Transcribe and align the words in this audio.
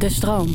De 0.00 0.08
stroom. 0.08 0.48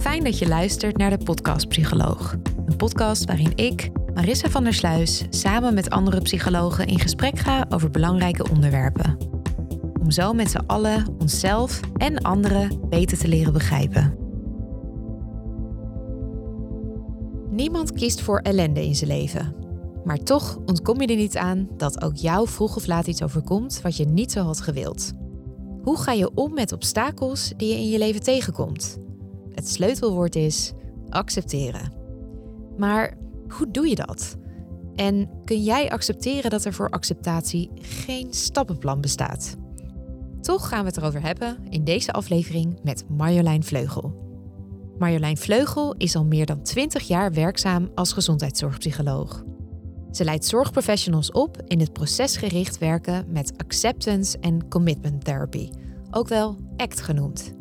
Fijn 0.00 0.24
dat 0.24 0.38
je 0.38 0.48
luistert 0.48 0.96
naar 0.96 1.10
de 1.10 1.24
Podcast 1.24 1.68
Psycholoog. 1.68 2.36
Een 2.66 2.76
podcast 2.76 3.24
waarin 3.24 3.52
ik, 3.54 3.90
Marissa 4.16 4.50
van 4.50 4.64
der 4.64 4.74
Sluis, 4.74 5.24
samen 5.30 5.74
met 5.74 5.90
andere 5.90 6.20
psychologen 6.20 6.86
in 6.86 6.98
gesprek 6.98 7.38
ga 7.38 7.66
over 7.68 7.90
belangrijke 7.90 8.50
onderwerpen. 8.50 9.16
Om 10.00 10.10
zo 10.10 10.32
met 10.32 10.50
z'n 10.50 10.64
allen 10.66 11.16
onszelf 11.18 11.80
en 11.96 12.22
anderen 12.22 12.88
beter 12.88 13.18
te 13.18 13.28
leren 13.28 13.52
begrijpen. 13.52 14.16
Niemand 17.50 17.92
kiest 17.92 18.20
voor 18.20 18.38
ellende 18.38 18.84
in 18.84 18.94
zijn 18.94 19.10
leven. 19.10 19.54
Maar 20.04 20.18
toch 20.18 20.58
ontkom 20.66 21.00
je 21.00 21.06
er 21.06 21.16
niet 21.16 21.36
aan 21.36 21.68
dat 21.76 22.02
ook 22.02 22.16
jou 22.16 22.48
vroeg 22.48 22.76
of 22.76 22.86
laat 22.86 23.06
iets 23.06 23.22
overkomt 23.22 23.80
wat 23.82 23.96
je 23.96 24.04
niet 24.04 24.32
zo 24.32 24.42
had 24.42 24.60
gewild. 24.60 25.12
Hoe 25.82 25.98
ga 25.98 26.12
je 26.12 26.34
om 26.34 26.54
met 26.54 26.72
obstakels 26.72 27.52
die 27.56 27.68
je 27.68 27.74
in 27.74 27.88
je 27.88 27.98
leven 27.98 28.22
tegenkomt? 28.22 28.98
Het 29.52 29.68
sleutelwoord 29.68 30.36
is 30.36 30.72
accepteren. 31.08 31.92
Maar 32.76 33.24
hoe 33.48 33.70
doe 33.70 33.88
je 33.88 33.94
dat? 33.94 34.36
En 34.94 35.28
kun 35.44 35.62
jij 35.62 35.90
accepteren 35.90 36.50
dat 36.50 36.64
er 36.64 36.72
voor 36.72 36.90
acceptatie 36.90 37.70
geen 37.80 38.34
stappenplan 38.34 39.00
bestaat? 39.00 39.56
Toch 40.40 40.68
gaan 40.68 40.80
we 40.80 40.86
het 40.86 40.96
erover 40.96 41.22
hebben 41.22 41.58
in 41.68 41.84
deze 41.84 42.12
aflevering 42.12 42.78
met 42.82 43.04
Marjolein 43.08 43.64
Vleugel. 43.64 44.24
Marjolein 44.98 45.36
Vleugel 45.36 45.94
is 45.96 46.16
al 46.16 46.24
meer 46.24 46.46
dan 46.46 46.62
20 46.62 47.02
jaar 47.02 47.32
werkzaam 47.32 47.90
als 47.94 48.12
gezondheidszorgpsycholoog. 48.12 49.44
Ze 50.10 50.24
leidt 50.24 50.44
zorgprofessionals 50.44 51.32
op 51.32 51.62
in 51.66 51.80
het 51.80 51.92
procesgericht 51.92 52.78
werken 52.78 53.24
met 53.28 53.52
acceptance 53.56 54.38
en 54.38 54.68
commitment 54.68 55.24
therapy, 55.24 55.70
ook 56.10 56.28
wel 56.28 56.56
ACT 56.76 57.00
genoemd. 57.00 57.54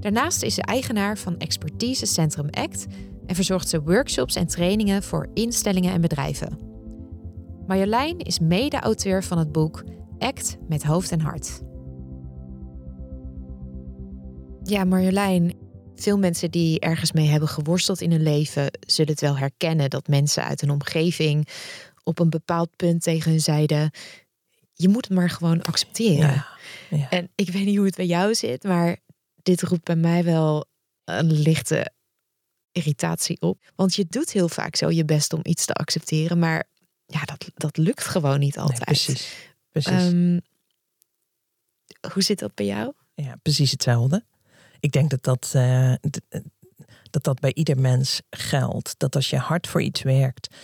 Daarnaast 0.00 0.42
is 0.42 0.54
ze 0.54 0.62
eigenaar 0.62 1.18
van 1.18 1.36
expertisecentrum 1.38 2.46
ACT 2.50 2.86
en 3.28 3.34
verzorgt 3.34 3.68
ze 3.68 3.82
workshops 3.82 4.34
en 4.34 4.46
trainingen 4.46 5.02
voor 5.02 5.30
instellingen 5.34 5.92
en 5.92 6.00
bedrijven. 6.00 6.58
Marjolein 7.66 8.18
is 8.18 8.38
mede-auteur 8.38 9.24
van 9.24 9.38
het 9.38 9.52
boek 9.52 9.84
ACT 10.18 10.58
met 10.68 10.84
hoofd 10.84 11.10
en 11.12 11.20
hart. 11.20 11.60
Ja, 14.62 14.84
Marjolein, 14.84 15.54
veel 15.94 16.18
mensen 16.18 16.50
die 16.50 16.80
ergens 16.80 17.12
mee 17.12 17.26
hebben 17.26 17.48
geworsteld 17.48 18.00
in 18.00 18.10
hun 18.10 18.22
leven 18.22 18.70
zullen 18.80 19.10
het 19.10 19.20
wel 19.20 19.38
herkennen 19.38 19.90
dat 19.90 20.08
mensen 20.08 20.44
uit 20.44 20.62
een 20.62 20.70
omgeving 20.70 21.48
op 22.04 22.18
een 22.18 22.30
bepaald 22.30 22.76
punt 22.76 23.02
tegen 23.02 23.30
hun 23.30 23.40
zeiden: 23.40 23.90
je 24.72 24.88
moet 24.88 25.08
het 25.08 25.14
maar 25.14 25.30
gewoon 25.30 25.62
accepteren. 25.62 26.28
Ja, 26.28 26.46
ja. 26.90 27.10
En 27.10 27.30
ik 27.34 27.50
weet 27.50 27.64
niet 27.64 27.76
hoe 27.76 27.86
het 27.86 27.96
bij 27.96 28.06
jou 28.06 28.34
zit, 28.34 28.64
maar 28.64 28.96
dit 29.42 29.62
roept 29.62 29.84
bij 29.84 29.96
mij 29.96 30.24
wel 30.24 30.66
een 31.04 31.32
lichte 31.32 31.92
irritatie 32.78 33.40
op. 33.40 33.72
Want 33.76 33.94
je 33.94 34.06
doet 34.08 34.32
heel 34.32 34.48
vaak 34.48 34.76
zo 34.76 34.90
je 34.90 35.04
best 35.04 35.32
om 35.32 35.40
iets 35.42 35.64
te 35.64 35.72
accepteren, 35.72 36.38
maar 36.38 36.68
ja, 37.06 37.20
dat, 37.24 37.50
dat 37.54 37.76
lukt 37.76 38.04
gewoon 38.04 38.38
niet 38.38 38.58
altijd. 38.58 38.86
Nee, 38.86 39.04
precies. 39.04 39.50
precies. 39.70 39.92
Ehm, 39.92 40.38
hoe 42.12 42.22
zit 42.22 42.38
dat 42.38 42.54
bij 42.54 42.66
jou? 42.66 42.92
ja, 43.14 43.36
precies 43.42 43.70
hetzelfde. 43.70 44.24
Ik 44.80 44.92
denk 44.92 45.10
dat 45.10 45.22
dat, 45.22 45.50
eh, 45.54 45.92
eh, 45.92 45.98
dat 47.10 47.24
dat 47.24 47.40
bij 47.40 47.54
ieder 47.54 47.78
mens 47.78 48.20
geldt. 48.30 48.94
Dat 48.98 49.14
als 49.14 49.30
je 49.30 49.36
hard 49.36 49.66
voor 49.66 49.82
iets 49.82 50.02
werkt 50.02 50.54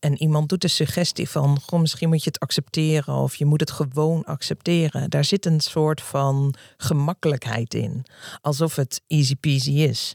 en 0.00 0.22
iemand 0.22 0.48
doet 0.48 0.60
de 0.60 0.68
suggestie 0.68 1.28
van, 1.28 1.60
goh, 1.60 1.80
misschien 1.80 2.08
moet 2.08 2.24
je 2.24 2.30
het 2.30 2.40
accepteren 2.40 3.14
of 3.14 3.36
je 3.36 3.44
moet 3.44 3.60
het 3.60 3.70
gewoon 3.70 4.24
accepteren. 4.24 5.10
Daar 5.10 5.24
zit 5.24 5.46
een 5.46 5.60
soort 5.60 6.00
van 6.00 6.54
gemakkelijkheid 6.76 7.74
in. 7.74 8.04
Alsof 8.40 8.76
het 8.76 9.02
easy 9.06 9.36
peasy 9.36 9.72
is 9.72 10.14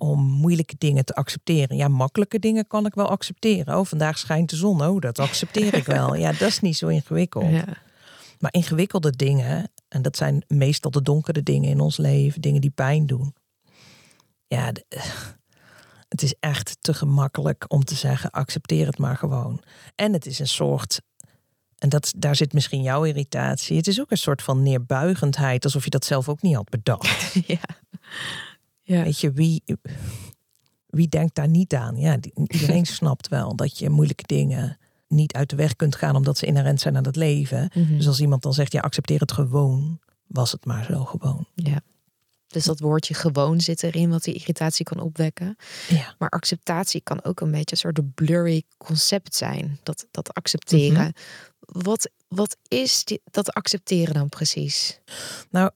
om 0.00 0.22
moeilijke 0.22 0.74
dingen 0.78 1.04
te 1.04 1.14
accepteren. 1.14 1.76
Ja, 1.76 1.88
makkelijke 1.88 2.38
dingen 2.38 2.66
kan 2.66 2.86
ik 2.86 2.94
wel 2.94 3.08
accepteren. 3.08 3.78
Oh, 3.78 3.84
vandaag 3.86 4.18
schijnt 4.18 4.50
de 4.50 4.56
zon. 4.56 4.82
Oh, 4.82 5.00
dat 5.00 5.18
accepteer 5.18 5.74
ik 5.74 5.84
wel. 5.84 6.14
Ja, 6.14 6.32
dat 6.32 6.48
is 6.48 6.60
niet 6.60 6.76
zo 6.76 6.86
ingewikkeld. 6.86 7.50
Ja. 7.50 7.64
Maar 8.38 8.52
ingewikkelde 8.52 9.10
dingen, 9.10 9.70
en 9.88 10.02
dat 10.02 10.16
zijn 10.16 10.44
meestal 10.48 10.90
de 10.90 11.02
donkere 11.02 11.42
dingen 11.42 11.70
in 11.70 11.80
ons 11.80 11.96
leven, 11.96 12.40
dingen 12.40 12.60
die 12.60 12.70
pijn 12.70 13.06
doen. 13.06 13.34
Ja, 14.46 14.72
de- 14.72 14.84
het 16.08 16.22
is 16.22 16.34
echt 16.40 16.76
te 16.80 16.94
gemakkelijk 16.94 17.64
om 17.68 17.84
te 17.84 17.94
zeggen: 17.94 18.30
accepteer 18.30 18.86
het 18.86 18.98
maar 18.98 19.16
gewoon. 19.16 19.62
En 19.94 20.12
het 20.12 20.26
is 20.26 20.38
een 20.38 20.48
soort, 20.48 21.00
en 21.78 21.88
dat, 21.88 22.12
daar 22.16 22.36
zit 22.36 22.52
misschien 22.52 22.82
jouw 22.82 23.04
irritatie. 23.04 23.76
Het 23.76 23.86
is 23.86 24.00
ook 24.00 24.10
een 24.10 24.16
soort 24.16 24.42
van 24.42 24.62
neerbuigendheid, 24.62 25.64
alsof 25.64 25.84
je 25.84 25.90
dat 25.90 26.04
zelf 26.04 26.28
ook 26.28 26.42
niet 26.42 26.54
had 26.54 26.68
bedacht. 26.68 27.34
ja. 27.46 27.58
Ja. 28.90 29.02
Weet 29.02 29.20
je, 29.20 29.32
wie, 29.32 29.62
wie 30.86 31.08
denkt 31.08 31.34
daar 31.34 31.48
niet 31.48 31.74
aan? 31.74 31.96
Ja, 31.96 32.18
iedereen 32.46 32.86
snapt 33.00 33.28
wel 33.28 33.56
dat 33.56 33.78
je 33.78 33.90
moeilijke 33.90 34.26
dingen 34.26 34.78
niet 35.08 35.32
uit 35.32 35.50
de 35.50 35.56
weg 35.56 35.76
kunt 35.76 35.96
gaan 35.96 36.16
omdat 36.16 36.38
ze 36.38 36.46
inherent 36.46 36.80
zijn 36.80 36.96
aan 36.96 37.04
het 37.04 37.16
leven. 37.16 37.70
Mhm. 37.74 37.96
Dus 37.96 38.06
als 38.06 38.20
iemand 38.20 38.42
dan 38.42 38.54
zegt, 38.54 38.72
ja, 38.72 38.80
accepteer 38.80 39.20
het 39.20 39.32
gewoon, 39.32 40.00
was 40.26 40.52
het 40.52 40.64
maar 40.64 40.84
zo 40.84 41.04
gewoon. 41.04 41.46
ja. 41.54 41.80
Dus 42.46 42.64
dat 42.64 42.80
woordje 42.80 43.14
gewoon 43.14 43.60
zit 43.60 43.82
erin 43.82 44.10
wat 44.10 44.22
die 44.22 44.34
irritatie 44.34 44.84
kan 44.84 45.00
opwekken. 45.00 45.56
Ja. 45.88 46.14
Maar 46.18 46.28
acceptatie 46.28 47.00
kan 47.00 47.24
ook 47.24 47.40
een 47.40 47.50
beetje 47.50 47.70
een 47.70 47.76
soort 47.76 48.14
blurry 48.14 48.62
concept 48.78 49.34
zijn. 49.34 49.78
Dat, 49.82 50.06
dat 50.10 50.34
accepteren. 50.34 51.14
Mhm. 51.66 51.84
wat, 51.84 52.10
wat 52.28 52.56
is 52.68 53.04
die, 53.04 53.20
dat 53.30 53.52
accepteren 53.52 54.14
dan 54.14 54.28
precies? 54.28 55.00
Nou, 55.50 55.70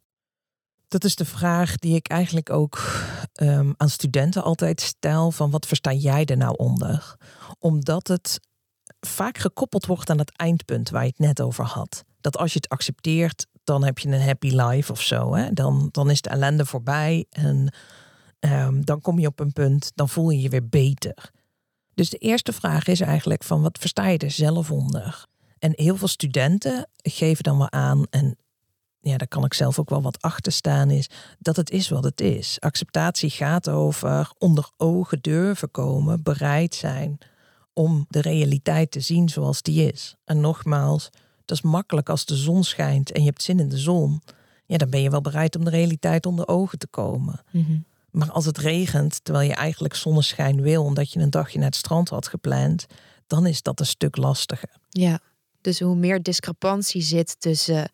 dat 0.94 1.05
is 1.05 1.16
de 1.16 1.25
vraag 1.25 1.77
die 1.77 1.94
ik 1.94 2.09
eigenlijk 2.09 2.50
ook 2.50 3.03
ehm, 3.32 3.72
aan 3.77 3.88
studenten 3.88 4.43
altijd 4.43 4.81
stel: 4.81 5.31
van 5.31 5.50
wat 5.50 5.66
versta 5.66 5.93
jij 5.93 6.25
er 6.25 6.37
nou 6.37 6.56
onder? 6.56 7.16
Omdat 7.59 8.09
het 8.09 8.41
vaak 9.00 9.38
gekoppeld 9.38 9.87
wordt 9.87 10.10
aan 10.10 10.19
het 10.19 10.37
eindpunt 10.37 10.91
waar 10.91 11.03
je 11.03 11.09
het 11.09 11.19
net 11.19 11.41
over 11.41 11.65
had. 11.65 12.05
Dat 12.21 12.37
als 12.37 12.53
je 12.53 12.59
het 12.59 12.69
accepteert, 12.69 13.47
dan 13.65 13.84
heb 13.84 13.99
je 13.99 14.09
een 14.09 14.22
happy 14.22 14.49
life 14.49 14.93
of 14.93 15.03
zo. 15.03 15.34
Hè? 15.34 15.53
Dan, 15.53 15.88
dan 15.91 16.10
is 16.10 16.21
de 16.21 16.31
ellende 16.31 16.66
voorbij 16.66 17.26
en 17.31 17.75
ehm, 18.38 18.81
dan 18.81 19.00
kom 19.00 19.19
je 19.19 19.26
op 19.26 19.41
een 19.41 19.53
punt, 19.53 19.93
dan 19.94 20.09
voel 20.09 20.31
je 20.31 20.41
je 20.41 20.49
weer 20.49 20.69
beter. 20.69 21.31
Dus 21.94 22.11
de 22.11 22.19
eerste 22.19 22.53
vraag 22.53 22.87
is 22.87 23.00
eigenlijk 23.00 23.44
van 23.44 23.62
wat 23.62 23.78
versta 23.78 24.06
je 24.06 24.19
er 24.19 24.31
zelf 24.31 24.71
onder? 24.71 25.26
En 25.59 25.72
heel 25.75 25.97
veel 25.97 26.09
studenten 26.09 26.88
geven 26.97 27.43
dan 27.43 27.59
wel 27.59 27.71
aan, 27.71 28.06
en 28.11 28.37
ja, 29.04 29.16
daar 29.16 29.28
kan 29.28 29.44
ik 29.44 29.55
zelf 29.55 29.79
ook 29.79 29.90
wel 29.90 30.02
wat 30.02 30.23
achter 30.23 30.52
staan, 30.52 30.90
is 30.90 31.08
dat 31.38 31.56
het 31.56 31.70
is 31.70 31.88
wat 31.88 32.05
het 32.05 32.20
is. 32.20 32.56
Acceptatie 32.61 33.31
gaat 33.31 33.69
over 33.69 34.31
onder 34.38 34.70
ogen 34.76 35.19
durven 35.20 35.70
komen, 35.70 36.23
bereid 36.23 36.75
zijn 36.75 37.19
om 37.73 38.06
de 38.08 38.20
realiteit 38.20 38.90
te 38.90 39.00
zien 39.00 39.29
zoals 39.29 39.62
die 39.62 39.93
is. 39.93 40.17
En 40.25 40.40
nogmaals, 40.40 41.11
dat 41.44 41.56
is 41.56 41.62
makkelijk 41.62 42.08
als 42.08 42.25
de 42.25 42.37
zon 42.37 42.64
schijnt 42.64 43.12
en 43.12 43.20
je 43.20 43.26
hebt 43.26 43.43
zin 43.43 43.61
in 43.61 43.69
de 43.69 43.79
zon. 43.79 44.23
Ja, 44.67 44.76
dan 44.76 44.90
ben 44.90 45.02
je 45.02 45.11
wel 45.11 45.20
bereid 45.20 45.56
om 45.56 45.64
de 45.64 45.70
realiteit 45.70 46.26
onder 46.26 46.49
ogen 46.49 46.79
te 46.79 46.87
komen. 46.87 47.40
Maar 48.11 48.31
als 48.31 48.44
het 48.44 48.58
regent, 48.58 49.25
terwijl 49.25 49.49
je 49.49 49.55
eigenlijk 49.55 49.94
zonneschijn 49.94 50.61
wil, 50.61 50.84
omdat 50.84 51.12
je 51.12 51.20
een 51.20 51.31
dagje 51.31 51.58
naar 51.58 51.67
het 51.67 51.76
strand 51.76 52.08
had 52.08 52.29
gepland, 52.29 52.87
dan 53.26 53.46
is 53.46 53.62
dat 53.62 53.81
een 53.81 53.87
stuk 53.87 54.17
lastiger. 54.17 54.70
Ja, 54.88 55.20
dus 55.61 55.81
hoe 55.81 55.96
meer 55.96 56.23
discrepantie 56.23 57.02
zit 57.02 57.40
tussen 57.40 57.90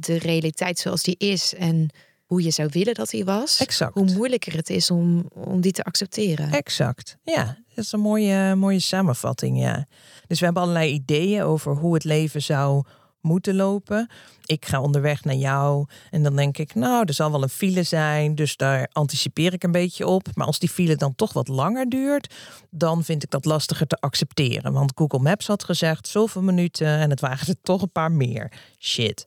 de 0.00 0.18
realiteit 0.18 0.78
zoals 0.78 1.02
die 1.02 1.16
is 1.18 1.54
en 1.54 1.90
hoe 2.24 2.42
je 2.42 2.50
zou 2.50 2.68
willen 2.72 2.94
dat 2.94 3.10
die 3.10 3.24
was, 3.24 3.60
Exact. 3.60 3.94
hoe 3.94 4.12
moeilijker 4.12 4.56
het 4.56 4.70
is 4.70 4.90
om, 4.90 5.30
om 5.34 5.60
die 5.60 5.72
te 5.72 5.82
accepteren. 5.82 6.50
Exact. 6.50 7.16
Ja, 7.22 7.44
dat 7.74 7.84
is 7.84 7.92
een 7.92 8.00
mooie, 8.00 8.54
mooie 8.54 8.80
samenvatting, 8.80 9.60
ja. 9.60 9.86
Dus 10.26 10.38
we 10.38 10.44
hebben 10.44 10.62
allerlei 10.62 10.92
ideeën 10.92 11.42
over 11.42 11.76
hoe 11.76 11.94
het 11.94 12.04
leven 12.04 12.42
zou 12.42 12.84
moeten 13.20 13.54
lopen. 13.54 14.10
Ik 14.44 14.66
ga 14.66 14.80
onderweg 14.80 15.24
naar 15.24 15.34
jou 15.34 15.86
en 16.10 16.22
dan 16.22 16.36
denk 16.36 16.58
ik, 16.58 16.74
nou, 16.74 17.04
er 17.06 17.14
zal 17.14 17.30
wel 17.30 17.42
een 17.42 17.48
file 17.48 17.82
zijn, 17.82 18.34
dus 18.34 18.56
daar 18.56 18.88
anticipeer 18.92 19.52
ik 19.52 19.64
een 19.64 19.72
beetje 19.72 20.06
op. 20.06 20.26
Maar 20.34 20.46
als 20.46 20.58
die 20.58 20.68
file 20.68 20.96
dan 20.96 21.14
toch 21.14 21.32
wat 21.32 21.48
langer 21.48 21.88
duurt, 21.88 22.34
dan 22.70 23.04
vind 23.04 23.22
ik 23.22 23.30
dat 23.30 23.44
lastiger 23.44 23.86
te 23.86 23.96
accepteren. 24.00 24.72
Want 24.72 24.92
Google 24.94 25.18
Maps 25.18 25.46
had 25.46 25.64
gezegd 25.64 26.08
zoveel 26.08 26.42
minuten 26.42 26.86
en 26.86 27.10
het 27.10 27.20
waren 27.20 27.46
er 27.46 27.54
toch 27.62 27.82
een 27.82 27.92
paar 27.92 28.12
meer. 28.12 28.52
Shit. 28.78 29.26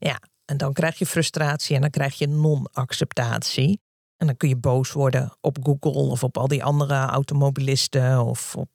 Ja, 0.00 0.20
en 0.44 0.56
dan 0.56 0.72
krijg 0.72 0.98
je 0.98 1.06
frustratie 1.06 1.74
en 1.74 1.80
dan 1.80 1.90
krijg 1.90 2.18
je 2.18 2.28
non-acceptatie. 2.28 3.80
En 4.16 4.26
dan 4.26 4.36
kun 4.36 4.48
je 4.48 4.56
boos 4.56 4.92
worden 4.92 5.36
op 5.40 5.58
Google 5.62 6.10
of 6.10 6.24
op 6.24 6.38
al 6.38 6.48
die 6.48 6.64
andere 6.64 6.94
automobilisten 6.94 8.24
of 8.24 8.56
op 8.56 8.70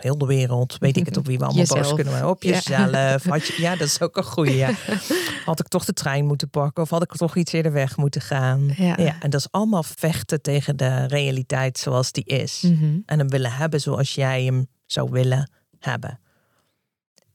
heel 0.00 0.18
de 0.18 0.26
wereld. 0.26 0.76
Weet 0.78 0.96
ik 0.96 1.06
het 1.06 1.16
op 1.16 1.26
wie 1.26 1.38
we 1.38 1.44
allemaal 1.44 1.66
boos 1.66 1.94
kunnen 1.94 2.12
worden. 2.12 2.30
Op 2.30 2.42
jezelf. 2.42 3.24
Ja. 3.24 3.34
Je, 3.34 3.54
ja, 3.56 3.76
dat 3.76 3.86
is 3.86 4.00
ook 4.00 4.16
een 4.16 4.24
goede. 4.24 4.56
Ja. 4.56 4.70
Had 5.44 5.60
ik 5.60 5.68
toch 5.68 5.84
de 5.84 5.92
trein 5.92 6.26
moeten 6.26 6.50
pakken 6.50 6.82
of 6.82 6.90
had 6.90 7.02
ik 7.02 7.12
toch 7.12 7.36
iets 7.36 7.52
eerder 7.52 7.72
weg 7.72 7.96
moeten 7.96 8.20
gaan? 8.20 8.72
Ja. 8.76 8.96
ja 8.96 9.20
en 9.20 9.30
dat 9.30 9.40
is 9.40 9.50
allemaal 9.50 9.82
vechten 9.82 10.42
tegen 10.42 10.76
de 10.76 11.06
realiteit 11.06 11.78
zoals 11.78 12.12
die 12.12 12.24
is. 12.24 12.60
Mhm. 12.62 12.98
En 13.06 13.18
hem 13.18 13.28
willen 13.28 13.52
hebben 13.52 13.80
zoals 13.80 14.14
jij 14.14 14.44
hem 14.44 14.66
zou 14.86 15.10
willen 15.10 15.50
hebben. 15.78 16.20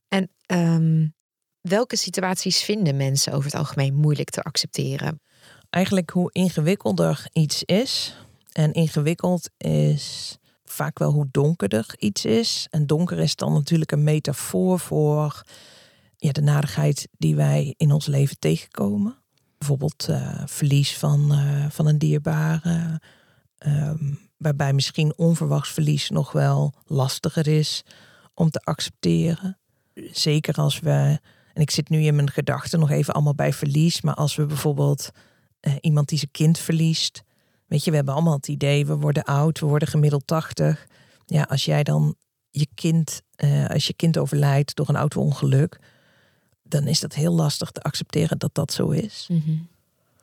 En 0.07 0.29
ehm, 0.45 1.07
welke 1.61 1.95
situaties 1.95 2.61
vinden 2.61 2.97
mensen 2.97 3.33
over 3.33 3.45
het 3.51 3.59
algemeen 3.59 3.95
moeilijk 3.95 4.29
te 4.29 4.41
accepteren? 4.41 5.21
Eigenlijk 5.69 6.09
hoe 6.09 6.31
ingewikkelder 6.31 7.27
iets 7.33 7.63
is. 7.63 8.15
En 8.51 8.73
ingewikkeld 8.73 9.49
is 9.57 10.37
vaak 10.63 10.99
wel 10.99 11.11
hoe 11.11 11.27
donkerder 11.31 11.85
iets 11.97 12.25
is. 12.25 12.67
En 12.69 12.85
donker 12.85 13.19
is 13.19 13.35
dan 13.35 13.53
natuurlijk 13.53 13.91
een 13.91 14.03
metafoor 14.03 14.79
voor 14.79 15.41
ja, 16.17 16.31
de 16.31 16.41
nadigheid 16.41 17.07
die 17.17 17.35
wij 17.35 17.73
in 17.77 17.91
ons 17.91 18.05
leven 18.05 18.39
tegenkomen. 18.39 19.17
Bijvoorbeeld 19.57 20.07
uh, 20.09 20.41
verlies 20.45 20.97
van, 20.97 21.31
uh, 21.31 21.69
van 21.69 21.87
een 21.87 21.97
dierbare. 21.97 23.01
Um, 23.65 24.19
waarbij 24.37 24.73
misschien 24.73 25.17
onverwachts 25.17 25.69
verlies 25.69 26.09
nog 26.09 26.31
wel 26.31 26.73
lastiger 26.85 27.47
is 27.47 27.83
om 28.33 28.49
te 28.49 28.59
accepteren. 28.63 29.57
Zeker 30.11 30.55
als 30.55 30.79
we, 30.79 31.19
en 31.59 31.65
ik 31.65 31.71
zit 31.71 31.89
nu 31.89 32.01
in 32.01 32.15
mijn 32.15 32.31
gedachten 32.31 32.79
nog 32.79 32.89
even 32.89 33.13
allemaal 33.13 33.35
bij 33.35 33.53
verlies, 33.53 34.01
maar 34.01 34.13
als 34.13 34.35
we 34.35 34.45
bijvoorbeeld 34.45 35.09
uh, 35.61 35.73
iemand 35.81 36.07
die 36.07 36.17
zijn 36.17 36.31
kind 36.31 36.59
verliest, 36.59 37.23
Weet 37.69 37.83
je, 37.83 37.89
we 37.89 37.95
hebben 37.95 38.13
allemaal 38.13 38.35
het 38.35 38.47
idee, 38.47 38.85
we 38.85 38.95
worden 38.95 39.23
oud, 39.23 39.59
we 39.59 39.65
worden 39.65 39.87
gemiddeld 39.87 40.27
80. 40.27 40.87
Ja, 41.25 41.43
als 41.43 41.65
jij 41.65 41.83
dan 41.83 42.15
je 42.49 42.67
kind, 42.75 43.21
uh, 43.43 43.67
als 43.67 43.87
je 43.87 43.93
kind 43.93 44.17
overlijdt 44.17 44.75
door 44.75 44.89
een 44.89 44.95
auto-ongeluk, 44.95 45.79
dan 46.63 46.87
is 46.87 46.99
dat 46.99 47.13
heel 47.13 47.33
lastig 47.33 47.71
te 47.71 47.81
accepteren 47.81 48.37
dat 48.37 48.55
dat 48.55 48.73
zo 48.73 48.89
is. 48.89 49.27
Mhm. 49.31 49.57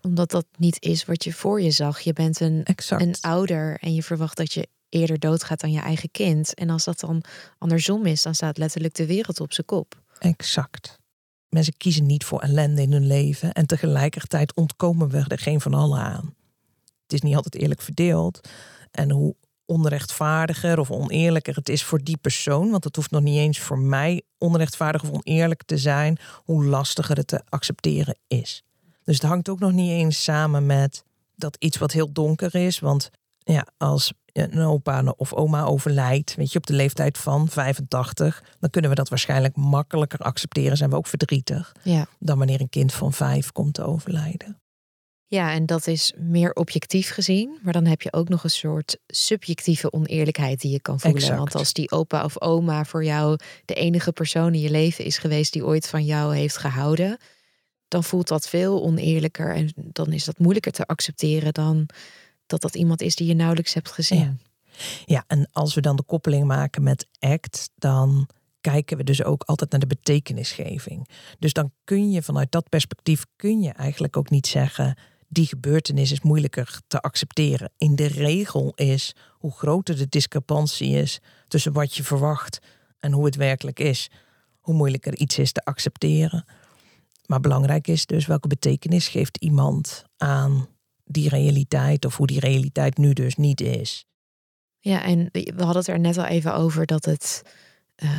Omdat 0.02 0.30
dat 0.30 0.46
niet 0.56 0.82
is 0.82 1.04
wat 1.04 1.24
je 1.24 1.32
voor 1.32 1.60
je 1.60 1.70
zag. 1.70 2.00
Je 2.00 2.12
bent 2.12 2.40
een, 2.40 2.66
een 2.88 3.14
ouder 3.20 3.78
en 3.80 3.94
je 3.94 4.02
verwacht 4.02 4.36
dat 4.36 4.52
je 4.52 4.68
eerder 4.88 5.18
doodgaat 5.18 5.60
dan 5.60 5.72
je 5.72 5.80
eigen 5.80 6.10
kind. 6.10 6.54
En 6.54 6.70
als 6.70 6.84
dat 6.84 7.00
dan 7.00 7.22
andersom 7.58 8.06
is, 8.06 8.22
dan 8.22 8.34
staat 8.34 8.58
letterlijk 8.58 8.94
de 8.94 9.06
wereld 9.06 9.40
op 9.40 9.52
zijn 9.52 9.66
kop. 9.66 10.02
Exact. 10.18 10.98
Mensen 11.56 11.76
kiezen 11.76 12.06
niet 12.06 12.24
voor 12.24 12.40
ellende 12.40 12.82
in 12.82 12.92
hun 12.92 13.06
leven 13.06 13.52
en 13.52 13.66
tegelijkertijd 13.66 14.54
ontkomen 14.54 15.08
we 15.08 15.24
er 15.28 15.38
geen 15.38 15.60
van 15.60 15.74
allen 15.74 15.98
aan 15.98 16.34
het 17.06 17.14
is 17.14 17.20
niet 17.20 17.36
altijd 17.36 17.54
eerlijk 17.54 17.82
verdeeld. 17.82 18.48
En 18.90 19.10
hoe 19.10 19.34
onrechtvaardiger 19.64 20.78
of 20.78 20.90
oneerlijker 20.90 21.54
het 21.56 21.68
is 21.68 21.84
voor 21.84 22.02
die 22.02 22.16
persoon, 22.16 22.70
want 22.70 22.84
het 22.84 22.96
hoeft 22.96 23.10
nog 23.10 23.22
niet 23.22 23.38
eens 23.38 23.60
voor 23.60 23.78
mij 23.78 24.22
onrechtvaardig 24.38 25.02
of 25.02 25.10
oneerlijk 25.10 25.62
te 25.62 25.78
zijn, 25.78 26.18
hoe 26.44 26.64
lastiger 26.64 27.16
het 27.16 27.26
te 27.26 27.42
accepteren 27.48 28.16
is. 28.26 28.62
Dus 29.04 29.14
het 29.14 29.24
hangt 29.24 29.48
ook 29.48 29.58
nog 29.58 29.72
niet 29.72 29.90
eens 29.90 30.22
samen 30.22 30.66
met 30.66 31.04
dat 31.34 31.56
iets 31.58 31.78
wat 31.78 31.92
heel 31.92 32.12
donker 32.12 32.54
is, 32.54 32.78
want 32.78 33.10
ja, 33.38 33.66
als 33.76 34.12
een 34.36 34.58
opa 34.60 35.14
of 35.16 35.32
oma 35.32 35.64
overlijdt, 35.64 36.34
weet 36.34 36.52
je, 36.52 36.58
op 36.58 36.66
de 36.66 36.74
leeftijd 36.74 37.18
van 37.18 37.48
85, 37.48 38.42
dan 38.60 38.70
kunnen 38.70 38.90
we 38.90 38.96
dat 38.96 39.08
waarschijnlijk 39.08 39.56
makkelijker 39.56 40.18
accepteren. 40.18 40.76
Zijn 40.76 40.90
we 40.90 40.96
ook 40.96 41.06
verdrietig 41.06 41.74
ja. 41.82 42.06
dan 42.18 42.38
wanneer 42.38 42.60
een 42.60 42.68
kind 42.68 42.92
van 42.92 43.12
vijf 43.12 43.52
komt 43.52 43.74
te 43.74 43.84
overlijden. 43.84 44.60
Ja, 45.28 45.52
en 45.52 45.66
dat 45.66 45.86
is 45.86 46.12
meer 46.16 46.52
objectief 46.52 47.10
gezien. 47.10 47.58
Maar 47.62 47.72
dan 47.72 47.86
heb 47.86 48.02
je 48.02 48.12
ook 48.12 48.28
nog 48.28 48.44
een 48.44 48.50
soort 48.50 48.98
subjectieve 49.06 49.92
oneerlijkheid 49.92 50.60
die 50.60 50.70
je 50.70 50.80
kan 50.80 51.00
voelen. 51.00 51.36
Want 51.36 51.54
als 51.54 51.72
die 51.72 51.90
opa 51.90 52.24
of 52.24 52.40
oma 52.40 52.84
voor 52.84 53.04
jou 53.04 53.38
de 53.64 53.74
enige 53.74 54.12
persoon 54.12 54.54
in 54.54 54.60
je 54.60 54.70
leven 54.70 55.04
is 55.04 55.18
geweest 55.18 55.52
die 55.52 55.64
ooit 55.64 55.88
van 55.88 56.04
jou 56.04 56.36
heeft 56.36 56.56
gehouden, 56.56 57.18
dan 57.88 58.04
voelt 58.04 58.28
dat 58.28 58.48
veel 58.48 58.82
oneerlijker. 58.82 59.54
En 59.54 59.72
dan 59.76 60.12
is 60.12 60.24
dat 60.24 60.38
moeilijker 60.38 60.72
te 60.72 60.86
accepteren 60.86 61.54
dan 61.54 61.88
dat 62.46 62.60
dat 62.60 62.74
iemand 62.74 63.00
is 63.00 63.16
die 63.16 63.26
je 63.26 63.34
nauwelijks 63.34 63.74
hebt 63.74 63.90
gezien. 63.90 64.18
Ja, 64.18 64.36
ja 65.04 65.24
en 65.26 65.48
als 65.52 65.74
we 65.74 65.80
dan 65.80 65.96
de 65.96 66.02
koppeling 66.02 66.44
maken 66.44 66.82
met 66.82 67.08
act, 67.18 67.70
dan 67.74 68.28
kijken 68.60 68.96
we 68.96 69.04
dus 69.04 69.22
ook 69.22 69.42
altijd 69.42 69.70
naar 69.70 69.80
de 69.80 69.86
betekenisgeving. 69.86 71.08
Dus 71.38 71.52
dan 71.52 71.72
kun 71.84 72.10
je 72.10 72.22
vanuit 72.22 72.52
dat 72.52 72.68
perspectief 72.68 73.24
kun 73.36 73.60
je 73.60 73.70
eigenlijk 73.72 74.16
ook 74.16 74.30
niet 74.30 74.46
zeggen 74.46 74.96
die 75.28 75.46
gebeurtenis 75.46 76.12
is 76.12 76.20
moeilijker 76.20 76.80
te 76.86 77.00
accepteren. 77.00 77.72
In 77.78 77.96
de 77.96 78.06
regel 78.06 78.72
is 78.74 79.14
hoe 79.32 79.52
groter 79.52 79.96
de 79.96 80.08
discrepantie 80.08 80.90
is 80.90 81.20
tussen 81.48 81.72
wat 81.72 81.94
je 81.94 82.02
verwacht 82.02 82.58
en 82.98 83.12
hoe 83.12 83.24
het 83.24 83.36
werkelijk 83.36 83.78
is, 83.78 84.10
hoe 84.60 84.74
moeilijker 84.74 85.16
iets 85.16 85.38
is 85.38 85.52
te 85.52 85.64
accepteren. 85.64 86.44
Maar 87.26 87.40
belangrijk 87.40 87.88
is 87.88 88.06
dus 88.06 88.26
welke 88.26 88.48
betekenis 88.48 89.08
geeft 89.08 89.36
iemand 89.36 90.04
aan 90.16 90.68
die 91.06 91.28
realiteit 91.28 92.04
of 92.04 92.16
hoe 92.16 92.26
die 92.26 92.40
realiteit 92.40 92.98
nu 92.98 93.12
dus 93.12 93.36
niet 93.36 93.60
is. 93.60 94.04
Ja, 94.78 95.02
en 95.02 95.28
we 95.32 95.52
hadden 95.56 95.76
het 95.76 95.88
er 95.88 96.00
net 96.00 96.18
al 96.18 96.24
even 96.24 96.54
over 96.54 96.86
dat 96.86 97.04
het 97.04 97.42
uh, 97.96 98.10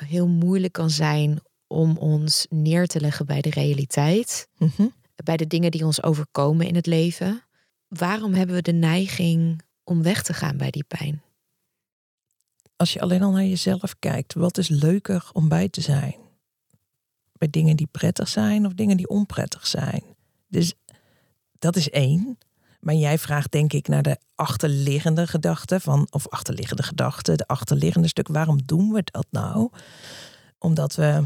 heel 0.00 0.28
moeilijk 0.28 0.72
kan 0.72 0.90
zijn 0.90 1.40
om 1.66 1.96
ons 1.96 2.46
neer 2.50 2.86
te 2.86 3.00
leggen 3.00 3.26
bij 3.26 3.40
de 3.40 3.50
realiteit. 3.50 4.48
Mm 4.58 4.92
bij 5.24 5.36
de 5.36 5.46
dingen 5.46 5.70
die 5.70 5.84
ons 5.84 6.02
overkomen 6.02 6.66
in 6.66 6.74
het 6.74 6.86
leven. 6.86 7.42
Waarom 7.88 8.34
hebben 8.34 8.56
we 8.56 8.62
de 8.62 8.72
neiging 8.72 9.62
om 9.84 10.02
weg 10.02 10.22
te 10.22 10.32
gaan 10.32 10.56
bij 10.56 10.70
die 10.70 10.84
pijn? 10.84 11.22
Als 12.76 12.92
je 12.92 13.00
alleen 13.00 13.22
al 13.22 13.30
naar 13.30 13.44
jezelf 13.44 13.94
kijkt, 13.98 14.34
wat 14.34 14.58
is 14.58 14.68
leuker 14.68 15.30
om 15.32 15.48
bij 15.48 15.68
te 15.68 15.80
zijn? 15.80 16.14
Bij 17.32 17.50
dingen 17.50 17.76
die 17.76 17.88
prettig 17.90 18.28
zijn 18.28 18.66
of 18.66 18.72
dingen 18.72 18.96
die 18.96 19.08
onprettig 19.08 19.66
zijn. 19.66 20.02
Dus 20.48 20.74
dat 21.64 21.76
is 21.76 21.90
één. 21.90 22.38
Maar 22.80 22.94
jij 22.94 23.18
vraagt 23.18 23.50
denk 23.50 23.72
ik 23.72 23.88
naar 23.88 24.02
de 24.02 24.18
achterliggende 24.34 25.26
gedachte 25.26 25.80
van, 25.80 26.06
of 26.10 26.28
achterliggende 26.28 26.82
gedachte, 26.82 27.36
de 27.36 27.46
achterliggende 27.46 28.08
stuk. 28.08 28.28
Waarom 28.28 28.60
doen 28.64 28.92
we 28.92 29.02
dat 29.04 29.26
nou? 29.30 29.70
Omdat 30.58 30.94
we 30.94 31.24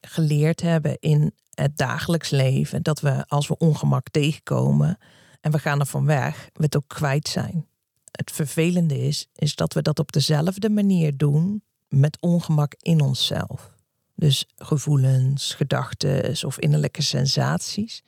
geleerd 0.00 0.60
hebben 0.60 0.96
in 0.98 1.32
het 1.54 1.76
dagelijks 1.76 2.30
leven 2.30 2.82
dat 2.82 3.00
we 3.00 3.24
als 3.26 3.48
we 3.48 3.58
ongemak 3.58 4.08
tegenkomen 4.10 4.98
en 5.40 5.50
we 5.50 5.58
gaan 5.58 5.80
er 5.80 5.86
van 5.86 6.04
weg, 6.04 6.48
we 6.52 6.62
het 6.64 6.76
ook 6.76 6.88
kwijt 6.88 7.28
zijn. 7.28 7.66
Het 8.10 8.30
vervelende 8.30 8.98
is, 8.98 9.26
is 9.34 9.54
dat 9.54 9.72
we 9.72 9.82
dat 9.82 9.98
op 9.98 10.12
dezelfde 10.12 10.70
manier 10.70 11.16
doen 11.16 11.62
met 11.88 12.16
ongemak 12.20 12.74
in 12.78 13.00
onszelf. 13.00 13.70
Dus 14.14 14.46
gevoelens, 14.56 15.54
gedachten 15.54 16.46
of 16.46 16.58
innerlijke 16.58 17.02
sensaties, 17.02 18.02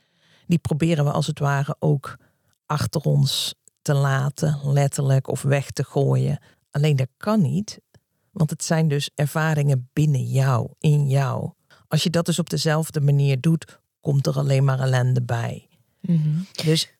die 0.53 0.61
proberen 0.61 1.05
we 1.05 1.11
als 1.11 1.27
het 1.27 1.39
ware 1.39 1.77
ook 1.79 2.17
achter 2.67 3.01
ons 3.01 3.55
te 3.83 3.95
laten, 3.95 4.61
letterlijk 4.65 5.29
of 5.29 5.43
weg 5.43 5.71
te 5.71 5.85
gooien. 5.85 6.39
Alleen 6.71 6.97
dat 6.97 7.09
kan 7.17 7.43
niet, 7.43 7.81
want 8.31 8.51
het 8.51 8.65
zijn 8.65 8.89
dus 8.89 9.11
ervaringen 9.15 9.89
binnen 9.93 10.25
jou, 10.25 10.71
in 10.79 11.09
jou. 11.09 11.53
Als 11.89 12.03
je 12.03 12.11
dat 12.11 12.27
dus 12.27 12.39
op 12.39 12.51
dezelfde 12.51 13.01
manier 13.01 13.41
doet, 13.41 13.81
komt 14.01 14.27
er 14.27 14.37
alleen 14.37 14.65
maar 14.65 14.81
ellende 14.81 15.23
bij. 15.23 15.69
Mhm. 16.01 16.41
Dus. 16.65 16.97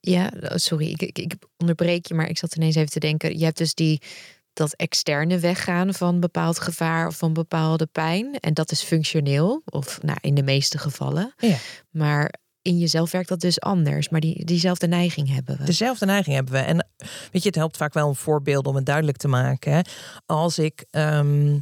Ja, 0.00 0.32
sorry, 0.54 0.90
ik, 0.90 1.02
ik, 1.02 1.18
ik, 1.18 1.34
onderbreek 1.56 2.06
je, 2.06 2.14
maar 2.14 2.28
ik 2.28 2.38
zat 2.38 2.56
ineens 2.56 2.74
even 2.74 2.90
te 2.90 3.00
denken. 3.00 3.38
Je 3.38 3.44
hebt 3.44 3.58
dus 3.58 3.74
die, 3.74 4.02
dat 4.52 4.72
externe 4.72 5.38
weggaan 5.38 5.94
van 5.94 6.20
bepaald 6.20 6.58
gevaar 6.58 7.06
of 7.06 7.16
van 7.16 7.32
bepaalde 7.32 7.86
pijn. 7.86 8.34
En 8.40 8.54
dat 8.54 8.70
is 8.70 8.82
functioneel, 8.82 9.62
of 9.64 10.02
nou, 10.02 10.18
in 10.20 10.34
de 10.34 10.42
meeste 10.42 10.78
gevallen. 10.78 11.34
Ja. 11.36 11.56
Maar 11.90 12.34
in 12.62 12.78
jezelf 12.78 13.10
werkt 13.10 13.28
dat 13.28 13.40
dus 13.40 13.60
anders. 13.60 14.08
Maar 14.08 14.20
die, 14.20 14.44
diezelfde 14.44 14.86
neiging 14.86 15.34
hebben 15.34 15.56
we. 15.58 15.64
Dezelfde 15.64 16.06
neiging 16.06 16.34
hebben 16.34 16.54
we. 16.54 16.58
En 16.60 16.86
weet 17.32 17.42
je, 17.42 17.48
het 17.48 17.54
helpt 17.54 17.76
vaak 17.76 17.94
wel 17.94 18.08
een 18.08 18.14
voorbeeld 18.14 18.66
om 18.66 18.74
het 18.74 18.86
duidelijk 18.86 19.16
te 19.16 19.28
maken. 19.28 19.72
Hè? 19.72 19.80
Als 20.26 20.58
ik. 20.58 20.84
ehm, 20.90 21.58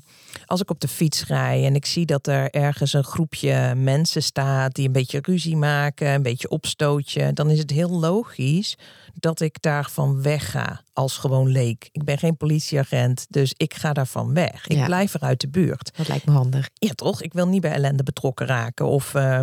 als 0.46 0.60
ik 0.60 0.70
op 0.70 0.80
de 0.80 0.88
fiets 0.88 1.26
rij 1.26 1.64
en 1.64 1.74
ik 1.74 1.86
zie 1.86 2.06
dat 2.06 2.26
er 2.26 2.50
ergens 2.50 2.92
een 2.92 3.04
groepje 3.04 3.74
mensen 3.74 4.22
staat 4.22 4.74
die 4.74 4.86
een 4.86 4.92
beetje 4.92 5.18
ruzie 5.22 5.56
maken, 5.56 6.08
een 6.08 6.22
beetje 6.22 6.48
opstootje, 6.48 7.32
dan 7.32 7.50
is 7.50 7.58
het 7.58 7.70
heel 7.70 7.90
logisch 7.98 8.76
dat 9.14 9.40
ik 9.40 9.62
daarvan 9.62 10.22
wegga 10.22 10.80
als 10.92 11.16
gewoon 11.16 11.48
leek. 11.48 11.88
Ik 11.92 12.04
ben 12.04 12.18
geen 12.18 12.36
politieagent, 12.36 13.26
dus 13.28 13.54
ik 13.56 13.74
ga 13.74 13.92
daarvan 13.92 14.34
weg. 14.34 14.66
Ik 14.66 14.76
Ja. 14.76 14.84
blijf 14.86 15.14
er 15.14 15.20
uit 15.20 15.40
de 15.40 15.48
buurt. 15.48 15.90
Dat 15.96 16.08
lijkt 16.08 16.26
me 16.26 16.32
handig. 16.32 16.68
Ja, 16.74 16.92
toch? 16.94 17.22
Ik 17.22 17.32
wil 17.32 17.48
niet 17.48 17.60
bij 17.60 17.72
ellende 17.72 18.02
betrokken 18.02 18.46
raken. 18.46 18.86
Of, 18.86 19.14
eh, 19.14 19.40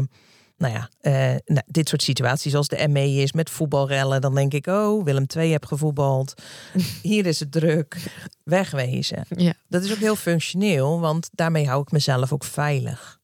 nou 0.57 0.73
ja, 0.73 0.89
eh, 0.99 1.35
nou, 1.45 1.61
dit 1.65 1.89
soort 1.89 2.01
situaties 2.01 2.55
als 2.55 2.67
de 2.67 2.87
ME 2.87 3.13
is 3.13 3.31
met 3.31 3.49
voetbalrellen. 3.49 4.21
Dan 4.21 4.35
denk 4.35 4.53
ik, 4.53 4.67
oh, 4.67 5.03
Willem 5.03 5.25
II 5.35 5.51
heb 5.51 5.65
gevoetbald. 5.65 6.33
Hier 7.01 7.25
is 7.25 7.39
het 7.39 7.51
druk. 7.51 7.97
Wegwezen. 8.43 9.25
Ja. 9.29 9.53
Dat 9.67 9.83
is 9.83 9.91
ook 9.91 9.97
heel 9.97 10.15
functioneel, 10.15 10.99
want 10.99 11.29
daarmee 11.31 11.67
hou 11.67 11.81
ik 11.81 11.91
mezelf 11.91 12.33
ook 12.33 12.43
veilig. 12.43 13.19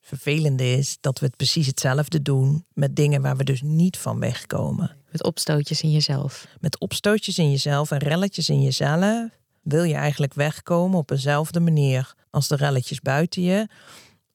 Vervelende 0.00 0.72
is 0.72 0.96
dat 1.00 1.18
we 1.18 1.26
het 1.26 1.36
precies 1.36 1.66
hetzelfde 1.66 2.22
doen 2.22 2.66
met 2.72 2.96
dingen 2.96 3.22
waar 3.22 3.36
we 3.36 3.44
dus 3.44 3.62
niet 3.62 3.96
van 3.96 4.20
wegkomen. 4.20 4.96
Met 5.10 5.24
opstootjes 5.24 5.82
in 5.82 5.90
jezelf. 5.90 6.46
Met 6.60 6.78
opstootjes 6.78 7.38
in 7.38 7.50
jezelf 7.50 7.90
en 7.90 7.98
relletjes 7.98 8.48
in 8.48 8.62
jezelf 8.62 9.28
wil 9.62 9.82
je 9.82 9.94
eigenlijk 9.94 10.34
wegkomen 10.34 10.98
op 10.98 11.10
eenzelfde 11.10 11.60
manier 11.60 12.14
als 12.30 12.48
de 12.48 12.56
relletjes 12.56 13.00
buiten 13.00 13.42
je. 13.42 13.68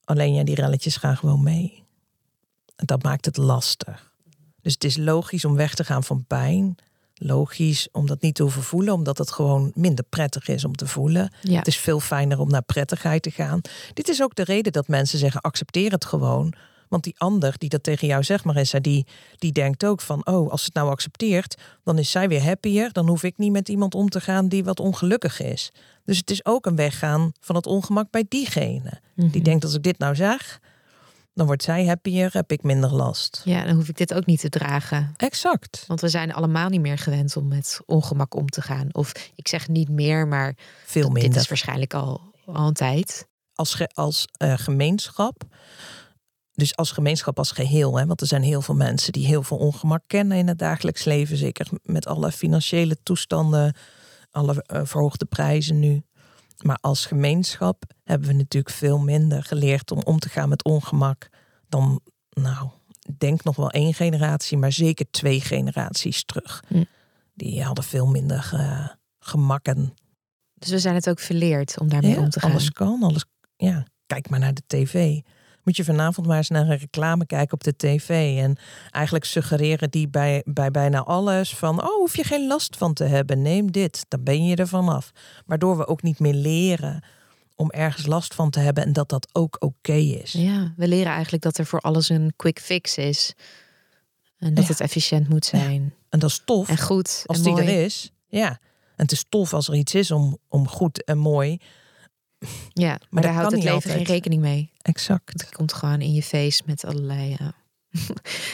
Alleen 0.06 0.34
ja, 0.34 0.44
die 0.44 0.56
relletjes 0.56 0.98
gaan 0.98 1.18
gewoon 1.18 1.44
mee. 1.44 1.84
En 2.76 2.86
dat 2.86 3.04
maakt 3.04 3.26
het 3.26 3.38
lastig. 3.38 4.14
Dus 4.62 4.74
het 4.74 4.84
is 4.84 4.98
logisch 4.98 5.46
om 5.46 5.56
weg 5.56 5.74
te 5.74 5.84
gaan 5.84 6.04
van 6.04 6.26
pijn. 6.28 6.76
Logisch 7.14 7.88
om 7.92 8.06
dat 8.08 8.22
niet 8.22 8.36
te 8.36 8.42
hoeven 8.42 8.64
voelen, 8.64 8.94
omdat 8.94 9.18
het 9.18 9.32
gewoon 9.32 9.72
minder 9.76 10.06
prettig 10.10 10.48
is 10.48 10.66
om 10.66 10.76
te 10.76 10.88
voelen. 10.88 11.34
Ja. 11.42 11.58
Het 11.58 11.68
is 11.68 11.78
veel 11.78 12.00
fijner 12.00 12.40
om 12.40 12.50
naar 12.50 12.62
prettigheid 12.62 13.22
te 13.22 13.32
gaan. 13.32 13.62
Dit 13.94 14.10
is 14.10 14.22
ook 14.22 14.36
de 14.36 14.44
reden 14.44 14.72
dat 14.72 14.88
mensen 14.88 15.20
zeggen: 15.20 15.42
accepteer 15.42 15.92
het 15.92 16.06
gewoon. 16.06 16.54
Want 16.90 17.04
die 17.04 17.16
ander 17.18 17.54
die 17.58 17.70
dat 17.70 17.84
tegen 17.84 18.08
jou 18.08 18.24
zegt, 18.24 18.44
Marissa, 18.44 18.80
die, 18.80 19.06
die 19.38 19.52
denkt 19.52 19.86
ook 19.86 20.02
van: 20.02 20.26
oh, 20.26 20.52
als 20.52 20.60
ze 20.62 20.66
het 20.66 20.76
nou 20.76 20.90
accepteert, 20.90 21.56
dan 21.84 21.98
is 21.98 22.12
zij 22.12 22.28
weer 22.28 22.44
happier. 22.44 22.92
Dan 22.92 23.08
hoef 23.08 23.24
ik 23.24 23.38
niet 23.38 23.52
met 23.52 23.70
iemand 23.70 23.96
om 23.96 24.10
te 24.10 24.22
gaan 24.22 24.48
die 24.48 24.64
wat 24.64 24.80
ongelukkig 24.80 25.42
is. 25.42 25.72
Dus 26.06 26.18
het 26.18 26.30
is 26.32 26.46
ook 26.46 26.66
een 26.66 26.76
weggaan 26.76 27.32
van 27.40 27.56
het 27.56 27.66
ongemak 27.66 28.12
bij 28.12 28.26
diegene. 28.30 29.00
Mhm. 29.16 29.30
Die 29.30 29.42
denkt: 29.42 29.64
als 29.64 29.74
ik 29.74 29.84
dit 29.84 29.98
nou 29.98 30.16
zeg, 30.16 30.60
dan 31.34 31.46
wordt 31.46 31.64
zij 31.64 31.86
happier, 31.86 32.30
heb 32.34 32.52
ik 32.52 32.64
minder 32.64 32.94
last. 32.94 33.42
Ja, 33.46 33.64
dan 33.66 33.76
hoef 33.76 33.88
ik 33.90 33.98
dit 33.98 34.14
ook 34.14 34.26
niet 34.26 34.40
te 34.40 34.50
dragen. 34.50 35.14
Exact. 35.18 35.84
Want 35.88 36.02
we 36.02 36.10
zijn 36.10 36.34
allemaal 36.34 36.70
niet 36.70 36.82
meer 36.82 36.98
gewend 36.98 37.38
om 37.38 37.48
met 37.48 37.80
ongemak 37.86 38.36
om 38.36 38.48
te 38.50 38.62
gaan. 38.62 38.88
Of 38.92 39.12
ik 39.36 39.48
zeg 39.48 39.68
niet 39.68 39.90
meer, 39.90 40.28
maar 40.28 40.56
Veel 40.86 41.04
dit 41.14 41.22
minder. 41.22 41.42
is 41.42 41.48
waarschijnlijk 41.48 41.94
al, 41.94 42.22
al 42.46 42.68
een 42.68 42.74
tijd. 42.74 43.28
als, 43.54 43.74
ge- 43.74 43.90
als 43.94 44.28
eh, 44.38 44.54
gemeenschap. 44.58 45.44
Dus 46.56 46.76
als 46.76 46.92
gemeenschap 46.92 47.38
als 47.38 47.52
geheel. 47.52 47.98
Hè, 47.98 48.06
want 48.06 48.22
er 48.22 48.28
zijn 48.28 48.44
heel 48.44 48.62
veel 48.62 48.76
mensen 48.76 49.14
die 49.14 49.26
heel 49.26 49.44
veel 49.44 49.58
ongemak 49.58 50.04
kennen 50.08 50.38
in 50.38 50.48
het 50.48 50.60
dagelijks 50.60 51.04
leven. 51.04 51.38
Zeker 51.38 51.68
met 51.84 52.08
alle 52.08 52.32
financiële 52.32 52.98
toestanden, 53.04 53.76
alle 54.32 54.64
eh, 54.66 54.82
verhoogde 54.84 55.26
prijzen 55.26 55.80
nu. 55.80 56.04
Maar 56.64 56.78
als 56.82 57.06
gemeenschap 57.06 57.84
hebben 58.04 58.28
we 58.28 58.34
natuurlijk 58.34 58.76
veel 58.76 59.00
minder 59.00 59.44
geleerd 59.44 59.92
om 59.92 60.02
om 60.04 60.20
te 60.20 60.30
gaan 60.30 60.50
met 60.50 60.64
ongemak 60.64 61.30
dan, 61.68 62.02
nou, 62.30 62.70
denk 63.18 63.44
nog 63.44 63.56
wel 63.56 63.72
één 63.72 63.94
generatie, 63.94 64.58
maar 64.58 64.72
zeker 64.72 65.06
twee 65.12 65.42
generaties 65.42 66.24
terug. 66.26 66.64
Hm. 66.68 66.84
Die 67.34 67.64
hadden 67.64 67.84
veel 67.84 68.08
minder 68.08 68.50
eh, 68.54 68.88
gemak 69.20 69.66
en 69.66 69.94
Dus 70.54 70.70
we 70.70 70.80
zijn 70.80 70.96
het 70.96 71.10
ook 71.10 71.20
verleerd 71.20 71.80
om 71.80 71.90
daarmee 71.90 72.12
ja, 72.12 72.20
om 72.20 72.30
te 72.30 72.40
gaan. 72.40 72.52
Alles 72.52 72.72
kan, 72.72 73.04
alles. 73.04 73.26
Ja, 73.56 73.86
kijk 74.06 74.30
maar 74.30 74.40
naar 74.40 74.54
de 74.54 74.64
tv. 74.68 75.20
Moet 75.66 75.76
je 75.76 75.84
vanavond 75.84 76.28
maar 76.28 76.38
eens 76.38 76.50
naar 76.50 76.70
een 76.70 76.78
reclame 76.78 77.26
kijken 77.26 77.54
op 77.54 77.64
de 77.64 77.76
tv. 77.76 78.38
En 78.38 78.58
eigenlijk 78.92 79.26
suggereren 79.26 79.90
die 79.92 80.08
bij, 80.08 80.42
bij 80.46 80.72
bijna 80.72 81.00
alles 81.04 81.56
van... 81.56 81.82
oh, 81.84 81.96
hoef 81.96 82.16
je 82.16 82.24
geen 82.24 82.48
last 82.48 82.78
van 82.78 82.94
te 82.94 83.04
hebben, 83.04 83.42
neem 83.42 83.72
dit. 83.72 84.06
Dan 84.08 84.24
ben 84.24 84.46
je 84.46 84.56
er 84.56 84.68
vanaf. 84.68 85.12
Waardoor 85.46 85.78
we 85.78 85.88
ook 85.88 86.02
niet 86.02 86.20
meer 86.20 86.34
leren 86.34 87.04
om 87.56 87.72
ergens 87.72 88.06
last 88.06 88.34
van 88.34 88.50
te 88.50 88.60
hebben... 88.60 88.84
en 88.84 88.94
dat 88.94 89.10
dat 89.10 89.28
ook 89.32 89.56
oké 89.60 89.94
is. 89.94 90.32
Ja, 90.32 90.74
we 90.78 90.88
leren 90.88 91.12
eigenlijk 91.12 91.44
dat 91.44 91.58
er 91.58 91.66
voor 91.66 91.80
alles 91.80 92.10
een 92.10 92.34
quick 92.36 92.60
fix 92.60 92.98
is. 92.98 93.34
En 94.38 94.54
dat 94.54 94.64
Ja. 94.64 94.70
het 94.70 94.80
efficiënt 94.80 95.30
moet 95.30 95.46
zijn. 95.46 95.94
En 96.10 96.20
dat 96.20 96.30
is 96.30 96.42
tof 96.46 96.70
En 96.70 96.78
goed. 96.78 97.24
als 97.26 97.38
en 97.38 97.44
die 97.44 97.52
mooi. 97.54 97.66
er 97.68 97.84
is. 97.84 98.12
Ja, 98.28 98.50
en 98.96 99.04
het 99.04 99.12
is 99.12 99.26
tof 99.30 99.54
als 99.54 99.68
er 99.68 99.76
iets 99.76 99.96
is 99.96 100.12
om, 100.12 100.38
om 100.48 100.68
goed 100.68 101.04
en 101.04 101.18
mooi. 101.18 101.58
Ja, 102.74 103.00
maar, 103.10 103.24
daar 103.24 103.34
houdt 103.34 103.52
het 103.52 103.64
leven 103.64 103.92
geen 103.92 104.04
rekening 104.04 104.42
mee. 104.42 104.72
Exact. 104.82 105.42
Het 105.42 105.52
komt 105.52 105.74
gewoon 105.74 106.02
in 106.02 106.14
je 106.14 106.24
face 106.24 106.62
met 106.66 106.86
allerlei 106.86 107.36
ja, 107.40 107.54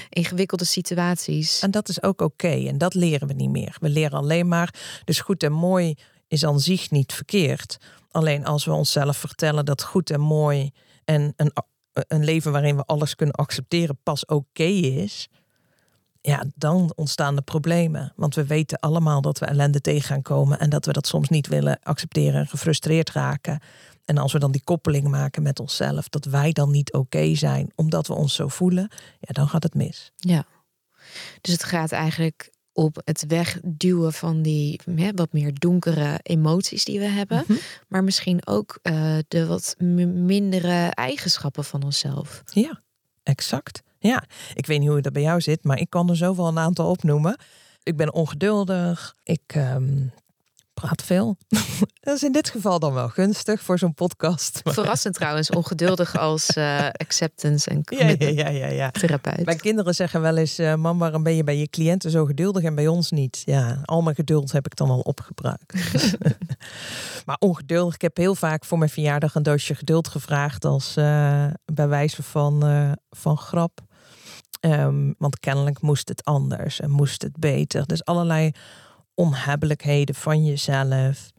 ingewikkelde 0.10 0.65
situaties. 0.65 1.60
En 1.60 1.71
dat 1.71 1.89
is 1.89 2.03
ook 2.03 2.21
oké. 2.21 2.67
En 2.67 2.77
dat 2.77 2.93
leren 2.93 3.27
we 3.27 3.33
niet 3.33 3.50
meer. 3.50 3.77
We 3.79 3.89
leren 3.89 4.17
alleen 4.17 4.48
maar. 4.48 4.74
Dus 5.03 5.19
goed 5.19 5.43
en 5.43 5.51
mooi 5.51 5.95
is 6.27 6.45
aan 6.45 6.60
zich 6.60 6.91
niet 6.91 7.13
verkeerd. 7.13 7.77
Alleen 8.12 8.45
als 8.45 8.65
we 8.65 8.71
onszelf 8.71 9.17
vertellen 9.17 9.65
dat 9.65 9.83
goed 9.83 10.10
en 10.10 10.21
mooi 10.21 10.71
en 11.05 11.33
een, 11.36 11.51
een 11.93 12.24
leven 12.24 12.51
waarin 12.51 12.75
we 12.75 12.83
alles 12.86 13.15
kunnen 13.15 13.36
accepteren 13.36 14.00
pas 14.03 14.25
oké 14.25 14.63
is. 14.63 15.27
Ja, 16.21 16.43
dan 16.55 16.93
ontstaan 16.95 17.35
de 17.35 17.41
problemen. 17.41 18.13
Want 18.15 18.35
we 18.35 18.45
weten 18.45 18.79
allemaal 18.79 19.21
dat 19.21 19.39
we 19.39 19.45
ellende 19.45 19.81
tegen 19.81 20.03
gaan 20.03 20.21
komen. 20.21 20.59
En 20.59 20.69
dat 20.69 20.85
we 20.85 20.91
dat 20.91 21.07
soms 21.07 21.29
niet 21.29 21.47
willen 21.47 21.79
accepteren 21.83 22.39
en 22.39 22.47
gefrustreerd 22.47 23.11
raken. 23.11 23.59
En 24.05 24.17
als 24.17 24.33
we 24.33 24.39
dan 24.39 24.51
die 24.51 24.63
koppeling 24.63 25.07
maken 25.07 25.43
met 25.43 25.59
onszelf, 25.59 26.09
dat 26.09 26.25
wij 26.25 26.51
dan 26.51 26.71
niet 26.71 26.93
oké 26.93 27.35
zijn, 27.35 27.71
omdat 27.75 28.07
we 28.07 28.13
ons 28.13 28.33
zo 28.33 28.47
voelen, 28.47 28.89
ja, 29.19 29.33
dan 29.33 29.47
gaat 29.47 29.63
het 29.63 29.73
mis. 29.73 30.11
Ja. 30.15 30.45
Dus 31.41 31.53
het 31.53 31.63
gaat 31.63 31.91
eigenlijk 31.91 32.51
op 32.73 33.01
het 33.05 33.25
wegduwen 33.27 34.13
van 34.13 34.41
die 34.41 34.79
hè, 34.95 35.11
wat 35.11 35.33
meer 35.33 35.53
donkere 35.53 36.19
emoties 36.23 36.85
die 36.85 36.99
we 36.99 37.05
hebben. 37.05 37.43
Mhm. 37.47 37.57
Maar 37.87 38.03
misschien 38.03 38.47
ook 38.47 38.79
eh, 38.81 39.17
de 39.27 39.45
wat 39.45 39.75
mindere 39.79 40.89
eigenschappen 40.89 41.63
van 41.63 41.83
onszelf. 41.83 42.43
Ja, 42.45 42.81
exact. 43.23 43.81
Ja, 44.03 44.24
ik 44.53 44.65
weet 44.65 44.79
niet 44.79 44.89
hoe 44.89 45.01
dat 45.01 45.13
bij 45.13 45.22
jou 45.22 45.41
zit, 45.41 45.63
maar 45.63 45.79
ik 45.79 45.89
kan 45.89 46.10
er 46.10 46.15
zoveel 46.15 46.48
een 46.48 46.60
aantal 46.60 46.89
opnoemen. 46.89 47.38
Ik 47.84 47.98
ben 47.98 48.13
ongeduldig. 48.13 49.15
Ik 49.24 49.41
ehm, 49.48 50.08
praat 50.73 51.01
veel. 51.03 51.37
dat 52.01 52.15
is 52.15 52.23
in 52.23 52.31
dit 52.31 52.49
geval 52.49 52.79
dan 52.79 52.93
wel 52.93 53.09
gunstig 53.09 53.61
voor 53.61 53.77
zo'n 53.79 53.93
podcast. 53.93 54.61
Maar- 54.63 54.73
Verrassend 54.73 55.13
trouwens, 55.15 55.49
ongeduldig 55.49 56.17
als 56.17 56.47
eh, 56.49 56.87
acceptance 56.91 57.69
en 57.69 57.75
Ja, 57.75 57.97
ja, 57.97 57.97
commitment 57.97 58.37
ja, 58.39 58.49
ja, 58.49 58.67
ja. 58.67 58.91
therapeut. 58.91 59.45
Mijn 59.45 59.59
kinderen 59.59 59.93
zeggen 59.95 60.21
wel 60.21 60.37
eens, 60.37 60.57
eh 60.57 60.75
mam, 60.75 60.97
waarom 60.99 61.23
ben 61.23 61.35
je 61.35 61.43
bij 61.43 61.57
je 61.57 61.67
cliënten 61.67 62.11
zo 62.11 62.25
geduldig 62.25 62.63
en 62.63 62.75
bij 62.75 62.87
ons 62.87 63.11
niet? 63.11 63.41
Ja, 63.45 63.81
al 63.85 64.01
mijn 64.01 64.15
geduld 64.15 64.51
heb 64.51 64.65
ik 64.65 64.75
dan 64.75 64.89
al 64.89 64.99
opgebruikt. 64.99 65.73
maar 67.25 67.37
ongeduldig, 67.39 67.93
ik 67.95 68.01
heb 68.01 68.17
heel 68.17 68.35
vaak 68.35 68.65
voor 68.65 68.77
mijn 68.77 68.89
verjaardag 68.89 69.35
een 69.35 69.43
doosje 69.43 69.75
geduld 69.75 70.07
gevraagd 70.07 70.65
als 70.65 70.95
eh, 70.95 71.45
bij 71.65 71.87
wijze 71.87 72.23
van, 72.23 72.65
eh, 72.65 72.91
van 73.09 73.37
grap. 73.37 73.79
Ehm, 74.59 75.11
want 75.17 75.39
kennelijk 75.39 75.81
moest 75.81 76.09
het 76.09 76.23
anders 76.25 76.79
en 76.79 76.89
moest 76.89 77.21
het 77.21 77.37
beter. 77.39 77.85
Dus 77.85 78.05
allerlei 78.05 78.51
onhebbelijkheden 79.25 80.15
van 80.15 80.45
jezelf. 80.45 81.31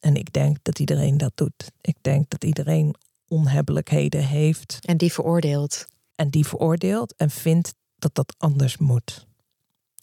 En 0.00 0.14
ik 0.14 0.32
denk 0.32 0.56
dat 0.62 0.78
iedereen 0.78 1.16
dat 1.16 1.32
doet. 1.34 1.72
Ik 1.80 1.96
denk 2.00 2.30
dat 2.30 2.44
iedereen 2.44 2.94
onhebbelijkheden 3.28 4.24
heeft 4.26 4.78
En 4.80 4.96
die 4.96 5.12
veroordeelt. 5.12 5.86
en 6.14 6.30
die 6.30 6.46
veroordeelt 6.46 7.14
en 7.16 7.30
vindt 7.30 7.74
dat 7.96 8.14
dat 8.14 8.34
anders 8.38 8.76
moet. 8.78 9.26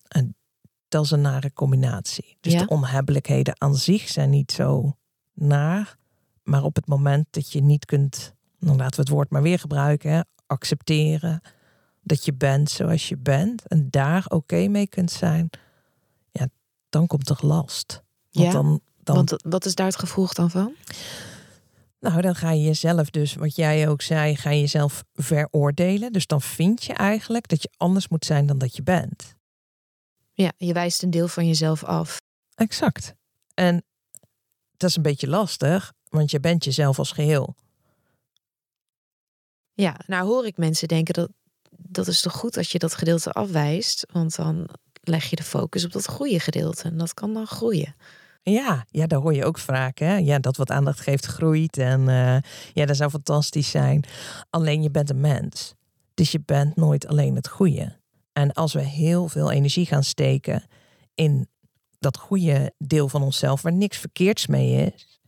En 0.07 0.35
dat 0.87 1.03
is 1.03 1.11
een 1.11 1.21
nare 1.21 1.53
combinatie. 1.53 2.37
Dus 2.41 2.53
Ja. 2.53 2.59
de 2.59 2.67
onhebbelijkheden 2.67 3.61
aan 3.61 3.75
zich 3.75 4.07
zijn 4.09 4.29
niet 4.29 4.51
zo 4.51 4.95
naar, 5.33 5.97
maar 6.43 6.63
op 6.63 6.75
het 6.75 6.87
moment 6.87 7.25
dat 7.29 7.51
je 7.51 7.61
niet 7.61 7.85
kunt, 7.85 8.33
dan 8.59 8.75
laten 8.77 8.95
we 8.95 9.01
het 9.01 9.09
woord 9.09 9.29
maar 9.29 9.41
weer 9.41 9.59
gebruiken, 9.59 10.11
hè, 10.11 10.21
accepteren 10.47 11.41
dat 12.01 12.25
je 12.25 12.33
bent 12.33 12.69
zoals 12.69 13.07
je 13.09 13.17
bent 13.17 13.67
en 13.67 13.87
daar 13.89 14.25
oké 14.27 14.67
mee 14.67 14.87
kunt 14.87 15.11
zijn, 15.11 15.49
dan 16.89 17.07
komt 17.07 17.29
er 17.29 17.39
last. 17.41 18.03
Want 18.31 18.47
Ja, 18.47 18.51
dan, 18.51 18.81
dan 19.03 19.15
Want 19.15 19.35
wat 19.43 19.65
is 19.65 19.75
daar 19.75 19.85
het 19.85 19.99
gevolg 19.99 20.33
dan 20.33 20.51
van? 20.51 20.73
Nou, 21.99 22.21
dan 22.21 22.35
ga 22.35 22.51
je 22.51 22.63
jezelf 22.63 23.09
dus, 23.09 23.33
wat 23.33 23.55
jij 23.55 23.89
ook 23.89 24.01
zei, 24.01 24.35
ga 24.35 24.49
je 24.49 24.59
jezelf 24.59 25.03
veroordelen. 25.13 26.13
Dus 26.13 26.27
dan 26.27 26.41
vind 26.41 26.83
je 26.83 26.93
eigenlijk 26.93 27.47
dat 27.47 27.61
je 27.61 27.69
anders 27.77 28.07
moet 28.07 28.25
zijn 28.25 28.45
dan 28.45 28.57
dat 28.57 28.75
je 28.75 28.83
bent. 28.83 29.35
Ja, 30.31 30.51
je 30.57 30.73
wijst 30.73 31.03
een 31.03 31.09
deel 31.09 31.27
van 31.27 31.47
jezelf 31.47 31.83
af. 31.83 32.21
Exact. 32.55 33.13
En 33.53 33.83
dat 34.77 34.89
is 34.89 34.95
een 34.95 35.01
beetje 35.01 35.27
lastig, 35.27 35.93
want 36.09 36.31
je 36.31 36.39
bent 36.39 36.63
jezelf 36.63 36.99
als 36.99 37.11
geheel. 37.11 37.55
Ja, 39.73 39.99
nou 40.07 40.27
hoor 40.27 40.45
ik 40.45 40.57
mensen 40.57 40.87
denken 40.87 41.13
dat 41.13 41.29
dat 41.77 42.07
is 42.07 42.21
toch 42.21 42.33
goed 42.33 42.57
als 42.57 42.71
je 42.71 42.79
dat 42.79 42.95
gedeelte 42.95 43.31
afwijst, 43.31 44.07
want 44.11 44.35
dan 44.35 44.69
leg 45.07 45.29
je 45.29 45.35
de 45.35 45.43
focus 45.43 45.85
op 45.85 45.91
dat 45.91 46.07
goede 46.07 46.39
gedeelte 46.39 46.83
en 46.83 46.97
dat 46.97 47.13
kan 47.13 47.33
dan 47.33 47.47
groeien. 47.47 47.95
Ja, 48.41 48.85
ja, 48.89 49.07
daar 49.07 49.19
hoor 49.19 49.33
je 49.33 49.45
ook 49.45 49.57
vaak. 49.57 49.97
Hè? 49.97 50.15
Ja, 50.17 50.39
dat 50.39 50.57
wat 50.57 50.71
aandacht 50.71 50.99
geeft 50.99 51.25
groeit. 51.25 51.77
En 51.77 52.09
eh, 52.09 52.37
ja, 52.73 52.85
dat 52.85 52.95
zou 52.95 53.09
fantastisch 53.09 53.69
zijn. 53.69 54.03
Alleen 54.49 54.81
je 54.81 54.91
bent 54.91 55.09
een 55.09 55.21
mens. 55.21 55.73
Dus 56.13 56.31
je 56.31 56.41
bent 56.45 56.75
nooit 56.75 57.07
alleen 57.07 57.35
het 57.35 57.47
goede. 57.47 57.99
En 58.33 58.53
als 58.53 58.73
we 58.73 58.81
heel 58.81 59.27
veel 59.27 59.51
energie 59.51 59.85
gaan 59.85 60.03
steken 60.03 60.63
in 61.15 61.47
dat 61.99 62.17
goede 62.17 62.73
deel 62.77 63.09
van 63.09 63.21
onszelf, 63.21 63.61
waar 63.61 63.73
niks 63.73 63.97
verkeerds 63.97 64.47
mee 64.47 64.93
is. 64.93 65.19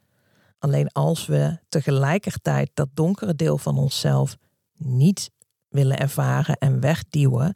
Alleen 0.59 0.91
als 0.91 1.25
we 1.25 1.59
tegelijkertijd 1.69 2.69
dat 2.73 2.89
donkere 2.93 3.35
deel 3.35 3.57
van 3.57 3.77
onszelf 3.77 4.37
niet 4.73 5.31
willen 5.69 5.97
ervaren 5.97 6.57
en 6.57 6.79
wegduwen, 6.79 7.55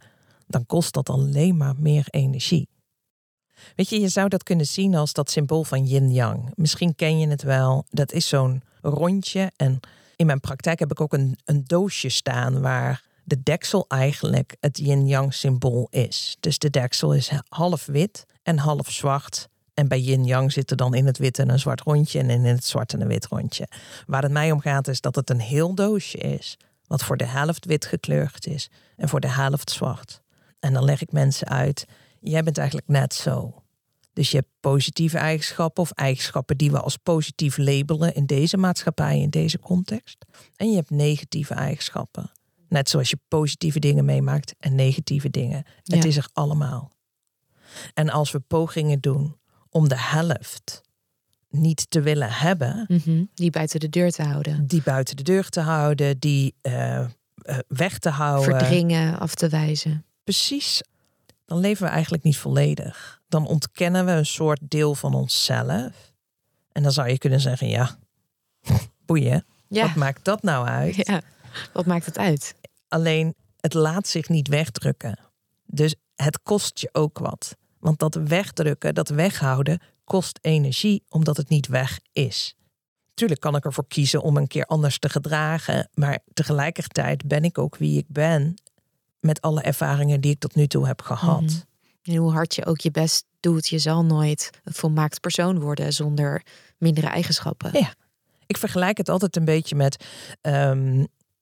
dan 0.51 0.65
kost 0.65 0.93
dat 0.93 1.09
alleen 1.09 1.57
maar 1.57 1.75
meer 1.77 2.05
energie. 2.09 2.69
Weet 3.75 3.89
je, 3.89 3.99
je 3.99 4.07
zou 4.07 4.27
dat 4.29 4.43
kunnen 4.43 4.65
zien 4.65 4.95
als 4.95 5.13
dat 5.13 5.31
symbool 5.31 5.63
van 5.63 5.85
yin-yang. 5.85 6.51
Misschien 6.55 6.95
ken 6.95 7.19
je 7.19 7.27
het 7.27 7.43
wel. 7.43 7.85
Dat 7.89 8.11
is 8.11 8.27
zo'n 8.27 8.61
rondje. 8.81 9.51
En 9.55 9.79
in 10.15 10.25
mijn 10.25 10.39
praktijk 10.39 10.79
heb 10.79 10.91
ik 10.91 11.01
ook 11.01 11.13
een, 11.13 11.37
een 11.45 11.63
doosje 11.65 12.09
staan 12.09 12.61
waar 12.61 13.03
de 13.23 13.43
deksel 13.43 13.85
eigenlijk 13.87 14.55
het 14.59 14.77
yin-yang 14.77 15.33
symbool 15.33 15.87
is. 15.89 16.37
Dus 16.39 16.57
de 16.57 16.69
deksel 16.69 17.13
is 17.13 17.31
half 17.47 17.85
wit 17.85 18.25
en 18.43 18.57
half 18.57 18.91
zwart. 18.91 19.49
En 19.73 19.87
bij 19.87 19.99
yin-yang 19.99 20.51
zit 20.51 20.71
er 20.71 20.77
dan 20.77 20.93
in 20.93 21.05
het 21.05 21.17
wit 21.17 21.37
een 21.37 21.59
zwart 21.59 21.81
rondje 21.81 22.19
en 22.19 22.29
in 22.29 22.45
het 22.45 22.65
zwart 22.65 22.93
een 22.93 23.07
wit 23.07 23.25
rondje. 23.25 23.67
Waar 24.05 24.23
het 24.23 24.31
mij 24.31 24.51
om 24.51 24.59
gaat 24.59 24.87
is 24.87 25.01
dat 25.01 25.15
het 25.15 25.29
een 25.29 25.39
heel 25.39 25.75
doosje 25.75 26.17
is. 26.17 26.57
Wat 26.87 27.03
voor 27.03 27.17
de 27.17 27.25
helft 27.25 27.65
wit 27.65 27.85
gekleurd 27.85 28.47
is 28.47 28.69
en 28.95 29.09
voor 29.09 29.19
de 29.19 29.29
helft 29.29 29.71
zwart. 29.71 30.21
En 30.61 30.73
dan 30.73 30.83
leg 30.83 31.01
ik 31.01 31.11
mensen 31.11 31.47
uit, 31.47 31.85
jij 32.19 32.43
bent 32.43 32.57
eigenlijk 32.57 32.87
net 32.87 33.13
zo. 33.13 33.63
Dus 34.13 34.31
je 34.31 34.37
hebt 34.37 34.49
positieve 34.59 35.17
eigenschappen 35.17 35.83
of 35.83 35.91
eigenschappen 35.91 36.57
die 36.57 36.71
we 36.71 36.79
als 36.79 36.97
positief 36.97 37.57
labelen 37.57 38.15
in 38.15 38.25
deze 38.25 38.57
maatschappij, 38.57 39.19
in 39.19 39.29
deze 39.29 39.59
context. 39.59 40.25
En 40.55 40.69
je 40.69 40.75
hebt 40.75 40.89
negatieve 40.89 41.53
eigenschappen. 41.53 42.31
Net 42.67 42.89
zoals 42.89 43.09
je 43.09 43.19
positieve 43.27 43.79
dingen 43.79 44.05
meemaakt 44.05 44.55
en 44.59 44.75
negatieve 44.75 45.29
dingen. 45.29 45.63
Het 45.83 46.05
is 46.05 46.17
er 46.17 46.29
allemaal. 46.33 46.91
En 47.93 48.09
als 48.09 48.31
we 48.31 48.39
pogingen 48.39 48.99
doen 48.99 49.37
om 49.69 49.87
de 49.87 49.99
helft 49.99 50.81
niet 51.49 51.89
te 51.89 52.01
willen 52.01 52.31
hebben. 52.31 52.85
Mhm, 52.87 53.23
die 53.33 53.49
buiten 53.49 53.79
de 53.79 53.89
deur 53.89 54.11
te 54.11 54.23
houden. 54.23 54.67
Die 54.67 54.81
buiten 54.81 55.15
de 55.15 55.23
deur 55.23 55.49
te 55.49 55.59
houden, 55.59 56.19
die 56.19 56.55
uh, 56.61 57.07
weg 57.67 57.99
te 57.99 58.09
houden. 58.09 58.59
Verdringen, 58.59 59.19
af 59.19 59.35
te 59.35 59.49
wijzen. 59.49 60.05
Precies. 60.23 60.81
Dan 61.45 61.59
leven 61.59 61.85
we 61.85 61.91
eigenlijk 61.91 62.23
niet 62.23 62.37
volledig. 62.37 63.21
Dan 63.27 63.47
ontkennen 63.47 64.05
we 64.05 64.11
een 64.11 64.25
soort 64.25 64.59
deel 64.61 64.95
van 64.95 65.13
onszelf. 65.13 66.13
En 66.71 66.83
dan 66.83 66.91
zou 66.91 67.09
je 67.09 67.17
kunnen 67.17 67.39
zeggen, 67.39 67.67
ja, 67.67 67.97
boeien. 69.05 69.45
Ja. 69.67 69.85
Wat 69.85 69.95
maakt 69.95 70.25
dat 70.25 70.43
nou 70.43 70.67
uit? 70.67 70.95
Ja, 70.95 71.21
wat 71.73 71.85
maakt 71.85 72.05
het 72.05 72.17
uit? 72.17 72.55
Alleen, 72.87 73.35
het 73.59 73.73
laat 73.73 74.07
zich 74.07 74.29
niet 74.29 74.47
wegdrukken. 74.47 75.19
Dus 75.65 75.95
het 76.15 76.39
kost 76.43 76.79
je 76.79 76.89
ook 76.91 77.19
wat. 77.19 77.55
Want 77.79 77.99
dat 77.99 78.15
wegdrukken, 78.15 78.95
dat 78.95 79.09
weghouden, 79.09 79.81
kost 80.03 80.39
energie 80.41 81.03
omdat 81.09 81.37
het 81.37 81.49
niet 81.49 81.67
weg 81.67 81.99
is. 82.11 82.55
Tuurlijk 83.13 83.39
kan 83.39 83.55
ik 83.55 83.65
ervoor 83.65 83.87
kiezen 83.87 84.21
om 84.21 84.37
een 84.37 84.47
keer 84.47 84.65
anders 84.65 84.99
te 84.99 85.09
gedragen, 85.09 85.89
maar 85.93 86.19
tegelijkertijd 86.33 87.27
ben 87.27 87.43
ik 87.43 87.57
ook 87.57 87.77
wie 87.77 87.97
ik 87.97 88.05
ben 88.07 88.55
met 89.21 89.41
alle 89.41 89.61
ervaringen 89.61 90.21
die 90.21 90.31
ik 90.31 90.39
tot 90.39 90.55
nu 90.55 90.67
toe 90.67 90.87
heb 90.87 91.01
gehad. 91.01 91.41
Mhm. 91.41 91.59
En 92.03 92.15
hoe 92.15 92.31
hard 92.31 92.55
je 92.55 92.65
ook 92.65 92.79
je 92.79 92.91
best 92.91 93.25
doet, 93.39 93.67
je 93.67 93.79
zal 93.79 94.05
nooit 94.05 94.49
een 94.63 94.73
volmaakt 94.73 95.19
persoon 95.19 95.59
worden 95.59 95.93
zonder 95.93 96.43
mindere 96.77 97.07
eigenschappen. 97.07 97.69
Ja, 97.73 97.93
ik 98.45 98.57
vergelijk 98.57 98.97
het 98.97 99.09
altijd 99.09 99.35
een 99.35 99.45
beetje 99.45 99.75
met 99.75 100.05
ehm, 100.41 100.95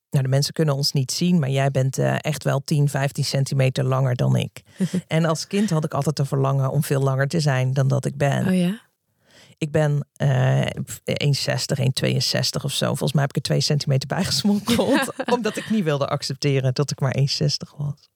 nou, 0.09 0.23
de 0.23 0.27
mensen 0.27 0.53
kunnen 0.53 0.75
ons 0.75 0.91
niet 0.91 1.11
zien, 1.11 1.39
maar 1.39 1.49
jij 1.49 1.71
bent 1.71 1.97
uh, 1.97 2.15
echt 2.19 2.43
wel 2.43 2.61
10, 2.63 2.89
15 2.89 3.23
centimeter 3.23 3.83
langer 3.83 4.15
dan 4.15 4.35
ik. 4.35 4.61
en 5.07 5.25
als 5.25 5.47
kind 5.47 5.69
had 5.69 5.85
ik 5.85 5.93
altijd 5.93 6.19
een 6.19 6.25
verlangen 6.25 6.71
om 6.71 6.83
veel 6.83 7.01
langer 7.01 7.27
te 7.27 7.39
zijn 7.39 7.73
dan 7.73 7.87
dat 7.87 8.05
ik 8.05 8.17
ben. 8.17 8.47
Oh 8.47 8.57
ja? 8.57 8.81
Ik 9.59 9.71
ben 9.71 10.07
uh, 10.21 10.61
1,60, 10.61 10.65
1,62 10.65 12.63
of 12.63 12.71
zo. 12.71 12.85
Volgens 12.85 13.13
mij 13.13 13.21
heb 13.21 13.29
ik 13.29 13.35
er 13.35 13.41
2 13.41 13.59
centimeter 13.59 14.07
bijgesmokkeld. 14.07 15.13
omdat 15.35 15.57
ik 15.57 15.69
niet 15.69 15.83
wilde 15.83 16.07
accepteren 16.07 16.73
dat 16.73 16.91
ik 16.91 16.99
maar 16.99 17.15
1,60 17.17 17.25
was. 17.77 18.09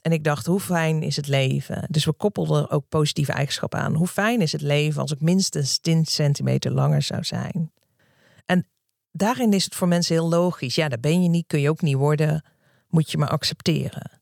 En 0.00 0.12
ik 0.12 0.24
dacht, 0.24 0.46
hoe 0.46 0.60
fijn 0.60 1.02
is 1.02 1.16
het 1.16 1.26
leven? 1.26 1.86
Dus 1.90 2.04
we 2.04 2.12
koppelden 2.12 2.62
er 2.62 2.70
ook 2.70 2.88
positieve 2.88 3.32
eigenschappen 3.32 3.78
aan. 3.78 3.94
Hoe 3.94 4.06
fijn 4.06 4.40
is 4.40 4.52
het 4.52 4.60
leven 4.60 5.00
als 5.00 5.12
ik 5.12 5.20
minstens 5.20 5.78
10 5.78 6.04
centimeter 6.04 6.72
langer 6.72 7.02
zou 7.02 7.24
zijn? 7.24 7.72
En 8.46 8.68
daarin 9.12 9.52
is 9.52 9.64
het 9.64 9.74
voor 9.74 9.88
mensen 9.88 10.14
heel 10.14 10.28
logisch. 10.28 10.74
Ja, 10.74 10.88
dat 10.88 11.00
ben 11.00 11.22
je 11.22 11.28
niet, 11.28 11.46
kun 11.46 11.60
je 11.60 11.70
ook 11.70 11.82
niet 11.82 11.96
worden, 11.96 12.44
moet 12.88 13.10
je 13.10 13.18
maar 13.18 13.28
accepteren. 13.28 14.20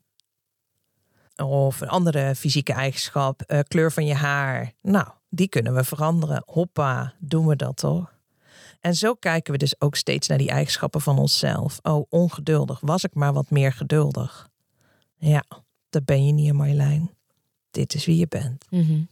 Of 1.37 1.81
een 1.81 1.89
andere 1.89 2.35
fysieke 2.35 2.73
eigenschap, 2.73 3.43
uh, 3.47 3.59
kleur 3.69 3.93
van 3.93 4.07
je 4.07 4.15
haar. 4.15 4.73
Nou, 4.83 5.09
die 5.35 5.49
kunnen 5.49 5.75
we 5.75 5.85
veranderen. 5.85 6.43
Hoppa, 6.47 7.15
doen 7.19 7.47
we 7.47 7.57
dat 7.57 7.77
toch? 7.77 8.13
En 8.81 8.95
zo 8.95 9.15
kijken 9.15 9.53
we 9.53 9.59
dus 9.59 9.81
ook 9.81 9.97
steeds 9.97 10.29
naar 10.29 10.39
die 10.39 10.51
eigenschappen 10.51 11.01
van 11.01 11.19
onszelf. 11.19 11.79
Oh, 11.83 12.07
ongeduldig. 12.09 12.81
Was 12.81 13.05
ik 13.05 13.15
maar 13.15 13.33
wat 13.33 13.51
meer 13.51 13.73
geduldig? 13.73 14.49
Ja, 15.17 15.45
dat 15.91 16.05
ben 16.05 16.27
je 16.27 16.33
niet, 16.33 16.53
Marjolein. 16.53 17.11
Dit 17.71 17.95
is 17.95 18.05
wie 18.05 18.17
je 18.17 18.29
bent. 18.29 18.65
Mm 18.71 19.09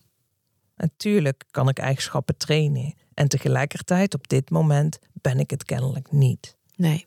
Natuurlijk 0.76 1.44
kan 1.50 1.68
ik 1.68 1.78
eigenschappen 1.78 2.36
trainen. 2.36 2.94
En 3.14 3.28
tegelijkertijd 3.28 4.14
op 4.14 4.28
dit 4.28 4.50
moment 4.50 4.98
ben 5.12 5.38
ik 5.38 5.50
het 5.50 5.64
kennelijk 5.64 6.12
niet. 6.12 6.56
Nee. 6.76 7.06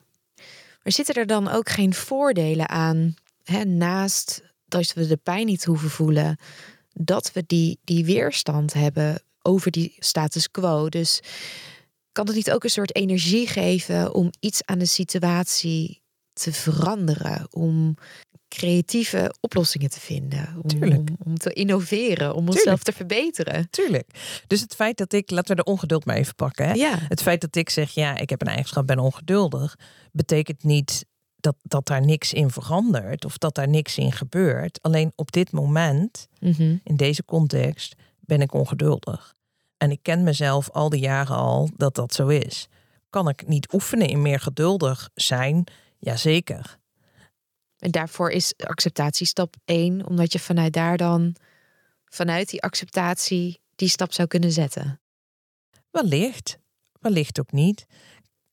Maar 0.84 0.93
zitten 0.93 1.15
er 1.15 1.28
dan 1.28 1.47
ook 1.47 1.69
geen 1.69 1.93
voordelen 1.93 2.69
aan, 2.69 3.13
hè, 3.43 3.63
naast 3.63 4.43
dat 4.65 4.93
we 4.93 5.08
de 5.08 5.17
pijn 5.17 5.45
niet 5.45 5.65
hoeven 5.65 5.89
voelen, 5.89 6.38
dat 6.94 7.32
we 7.34 7.44
die, 7.48 7.80
die 7.84 8.06
weerstand 8.06 8.74
hebben 8.74 9.22
over 9.42 9.72
die 9.72 9.96
status 10.00 10.52
quo? 10.52 10.90
Dus 10.90 11.20
kan 12.12 12.28
het 12.28 12.36
niet 12.36 12.52
ook 12.52 12.64
een 12.64 12.70
soort 12.70 12.96
energie 12.96 13.48
geven 13.48 14.14
om 14.14 14.32
iets 14.40 14.66
aan 14.66 14.80
de 14.80 14.86
situatie 14.86 16.02
te 16.34 16.54
veranderen? 16.54 17.48
Om 17.50 17.96
creatieve 18.54 19.34
oplossingen 19.40 19.90
te 19.90 20.00
vinden. 20.00 20.56
Om, 20.62 20.84
om, 20.84 21.06
om, 21.26 21.38
te 21.38 21.54
innoveren, 21.54 22.36
om 22.36 22.48
onszelf 22.48 22.84
te 22.84 22.92
verbeteren. 22.92 23.70
Tuurlijk. 23.70 24.10
Dus 24.48 24.62
het 24.62 24.76
feit 24.76 24.98
dat 24.98 25.14
ik, 25.14 25.32
laten 25.32 25.56
we 25.56 25.64
de 25.64 25.72
ongeduld 25.72 26.06
maar 26.06 26.16
even 26.16 26.36
pakken. 26.36 26.66
Hè? 26.66 26.74
Ja. 26.74 26.98
Het 27.08 27.22
feit 27.22 27.42
dat 27.42 27.56
ik 27.56 27.70
zeg, 27.70 27.92
ja, 27.92 28.18
ik 28.18 28.30
heb 28.30 28.42
een 28.42 28.48
eigenschap, 28.48 28.88
ben 28.88 29.00
ongeduldig, 29.00 29.76
betekent 30.12 30.64
niet 30.64 31.06
dat, 31.44 31.56
dat 31.62 31.86
daar 31.86 32.02
niks 32.02 32.34
in 32.34 32.50
verandert 32.50 33.26
of 33.26 33.38
dat 33.38 33.56
daar 33.56 33.68
niks 33.68 33.98
in 33.98 34.12
gebeurt. 34.12 34.82
Alleen 34.82 35.12
op 35.16 35.32
dit 35.32 35.52
moment, 35.52 36.28
mhm. 36.40 36.78
in 36.84 36.96
deze 36.96 37.26
context, 37.26 37.96
ben 38.20 38.42
ik 38.42 38.54
ongeduldig. 38.54 39.36
En 39.78 39.92
ik 39.92 40.00
ken 40.02 40.24
mezelf 40.24 40.70
al 40.70 40.90
die 40.90 41.00
jaren 41.00 41.36
al 41.36 41.70
dat 41.78 41.96
dat 41.96 42.14
zo 42.14 42.28
is. 42.28 42.68
Kan 43.10 43.30
ik 43.30 43.48
niet 43.48 43.74
oefenen 43.74 44.08
in 44.08 44.22
meer 44.22 44.40
geduldig 44.40 45.10
zijn? 45.14 45.64
Jazeker. 45.98 46.78
En 47.78 47.92
daarvoor 47.92 48.30
is 48.30 48.54
acceptatie 48.58 49.28
stap 49.28 49.56
1, 49.66 50.06
omdat 50.06 50.34
je 50.34 50.40
vanuit 50.40 50.74
daar 50.74 50.98
dan, 50.98 51.36
vanuit 52.06 52.50
die 52.50 52.62
acceptatie, 52.62 53.60
die 53.76 53.90
stap 53.90 54.14
zou 54.14 54.28
kunnen 54.28 54.52
zetten. 54.52 55.00
Wellicht, 55.92 56.58
wellicht 57.00 57.40
ook 57.40 57.52
niet. 57.52 57.86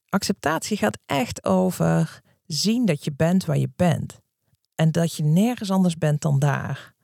Acceptatie 0.08 0.76
gaat 0.76 0.98
echt 1.06 1.44
over 1.44 2.20
zien 2.52 2.84
dat 2.84 3.04
je 3.04 3.12
bent 3.12 3.44
waar 3.44 3.58
je 3.58 3.70
bent. 3.76 4.18
En 4.74 4.92
dat 4.92 5.14
je 5.14 5.22
nergens 5.22 5.70
anders 5.70 5.98
bent 5.98 6.20
dan 6.20 6.38
daar. 6.38 6.94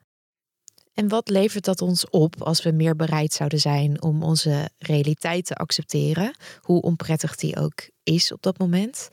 En 0.94 1.09
wat 1.09 1.28
levert 1.28 1.64
dat 1.64 1.82
ons 1.82 2.11
op 2.11 2.42
als 2.42 2.62
we 2.62 2.70
meer 2.70 2.96
bereid 2.96 3.32
zouden 3.32 3.61
zijn 3.61 4.02
om 4.02 4.22
onze 4.22 4.70
realiteit 4.78 5.46
te 5.46 5.54
accepteren, 5.54 6.37
hoe 6.61 6.82
onprettig 6.82 7.37
die 7.37 7.56
ook 7.56 7.90
is 8.02 8.32
op 8.32 8.42
dat 8.42 8.59
moment? 8.59 9.09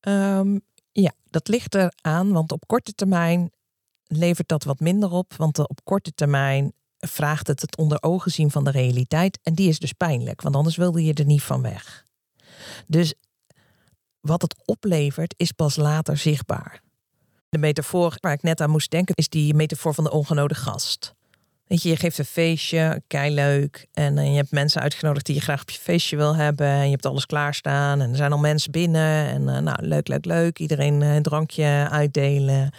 Ehm, 0.00 0.58
ja, 0.92 1.12
dat 1.30 1.48
ligt 1.48 1.74
eraan, 1.74 2.32
want 2.32 2.52
op 2.52 2.66
korte 2.66 2.92
termijn 2.92 3.50
levert 4.06 4.48
dat 4.48 4.64
wat 4.64 4.80
minder 4.80 5.10
op. 5.10 5.34
Want 5.36 5.58
op 5.58 5.80
korte 5.84 6.12
termijn 6.14 6.72
vraagt 6.98 7.46
het 7.46 7.60
het 7.60 7.76
onder 7.76 8.02
ogen 8.02 8.30
zien 8.30 8.50
van 8.50 8.64
de 8.64 8.70
realiteit. 8.70 9.38
En 9.42 9.54
die 9.54 9.68
is 9.68 9.78
dus 9.78 9.92
pijnlijk, 9.92 10.42
want 10.42 10.56
anders 10.56 10.76
wilde 10.76 11.04
je 11.04 11.14
er 11.14 11.24
niet 11.24 11.42
van 11.42 11.62
weg. 11.62 12.04
Dus 12.86 13.14
wat 14.20 14.42
het 14.42 14.54
oplevert 14.64 15.34
is 15.36 15.52
pas 15.52 15.76
later 15.76 16.16
zichtbaar. 16.16 16.80
De 17.48 17.58
metafoor 17.58 18.16
waar 18.20 18.32
ik 18.32 18.42
net 18.42 18.60
aan 18.60 18.70
moest 18.70 18.90
denken 18.90 19.14
is 19.14 19.28
die 19.28 19.54
metafoor 19.54 19.94
van 19.94 20.04
de 20.04 20.10
ongenode 20.10 20.54
gast. 20.54 21.14
Weet 21.66 21.82
je, 21.82 21.88
je 21.88 21.96
geeft 21.96 22.18
een 22.18 22.24
feestje, 22.24 23.02
kei 23.06 23.34
leuk. 23.34 23.86
En 23.92 24.18
eh, 24.18 24.26
je 24.26 24.36
hebt 24.36 24.50
mensen 24.50 24.80
uitgenodigd 24.82 25.26
die 25.26 25.34
je 25.34 25.40
graag 25.40 25.60
op 25.60 25.70
je 25.70 25.78
feestje 25.78 26.16
wil 26.16 26.36
hebben. 26.36 26.66
En 26.66 26.84
je 26.84 26.90
hebt 26.90 27.06
alles 27.06 27.26
klaarstaan. 27.26 28.00
En 28.00 28.10
er 28.10 28.16
zijn 28.16 28.32
al 28.32 28.38
mensen 28.38 28.70
binnen. 28.70 29.26
En 29.26 29.48
eh, 29.48 29.58
nou, 29.58 29.86
leuk, 29.86 30.08
leuk, 30.08 30.24
leuk. 30.24 30.58
Iedereen 30.58 31.02
eh, 31.02 31.14
een 31.14 31.22
drankje 31.22 31.88
uitdelen. 31.90 32.70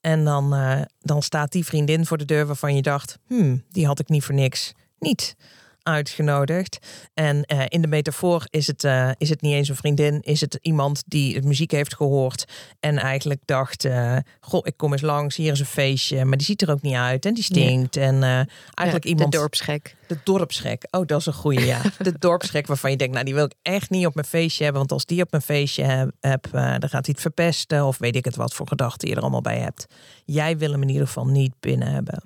En 0.00 0.24
dan, 0.24 0.54
dan 1.00 1.22
staat 1.22 1.52
die 1.52 1.64
vriendin 1.64 2.06
voor 2.06 2.18
de 2.18 2.24
deur 2.24 2.46
waarvan 2.46 2.74
je 2.74 2.82
dacht... 2.82 3.18
Hmm, 3.26 3.64
die 3.70 3.86
had 3.86 3.98
ik 3.98 4.08
niet 4.08 4.24
voor 4.24 4.34
niks 4.34 4.72
niet 5.00 5.36
uitgenodigd. 5.82 6.78
En 7.14 7.44
eh, 7.44 7.64
in 7.68 7.82
de 7.82 7.88
metafoor 7.88 8.46
is 8.50 8.66
het, 8.66 8.84
eh, 8.84 9.10
is 9.18 9.28
het 9.28 9.40
niet 9.40 9.54
eens 9.54 9.68
een 9.68 9.76
vriendin, 9.76 10.20
is 10.22 10.40
het 10.40 10.58
iemand 10.62 11.02
die 11.06 11.34
het 11.34 11.44
muziek 11.44 11.70
heeft 11.70 11.94
gehoord 11.94 12.44
en 12.80 12.98
eigenlijk 12.98 13.40
dacht: 13.44 13.84
eh, 13.84 14.16
Goh, 14.40 14.60
ik 14.66 14.76
kom 14.76 14.92
eens 14.92 15.02
langs, 15.02 15.36
hier 15.36 15.52
is 15.52 15.60
een 15.60 15.66
feestje, 15.66 16.24
maar 16.24 16.36
die 16.36 16.46
ziet 16.46 16.62
er 16.62 16.70
ook 16.70 16.82
niet 16.82 16.94
uit 16.94 17.26
en 17.26 17.34
die 17.34 17.44
stinkt. 17.44 17.96
En 17.96 18.22
eh, 18.22 18.30
eigenlijk 18.74 19.04
Ja, 19.04 19.10
iemand. 19.10 19.32
De 19.32 19.38
dorpsgek. 19.38 19.96
De 20.06 20.18
dorpsgek. 20.24 20.86
Oh, 20.90 21.06
dat 21.06 21.20
is 21.20 21.26
een 21.26 21.32
goede, 21.32 21.64
ja. 21.64 21.80
De 21.98 22.14
dorpsgek 22.18 22.66
waarvan 22.66 22.90
je 22.90 22.96
denkt, 22.96 23.12
nou, 23.12 23.24
die 23.24 23.34
wil 23.34 23.44
ik 23.44 23.54
echt 23.62 23.90
niet 23.90 24.06
op 24.06 24.14
mijn 24.14 24.26
feestje 24.26 24.62
hebben. 24.62 24.80
Want 24.80 24.92
als 24.92 25.06
die 25.06 25.22
op 25.22 25.30
mijn 25.30 25.42
feestje 25.42 25.82
heb, 25.82 26.10
heb 26.20 26.48
dan 26.52 26.88
gaat 26.88 27.06
hij 27.06 27.14
het 27.14 27.20
verpesten. 27.20 27.86
Of 27.86 27.98
weet 27.98 28.16
ik 28.16 28.24
het 28.24 28.36
wat 28.36 28.54
voor 28.54 28.68
gedachten 28.68 29.08
je 29.08 29.14
er 29.14 29.20
allemaal 29.20 29.40
bij 29.40 29.58
hebt. 29.58 29.86
Jij 30.24 30.58
wil 30.58 30.70
hem 30.70 30.82
in 30.82 30.88
ieder 30.88 31.06
geval 31.06 31.26
niet 31.26 31.52
binnen 31.60 31.88
hebben. 31.92 32.22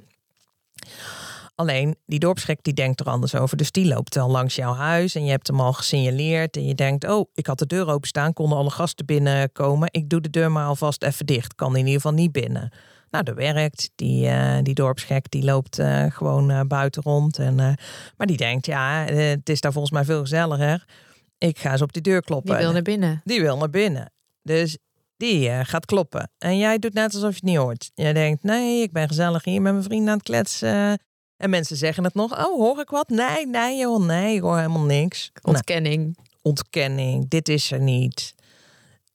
Alleen, 1.54 1.96
die 2.06 2.18
dorpsgek 2.18 2.58
die 2.62 2.72
denkt 2.72 3.00
er 3.00 3.06
anders 3.06 3.34
over. 3.34 3.56
Dus 3.56 3.70
die 3.70 3.86
loopt 3.86 4.14
wel 4.14 4.30
langs 4.30 4.54
jouw 4.54 4.72
huis 4.72 5.14
en 5.14 5.24
je 5.24 5.30
hebt 5.30 5.46
hem 5.46 5.60
al 5.60 5.72
gesignaleerd. 5.72 6.56
En 6.56 6.66
je 6.66 6.74
denkt, 6.74 7.08
oh, 7.08 7.30
ik 7.34 7.46
had 7.46 7.58
de 7.58 7.66
deur 7.66 7.88
openstaan, 7.88 8.32
konden 8.32 8.58
alle 8.58 8.70
gasten 8.70 9.06
binnenkomen. 9.06 9.88
Ik 9.90 10.08
doe 10.08 10.20
de 10.20 10.30
deur 10.30 10.52
maar 10.52 10.66
alvast 10.66 11.02
even 11.02 11.26
dicht. 11.26 11.54
Kan 11.54 11.72
in 11.72 11.78
ieder 11.78 11.94
geval 11.94 12.12
niet 12.12 12.32
binnen. 12.32 12.72
Nou, 13.10 13.24
dat 13.24 13.34
werkt. 13.34 13.90
Die, 13.94 14.26
eh, 14.26 14.58
die 14.62 14.74
dorpsgek 14.74 15.30
die 15.30 15.44
loopt 15.44 15.78
eh, 15.78 16.04
gewoon 16.08 16.50
eh, 16.50 16.60
buiten 16.60 17.02
rond. 17.02 17.38
En, 17.38 17.54
maar 18.16 18.26
die 18.26 18.36
denkt, 18.36 18.66
ja, 18.66 19.04
het 19.04 19.48
is 19.48 19.60
daar 19.60 19.72
volgens 19.72 19.92
mij 19.92 20.04
veel 20.04 20.20
gezelliger. 20.20 20.84
Ik 21.38 21.58
ga 21.58 21.72
eens 21.72 21.82
op 21.82 21.92
die 21.92 22.02
deur 22.02 22.22
kloppen. 22.22 22.54
Die 22.54 22.64
wil 22.64 22.72
naar 22.72 22.82
binnen. 22.82 23.20
Die 23.24 23.40
wil 23.40 23.56
naar 23.56 23.70
binnen. 23.70 24.12
Dus 24.42 24.78
die 25.16 25.64
gaat 25.64 25.86
kloppen. 25.86 26.30
En 26.38 26.58
jij 26.58 26.78
doet 26.78 26.94
net 26.94 27.14
alsof 27.14 27.28
je 27.28 27.34
het 27.34 27.44
niet 27.44 27.56
hoort. 27.56 27.90
Jij 27.94 28.12
denkt, 28.12 28.42
nee, 28.42 28.82
ik 28.82 28.92
ben 28.92 29.08
gezellig 29.08 29.44
hier 29.44 29.62
met 29.62 29.72
mijn 29.72 29.84
vrienden 29.84 30.08
aan 30.08 30.16
het 30.16 30.26
kletsen. 30.26 30.98
En 31.36 31.50
mensen 31.50 31.76
zeggen 31.76 32.04
het 32.04 32.14
nog. 32.14 32.32
Oh, 32.32 32.56
hoor 32.56 32.80
ik 32.80 32.88
wat? 32.90 33.08
Nee, 33.08 33.46
nee 33.46 33.78
joh, 33.78 34.04
nee, 34.06 34.34
ik 34.34 34.40
hoor 34.40 34.56
helemaal 34.56 34.82
niks. 34.82 35.30
Nou, 35.34 35.56
Ontkenning. 35.56 36.16
ontkenning, 36.42 37.28
dit 37.28 37.48
is 37.48 37.70
er 37.70 37.80
niet. 37.80 38.34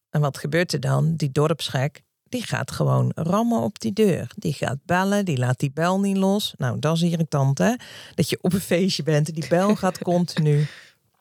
En 0.09 0.21
wat 0.21 0.37
gebeurt 0.37 0.73
er 0.73 0.79
dan? 0.79 1.15
Die 1.15 1.31
dorpsgek, 1.31 2.01
die 2.23 2.43
gaat 2.43 2.71
gewoon 2.71 3.11
rammen 3.15 3.61
op 3.61 3.79
die 3.79 3.93
deur. 3.93 4.31
Die 4.35 4.53
gaat 4.53 4.77
bellen, 4.85 5.25
die 5.25 5.37
laat 5.37 5.59
die 5.59 5.71
bel 5.71 5.99
niet 5.99 6.17
los. 6.17 6.53
Nou, 6.57 6.79
dat 6.79 6.95
is 6.95 7.01
irritant 7.01 7.57
hè. 7.57 7.73
Dat 8.15 8.29
je 8.29 8.37
op 8.41 8.53
een 8.53 8.59
feestje 8.61 9.03
bent 9.03 9.27
en 9.27 9.33
die 9.33 9.47
bel 9.47 9.75
gaat 9.75 9.97
continu. 10.13 10.67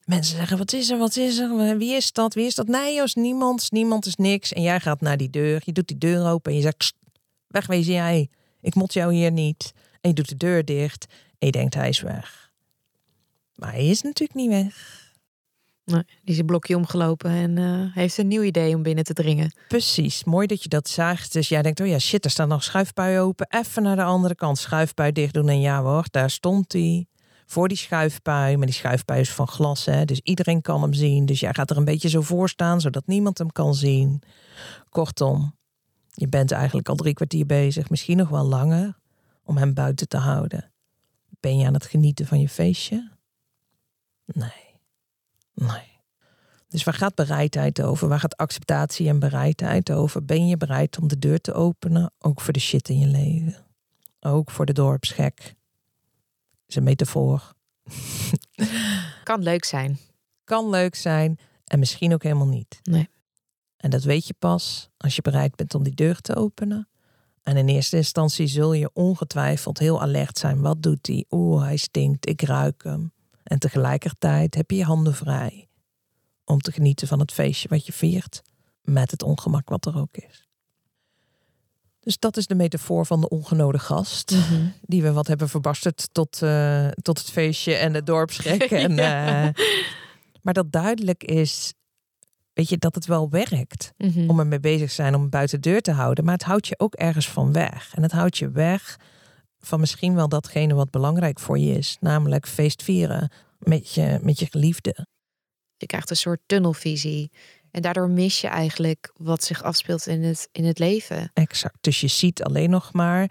Mensen 0.04 0.36
zeggen, 0.36 0.58
wat 0.58 0.72
is 0.72 0.90
er, 0.90 0.98
wat 0.98 1.16
is 1.16 1.38
er? 1.38 1.76
Wie 1.78 1.94
is 1.94 2.12
dat, 2.12 2.34
wie 2.34 2.46
is 2.46 2.54
dat? 2.54 2.66
Nee 2.66 2.94
joh, 2.94 3.04
is 3.04 3.14
niemand, 3.14 3.60
is 3.60 3.70
niemand 3.70 4.06
is 4.06 4.14
niks. 4.16 4.52
En 4.52 4.62
jij 4.62 4.80
gaat 4.80 5.00
naar 5.00 5.16
die 5.16 5.30
deur, 5.30 5.62
je 5.64 5.72
doet 5.72 5.88
die 5.88 5.98
deur 5.98 6.26
open 6.26 6.50
en 6.50 6.56
je 6.56 6.62
zegt, 6.62 6.76
"Kst, 6.76 6.94
wegwezen 7.46 7.92
jij. 7.92 8.28
Ik 8.60 8.74
mot 8.74 8.92
jou 8.92 9.14
hier 9.14 9.32
niet. 9.32 9.72
En 10.00 10.08
je 10.08 10.14
doet 10.14 10.28
de 10.28 10.36
deur 10.36 10.64
dicht 10.64 11.06
en 11.38 11.46
je 11.46 11.52
denkt, 11.52 11.74
hij 11.74 11.88
is 11.88 12.00
weg. 12.00 12.50
Maar 13.54 13.72
hij 13.72 13.86
is 13.86 14.02
natuurlijk 14.02 14.38
niet 14.38 14.50
weg. 14.50 15.06
Nee, 15.84 16.02
die 16.04 16.34
is 16.34 16.38
een 16.38 16.46
blokje 16.46 16.76
omgelopen 16.76 17.30
en 17.30 17.58
eh, 17.58 17.94
heeft 17.94 18.18
een 18.18 18.28
nieuw 18.28 18.42
idee 18.42 18.74
om 18.74 18.82
binnen 18.82 19.04
te 19.04 19.12
dringen. 19.12 19.52
Precies, 19.68 20.24
mooi 20.24 20.46
dat 20.46 20.62
je 20.62 20.68
dat 20.68 20.88
zegt. 20.88 21.32
Dus 21.32 21.48
jij 21.48 21.62
denkt, 21.62 21.80
oh 21.80 21.86
ja, 21.86 21.98
shit, 21.98 22.24
er 22.24 22.30
staat 22.30 22.48
nog 22.48 22.64
schuifpui 22.64 23.18
open. 23.18 23.46
Even 23.50 23.82
naar 23.82 23.96
de 23.96 24.02
andere 24.02 24.34
kant, 24.34 24.58
schuifpui 24.58 25.12
dicht 25.12 25.34
doen. 25.34 25.48
En 25.48 25.60
ja 25.60 25.82
hoor, 25.82 26.06
daar 26.10 26.30
stond 26.30 26.72
hij. 26.72 27.06
Voor 27.46 27.68
die 27.68 27.76
schuifpui, 27.76 28.56
maar 28.56 28.66
die 28.66 28.74
schuifpui 28.74 29.20
is 29.20 29.30
van 29.30 29.48
glas, 29.48 29.84
hè? 29.84 30.04
dus 30.04 30.20
iedereen 30.22 30.60
kan 30.60 30.82
hem 30.82 30.92
zien. 30.92 31.26
Dus 31.26 31.40
jij 31.40 31.54
gaat 31.54 31.70
er 31.70 31.76
een 31.76 31.84
beetje 31.84 32.08
zo 32.08 32.20
voor 32.20 32.48
staan, 32.48 32.80
zodat 32.80 33.06
niemand 33.06 33.38
hem 33.38 33.52
kan 33.52 33.74
zien. 33.74 34.22
Kortom, 34.88 35.54
je 36.12 36.28
bent 36.28 36.52
eigenlijk 36.52 36.88
al 36.88 36.94
drie 36.94 37.14
kwartier 37.14 37.46
bezig, 37.46 37.90
misschien 37.90 38.16
nog 38.16 38.28
wel 38.28 38.44
langer, 38.44 38.97
om 39.48 39.56
hem 39.56 39.74
buiten 39.74 40.08
te 40.08 40.16
houden. 40.16 40.72
Ben 41.40 41.58
je 41.58 41.66
aan 41.66 41.74
het 41.74 41.86
genieten 41.86 42.26
van 42.26 42.40
je 42.40 42.48
feestje? 42.48 43.10
Nee. 44.24 44.80
Nee. 45.54 46.00
Dus 46.68 46.84
waar 46.84 46.94
gaat 46.94 47.14
bereidheid 47.14 47.82
over? 47.82 48.08
Waar 48.08 48.20
gaat 48.20 48.36
acceptatie 48.36 49.08
en 49.08 49.18
bereidheid 49.18 49.90
over? 49.90 50.24
Ben 50.24 50.46
je 50.46 50.56
bereid 50.56 50.98
om 50.98 51.08
de 51.08 51.18
deur 51.18 51.40
te 51.40 51.52
openen? 51.52 52.12
Ook 52.18 52.40
voor 52.40 52.52
de 52.52 52.60
shit 52.60 52.88
in 52.88 52.98
je 52.98 53.06
leven. 53.06 53.56
Ook 54.20 54.50
voor 54.50 54.66
de 54.66 54.72
dorpsgek. 54.72 55.54
Is 56.66 56.74
een 56.74 56.82
metafoor. 56.82 57.54
Kan 59.24 59.42
leuk 59.42 59.64
zijn. 59.64 59.98
Kan 60.44 60.70
leuk 60.70 60.94
zijn 60.94 61.38
en 61.64 61.78
misschien 61.78 62.12
ook 62.12 62.22
helemaal 62.22 62.48
niet. 62.48 62.80
Nee. 62.82 63.08
En 63.76 63.90
dat 63.90 64.02
weet 64.02 64.26
je 64.26 64.34
pas 64.38 64.90
als 64.96 65.16
je 65.16 65.22
bereid 65.22 65.56
bent 65.56 65.74
om 65.74 65.82
die 65.82 65.94
deur 65.94 66.20
te 66.20 66.36
openen. 66.36 66.88
En 67.48 67.56
in 67.56 67.68
eerste 67.68 67.96
instantie 67.96 68.46
zul 68.46 68.72
je 68.72 68.90
ongetwijfeld 68.92 69.78
heel 69.78 70.00
alert 70.00 70.38
zijn. 70.38 70.60
Wat 70.60 70.82
doet 70.82 71.06
hij? 71.06 71.24
Oeh, 71.30 71.62
hij 71.62 71.76
stinkt. 71.76 72.28
Ik 72.28 72.42
ruik 72.42 72.82
hem. 72.84 73.12
En 73.42 73.58
tegelijkertijd 73.58 74.54
heb 74.54 74.70
je 74.70 74.76
je 74.76 74.84
handen 74.84 75.14
vrij 75.14 75.68
om 76.44 76.60
te 76.60 76.72
genieten 76.72 77.08
van 77.08 77.20
het 77.20 77.32
feestje 77.32 77.68
wat 77.68 77.86
je 77.86 77.92
viert, 77.92 78.42
met 78.82 79.10
het 79.10 79.22
ongemak 79.22 79.68
wat 79.68 79.86
er 79.86 79.96
ook 79.98 80.16
is. 80.16 80.48
Dus 82.00 82.18
dat 82.18 82.36
is 82.36 82.46
de 82.46 82.54
metafoor 82.54 83.06
van 83.06 83.20
de 83.20 83.28
ongenode 83.28 83.78
gast, 83.78 84.34
die 84.82 85.02
we 85.02 85.12
wat 85.12 85.26
hebben 85.26 85.48
verbasterd 85.48 86.08
tot, 86.12 86.42
eh, 86.42 86.88
tot 86.88 87.18
het 87.18 87.30
feestje 87.30 87.74
en 87.74 87.94
het 87.94 88.06
dorpsgek. 88.06 88.62
En, 88.84 88.94
Ja. 88.94 89.48
eh, 89.48 89.64
maar 90.42 90.54
dat 90.54 90.72
duidelijk 90.72 91.24
is, 91.24 91.74
weet 92.58 92.68
je, 92.68 92.78
dat 92.78 92.94
het 92.94 93.06
wel 93.06 93.30
werkt 93.30 93.92
Mhm. 93.96 94.30
om 94.30 94.38
ermee 94.38 94.60
bezig 94.60 94.88
te 94.88 94.94
zijn 94.94 95.14
om 95.14 95.28
buiten 95.28 95.60
de 95.60 95.70
deur 95.70 95.80
te 95.80 95.92
houden. 95.92 96.24
Maar 96.24 96.34
het 96.34 96.42
houdt 96.42 96.66
je 96.66 96.78
ook 96.78 96.94
ergens 96.94 97.28
van 97.28 97.52
weg. 97.52 97.92
En 97.94 98.02
het 98.02 98.12
houdt 98.12 98.38
je 98.38 98.50
weg 98.50 98.96
van 99.60 99.80
misschien 99.80 100.14
wel 100.14 100.28
datgene 100.28 100.74
wat 100.74 100.90
belangrijk 100.90 101.38
voor 101.40 101.58
je 101.58 101.72
is. 101.76 101.96
Namelijk 102.00 102.46
feest 102.48 102.82
vieren 102.82 103.30
met 103.58 103.94
je, 103.94 104.18
met 104.22 104.38
je 104.38 104.46
geliefde. 104.50 105.06
Je 105.76 105.86
krijgt 105.86 106.10
een 106.10 106.16
soort 106.16 106.40
tunnelvisie. 106.46 107.30
En 107.70 107.82
daardoor 107.82 108.10
mis 108.10 108.40
je 108.40 108.48
eigenlijk 108.48 109.12
wat 109.16 109.44
zich 109.44 109.62
afspeelt 109.62 110.06
in 110.06 110.22
het, 110.22 110.48
in 110.52 110.64
het 110.64 110.78
leven. 110.78 111.30
Exact. 111.34 111.76
Dus 111.80 112.00
je 112.00 112.08
ziet 112.08 112.42
alleen 112.42 112.70
nog 112.70 112.92
maar. 112.92 113.22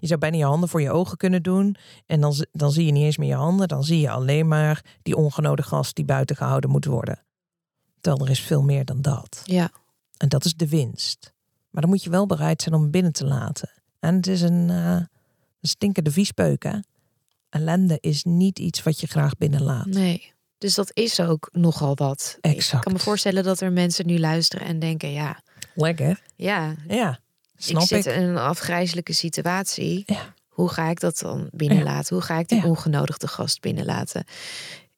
Je 0.00 0.06
zou 0.06 0.20
bijna 0.20 0.36
je 0.36 0.44
handen 0.44 0.68
voor 0.68 0.82
je 0.82 0.90
ogen 0.90 1.16
kunnen 1.16 1.42
doen. 1.42 1.76
En 2.06 2.20
dan, 2.20 2.34
dan 2.52 2.70
zie 2.72 2.86
je 2.86 2.92
niet 2.92 3.04
eens 3.04 3.16
meer 3.16 3.28
je 3.28 3.34
handen. 3.34 3.68
Dan 3.68 3.84
zie 3.84 4.00
je 4.00 4.10
alleen 4.10 4.48
maar 4.48 4.84
die 5.02 5.16
ongenode 5.16 5.62
gast 5.62 5.94
die 5.94 6.04
buiten 6.04 6.36
gehouden 6.36 6.70
moet 6.70 6.84
worden. 6.84 7.24
Terwijl 8.06 8.26
er 8.26 8.32
is 8.36 8.40
veel 8.46 8.62
meer 8.62 8.84
dan 8.84 9.02
dat. 9.02 9.40
Ja. 9.44 9.70
En 10.16 10.28
dat 10.28 10.44
is 10.44 10.54
de 10.54 10.68
winst. 10.68 11.32
Maar 11.70 11.80
dan 11.82 11.90
moet 11.90 12.02
je 12.02 12.10
wel 12.10 12.26
bereid 12.26 12.62
zijn 12.62 12.74
om 12.74 12.90
binnen 12.90 13.12
te 13.12 13.24
laten. 13.26 13.70
En 14.00 14.14
het 14.14 14.26
is 14.26 14.40
een, 14.40 14.70
eh, 14.70 14.90
een 15.60 15.68
stinkende 15.68 16.10
viespeuk, 16.10 16.62
hè? 16.62 16.78
Ellende 17.48 17.98
is 18.00 18.24
niet 18.24 18.58
iets 18.58 18.82
wat 18.82 19.00
je 19.00 19.06
graag 19.06 19.36
binnenlaat. 19.36 19.86
Nee. 19.86 20.32
Dus 20.58 20.74
dat 20.74 20.90
is 20.92 21.20
ook 21.20 21.48
nogal 21.52 21.94
wat. 21.96 22.36
Ik 22.40 22.54
Exact. 22.54 22.84
kan 22.84 22.92
me 22.92 22.98
voorstellen 22.98 23.44
dat 23.44 23.60
er 23.60 23.72
mensen 23.72 24.06
nu 24.06 24.18
luisteren 24.18 24.66
en 24.66 24.78
denken: 24.78 25.12
ja, 25.12 25.40
Lekker. 25.74 26.22
ja, 26.36 26.74
Ja, 26.88 27.18
snap 27.56 27.82
ik 27.82 27.90
ik. 27.90 28.02
zit 28.02 28.14
in 28.14 28.22
een 28.22 28.38
afgrijzelijke 28.38 29.12
situatie. 29.12 30.02
Ja. 30.06 30.34
Hoe 30.48 30.68
ga 30.68 30.88
ik 30.90 31.00
dat 31.00 31.18
dan 31.18 31.48
binnenlaten? 31.52 32.14
Hoe 32.16 32.24
ga 32.24 32.38
ik 32.38 32.48
die 32.48 32.58
Ja. 32.60 32.66
ongenodigde 32.68 33.28
gast 33.28 33.60
binnenlaten? 33.60 34.24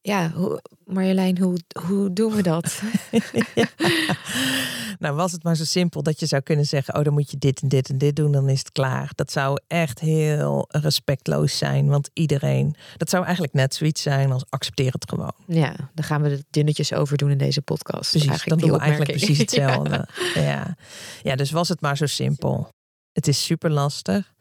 Ja, 0.01 0.31
hoe, 0.31 0.61
Marjolein, 0.85 1.37
hoe, 1.37 1.57
hoe 1.85 2.13
doen 2.13 2.35
we 2.35 2.41
dat? 2.41 2.81
Nou, 4.99 5.15
was 5.15 5.31
het 5.31 5.43
maar 5.43 5.55
zo 5.55 5.63
simpel 5.63 6.03
dat 6.03 6.19
je 6.19 6.25
zou 6.25 6.41
kunnen 6.41 6.65
zeggen: 6.65 6.95
Oh, 6.95 7.03
dan 7.03 7.13
moet 7.13 7.31
je 7.31 7.37
dit 7.37 7.61
en 7.61 7.67
dit 7.67 7.89
en 7.89 7.97
dit 7.97 8.15
doen, 8.15 8.31
dan 8.31 8.49
is 8.49 8.59
het 8.59 8.71
klaar. 8.71 9.11
Dat 9.15 9.31
zou 9.31 9.59
echt 9.67 9.99
heel 9.99 10.65
respectloos 10.67 11.57
zijn. 11.57 11.87
Want 11.87 12.09
iedereen, 12.13 12.75
dat 12.97 13.09
zou 13.09 13.23
eigenlijk 13.23 13.53
net 13.53 13.75
zoiets 13.75 14.01
zijn 14.01 14.31
als 14.31 14.43
accepteer 14.49 14.91
het 14.91 15.09
gewoon. 15.09 15.33
ja, 15.47 15.75
dan 15.93 16.05
gaan 16.05 16.21
we 16.21 16.29
er 16.29 16.41
dunnetjes 16.49 16.93
over 16.93 17.17
doen 17.17 17.31
in 17.31 17.37
deze 17.37 17.61
podcast. 17.61 18.09
Precies, 18.09 18.29
Eigenlijk 18.29 18.61
dan 18.61 18.69
doen 18.69 18.77
we 18.79 18.83
eigenlijk 18.85 19.17
precies 19.17 19.37
hetzelfde. 19.45 20.07
ja. 20.35 20.75
ja, 21.21 21.35
dus 21.35 21.51
was 21.51 21.69
het 21.69 21.81
maar 21.81 21.97
zo 21.97 22.05
simpel. 22.05 22.69
Het 23.11 23.27
is 23.27 23.43
super 23.43 23.71
lastig. 23.71 24.33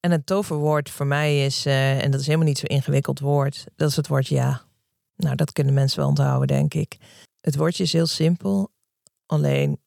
En 0.00 0.10
het 0.10 0.26
toverwoord 0.26 0.90
voor 0.90 1.06
mij 1.06 1.44
is, 1.44 1.66
eh, 1.66 2.04
en 2.04 2.10
dat 2.10 2.20
is 2.20 2.26
helemaal 2.26 2.46
niet 2.46 2.58
zo'n 2.58 2.68
ingewikkeld 2.68 3.20
woord, 3.20 3.64
dat 3.76 3.90
is 3.90 3.96
het 3.96 4.06
woord 4.08 4.26
ja. 4.26 4.66
Nou, 5.18 5.36
dat 5.36 5.52
kunnen 5.52 5.74
mensen 5.74 5.98
wel 5.98 6.08
onthouden, 6.08 6.46
denk 6.46 6.74
ik. 6.74 6.96
Het 7.40 7.56
woordje 7.56 7.82
is 7.82 7.92
heel 7.92 8.06
simpel, 8.06 8.70
alleen. 9.26 9.80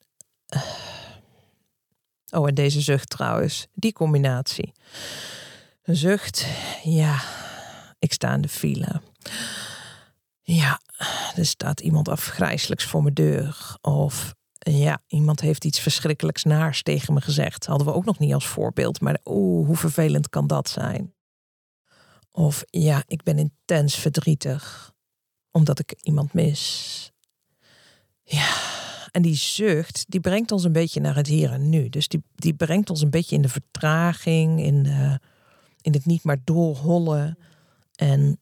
eh, 0.45 0.61
Oh, 2.33 2.47
en 2.47 2.55
deze 2.55 2.81
zucht 2.81 3.09
trouwens, 3.09 3.67
die 3.73 3.93
combinatie. 3.93 4.73
Een 5.83 5.95
zucht, 5.95 6.45
ja, 6.83 7.21
ik 7.99 8.13
sta 8.13 8.33
in 8.33 8.41
de 8.41 8.47
file. 8.47 9.01
Ja, 10.41 10.79
er 11.35 11.45
staat 11.45 11.79
iemand 11.79 12.09
afgrijselijks 12.09 12.85
voor 12.85 13.01
mijn 13.03 13.13
deur. 13.13 13.77
Of 13.81 14.33
ja, 14.59 15.01
iemand 15.07 15.41
heeft 15.41 15.65
iets 15.65 15.79
verschrikkelijks 15.79 16.43
naars 16.43 16.83
tegen 16.83 17.13
me 17.13 17.21
gezegd. 17.21 17.65
Hadden 17.65 17.87
we 17.87 17.93
ook 17.93 18.05
nog 18.05 18.19
niet 18.19 18.33
als 18.33 18.47
voorbeeld. 18.47 19.01
Maar 19.01 19.19
oeh, 19.25 19.65
hoe 19.67 19.77
vervelend 19.77 20.29
kan 20.29 20.47
dat 20.47 20.69
zijn? 20.69 21.13
Of 22.31 22.63
ja, 22.69 23.03
ik 23.07 23.23
ben 23.23 23.37
intens 23.37 23.95
verdrietig 23.95 24.93
omdat 25.51 25.79
ik 25.79 25.93
iemand 26.01 26.33
mis. 26.33 27.11
Ja, 28.23 28.55
en 29.11 29.21
die 29.21 29.35
zucht, 29.35 30.05
die 30.07 30.19
brengt 30.19 30.51
ons 30.51 30.63
een 30.63 30.71
beetje 30.71 30.99
naar 30.99 31.15
het 31.15 31.27
hier 31.27 31.51
en 31.51 31.69
nu. 31.69 31.89
Dus 31.89 32.07
die, 32.07 32.23
die 32.35 32.53
brengt 32.53 32.89
ons 32.89 33.01
een 33.01 33.09
beetje 33.09 33.35
in 33.35 33.41
de 33.41 33.49
vertraging, 33.49 34.59
in, 34.61 34.83
de, 34.83 35.19
in 35.81 35.93
het 35.93 36.05
niet 36.05 36.23
maar 36.23 36.41
doorhollen. 36.43 37.37
En 37.95 38.39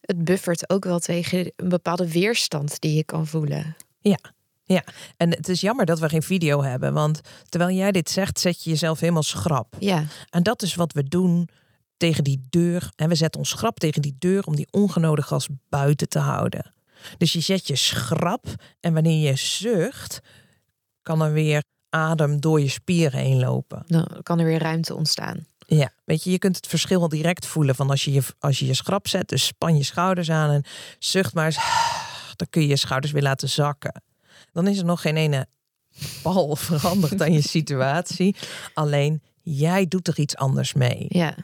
Het 0.00 0.24
buffert 0.24 0.70
ook 0.70 0.84
wel 0.84 0.98
tegen 0.98 1.52
een 1.56 1.68
bepaalde 1.68 2.10
weerstand 2.12 2.80
die 2.80 2.94
je 2.94 3.04
kan 3.04 3.26
voelen. 3.26 3.76
ja, 4.00 4.18
ja, 4.64 4.84
en 5.16 5.30
het 5.30 5.48
is 5.48 5.60
jammer 5.60 5.86
dat 5.86 5.98
we 5.98 6.08
geen 6.08 6.22
video 6.22 6.62
hebben. 6.62 6.92
Want 6.92 7.20
terwijl 7.48 7.76
jij 7.76 7.92
dit 7.92 8.10
zegt, 8.10 8.40
zet 8.40 8.62
je 8.62 8.70
jezelf 8.70 9.00
helemaal 9.00 9.22
schrap. 9.22 9.76
Ja, 9.78 10.04
En 10.30 10.42
dat 10.42 10.62
is 10.62 10.74
wat 10.74 10.92
we 10.92 11.02
doen 11.02 11.48
tegen 11.98 12.24
die 12.24 12.46
deur. 12.50 12.90
En 12.96 13.08
we 13.08 13.14
zetten 13.14 13.40
ons 13.40 13.50
schrap 13.50 13.78
tegen 13.78 14.02
die 14.02 14.16
deur 14.18 14.44
om 14.44 14.56
die 14.56 14.68
ongenodig 14.70 15.26
gas 15.26 15.48
buiten 15.68 16.08
te 16.08 16.18
houden. 16.18 16.72
Dus 17.18 17.32
je 17.32 17.40
zet 17.40 17.66
je 17.66 17.76
schrap 17.76 18.46
en 18.80 18.94
wanneer 18.94 19.28
je 19.28 19.36
zucht, 19.36 20.20
kan 21.02 21.22
er 21.22 21.32
weer 21.32 21.62
adem 21.90 22.40
door 22.40 22.60
je 22.60 22.68
spieren 22.68 23.20
heen 23.20 23.38
lopen. 23.38 23.82
dan 23.86 24.08
kan 24.22 24.38
er 24.38 24.44
weer 24.44 24.58
ruimte 24.58 24.94
ontstaan. 24.94 25.46
Ja, 25.66 25.92
weet 26.04 26.24
je, 26.24 26.30
je 26.30 26.38
kunt 26.38 26.56
het 26.56 26.66
verschil 26.66 27.08
direct 27.08 27.46
voelen 27.46 27.74
van 27.74 27.90
als 27.90 28.04
je 28.04 28.12
je, 28.12 28.22
als 28.38 28.58
je, 28.58 28.66
je 28.66 28.74
schrap 28.74 29.08
zet, 29.08 29.28
dus 29.28 29.46
span 29.46 29.76
je 29.76 29.82
schouders 29.82 30.30
aan 30.30 30.50
en 30.50 30.64
zucht 30.98 31.34
maar 31.34 31.46
eens, 31.46 31.58
dan 32.36 32.46
kun 32.50 32.62
je 32.62 32.68
je 32.68 32.76
schouders 32.76 33.12
weer 33.12 33.22
laten 33.22 33.48
zakken. 33.48 34.02
Dan 34.52 34.66
is 34.66 34.78
er 34.78 34.84
nog 34.84 35.00
geen 35.00 35.16
ene 35.16 35.46
bal 36.22 36.56
veranderd 36.70 37.22
aan 37.22 37.32
je 37.32 37.42
situatie. 37.42 38.36
Alleen 38.74 39.22
jij 39.42 39.86
doet 39.86 40.08
er 40.08 40.18
iets 40.18 40.36
anders 40.36 40.72
mee. 40.72 41.06
Ja, 41.08 41.34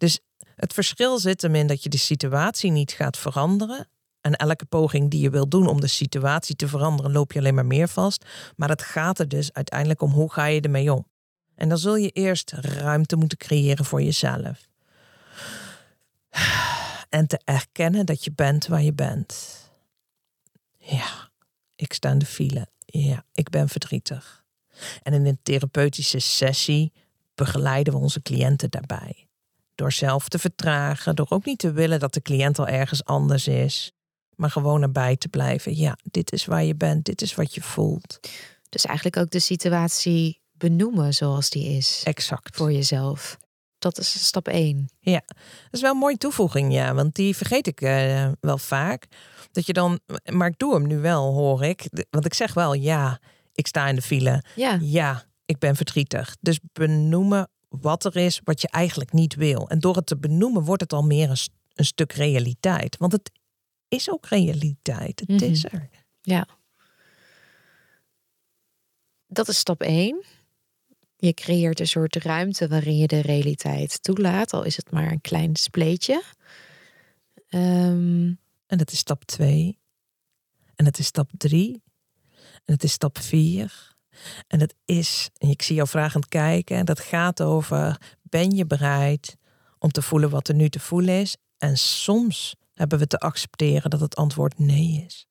Dus 0.00 0.20
het 0.56 0.72
verschil 0.72 1.18
zit 1.18 1.42
hem 1.42 1.54
in 1.54 1.66
dat 1.66 1.82
je 1.82 1.88
de 1.88 1.98
situatie 1.98 2.70
niet 2.70 2.92
gaat 2.92 3.16
veranderen. 3.16 3.88
En 4.20 4.36
elke 4.36 4.64
poging 4.64 5.10
die 5.10 5.20
je 5.20 5.30
wil 5.30 5.48
doen 5.48 5.66
om 5.66 5.80
de 5.80 5.86
situatie 5.86 6.56
te 6.56 6.68
veranderen, 6.68 7.12
loop 7.12 7.32
je 7.32 7.38
alleen 7.38 7.54
maar 7.54 7.66
meer 7.66 7.88
vast. 7.88 8.24
Maar 8.56 8.68
het 8.68 8.82
gaat 8.82 9.18
er 9.18 9.28
dus 9.28 9.52
uiteindelijk 9.52 10.02
om 10.02 10.10
hoe 10.10 10.32
ga 10.32 10.44
je 10.44 10.60
ermee 10.60 10.92
om. 10.92 11.06
En 11.54 11.68
dan 11.68 11.78
zul 11.78 11.96
je 11.96 12.08
eerst 12.08 12.52
ruimte 12.52 13.16
moeten 13.16 13.38
creëren 13.38 13.84
voor 13.84 14.02
jezelf. 14.02 14.68
En 17.08 17.26
te 17.26 17.40
erkennen 17.44 18.06
dat 18.06 18.24
je 18.24 18.32
bent 18.32 18.66
waar 18.66 18.82
je 18.82 18.92
bent. 18.92 19.58
Ja, 20.78 21.30
ik 21.76 21.92
sta 21.92 22.10
in 22.10 22.18
de 22.18 22.26
file. 22.26 22.68
Ja, 22.84 23.24
ik 23.32 23.48
ben 23.48 23.68
verdrietig. 23.68 24.44
En 25.02 25.12
in 25.12 25.26
een 25.26 25.38
therapeutische 25.42 26.18
sessie 26.18 26.92
begeleiden 27.34 27.92
we 27.92 27.98
onze 27.98 28.22
cliënten 28.22 28.70
daarbij. 28.70 29.29
Door 29.80 29.92
zelf 29.92 30.28
te 30.28 30.38
vertragen, 30.38 31.16
door 31.16 31.26
ook 31.28 31.44
niet 31.44 31.58
te 31.58 31.72
willen 31.72 32.00
dat 32.00 32.14
de 32.14 32.22
cliënt 32.22 32.58
al 32.58 32.66
ergens 32.66 33.04
anders 33.04 33.48
is. 33.48 33.92
Maar 34.36 34.50
gewoon 34.50 34.82
erbij 34.82 35.16
te 35.16 35.28
blijven. 35.28 35.76
Ja, 35.76 35.96
dit 36.02 36.32
is 36.32 36.44
waar 36.44 36.64
je 36.64 36.74
bent, 36.74 37.04
dit 37.04 37.22
is 37.22 37.34
wat 37.34 37.54
je 37.54 37.60
voelt. 37.62 38.20
dus 38.68 38.84
eigenlijk 38.84 39.16
ook 39.16 39.30
de 39.30 39.38
situatie 39.40 40.40
benoemen 40.52 41.14
zoals 41.14 41.50
die 41.50 41.76
is 41.76 42.00
Exact. 42.04 42.56
voor 42.56 42.72
jezelf. 42.72 43.38
Dat 43.78 43.98
is 43.98 44.26
stap 44.26 44.48
één. 44.48 44.90
Dat 45.00 45.22
is 45.70 45.80
wel 45.80 45.92
een 45.92 45.98
mooie 45.98 46.16
toevoeging, 46.16 46.72
ja. 46.72 46.94
Want 46.94 47.14
die 47.14 47.36
vergeet 47.36 47.66
ik 47.66 47.80
eh, 47.80 48.28
wel 48.40 48.58
vaak. 48.58 49.06
Dat 49.52 49.66
je 49.66 49.72
dan, 49.72 50.00
maar 50.32 50.48
ik 50.48 50.58
doe 50.58 50.74
hem 50.74 50.86
nu 50.86 50.98
wel, 50.98 51.32
hoor 51.32 51.64
ik. 51.64 51.88
Want 52.10 52.24
ik 52.24 52.34
zeg 52.34 52.54
wel, 52.54 52.74
ja, 52.74 53.20
ik 53.54 53.66
sta 53.66 53.88
in 53.88 53.94
de 53.94 54.02
file. 54.02 54.44
Ja, 54.56 54.78
Ja, 54.80 55.24
ik 55.44 55.58
ben 55.58 55.76
verdrietig. 55.76 56.36
Dus 56.40 56.58
benoemen 56.72 57.48
wat 57.70 58.04
er 58.04 58.16
is 58.16 58.40
wat 58.44 58.60
je 58.60 58.68
eigenlijk 58.68 59.12
niet 59.12 59.34
wil. 59.34 59.68
En 59.68 59.78
door 59.78 59.96
het 59.96 60.06
te 60.06 60.16
benoemen 60.16 60.62
wordt 60.64 60.82
het 60.82 60.92
al 60.92 61.02
meer 61.02 61.30
een, 61.30 61.36
st- 61.36 61.52
een 61.74 61.84
stuk 61.84 62.12
realiteit. 62.12 62.96
Want 62.96 63.12
het 63.12 63.30
is 63.88 64.10
ook 64.10 64.26
realiteit. 64.26 65.20
Het 65.20 65.28
Mhm. 65.28 65.44
is 65.44 65.64
er. 65.64 65.88
ja. 66.20 66.46
Dat 69.26 69.48
is 69.48 69.58
stap 69.58 69.82
één. 69.82 70.24
Je 71.16 71.34
creëert 71.34 71.80
een 71.80 71.86
soort 71.86 72.16
ruimte 72.16 72.68
waarin 72.68 72.96
je 72.96 73.06
de 73.06 73.20
realiteit 73.20 74.02
toelaat, 74.02 74.52
al 74.52 74.62
is 74.62 74.76
het 74.76 74.90
maar 74.90 75.10
een 75.12 75.20
klein 75.20 75.56
spleetje. 75.56 76.22
Ehm, 77.48 78.32
En 78.66 78.78
dat 78.78 78.90
is 78.92 78.98
stap 78.98 79.24
twee. 79.24 79.78
En 80.74 80.84
het 80.84 80.98
is 80.98 81.06
stap 81.06 81.30
drie. 81.36 81.82
En 82.64 82.72
het 82.74 82.82
is 82.84 82.92
stap 82.92 83.18
vier. 83.18 83.96
En 84.46 84.60
het 84.60 84.74
is, 84.84 85.30
en 85.36 85.48
ik 85.48 85.62
zie 85.62 85.74
jou 85.74 85.88
vragend 85.88 86.28
kijken, 86.28 86.76
en 86.76 86.84
dat 86.84 87.00
gaat 87.00 87.42
over, 87.42 88.00
ben 88.22 88.50
je 88.50 88.66
bereid 88.66 89.36
om 89.78 89.90
te 89.90 90.02
voelen 90.02 90.30
wat 90.30 90.48
er 90.48 90.54
nu 90.54 90.68
te 90.68 90.80
voelen 90.80 91.20
is? 91.20 91.36
En 91.58 91.78
soms 91.78 92.56
hebben 92.72 92.98
we 92.98 93.06
te 93.06 93.18
accepteren 93.18 93.90
dat 93.90 94.00
het 94.00 94.16
antwoord 94.16 94.58
nee 94.58 95.04
is. 95.06 95.26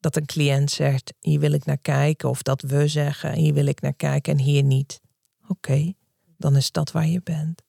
Dat 0.00 0.16
een 0.16 0.26
cliënt 0.26 0.70
zegt, 0.70 1.14
hier 1.20 1.40
wil 1.40 1.52
ik 1.52 1.64
naar 1.64 1.78
kijken, 1.78 2.28
of 2.28 2.42
dat 2.42 2.62
we 2.62 2.88
zeggen, 2.88 3.32
hier 3.32 3.54
wil 3.54 3.66
ik 3.66 3.80
naar 3.80 3.94
kijken 3.94 4.32
en 4.32 4.38
hier 4.38 4.62
niet. 4.62 5.00
Oké, 5.48 5.92
dan 6.36 6.56
is 6.56 6.72
dat 6.72 6.92
waar 6.92 7.06
je 7.06 7.20
bent. 7.22 7.62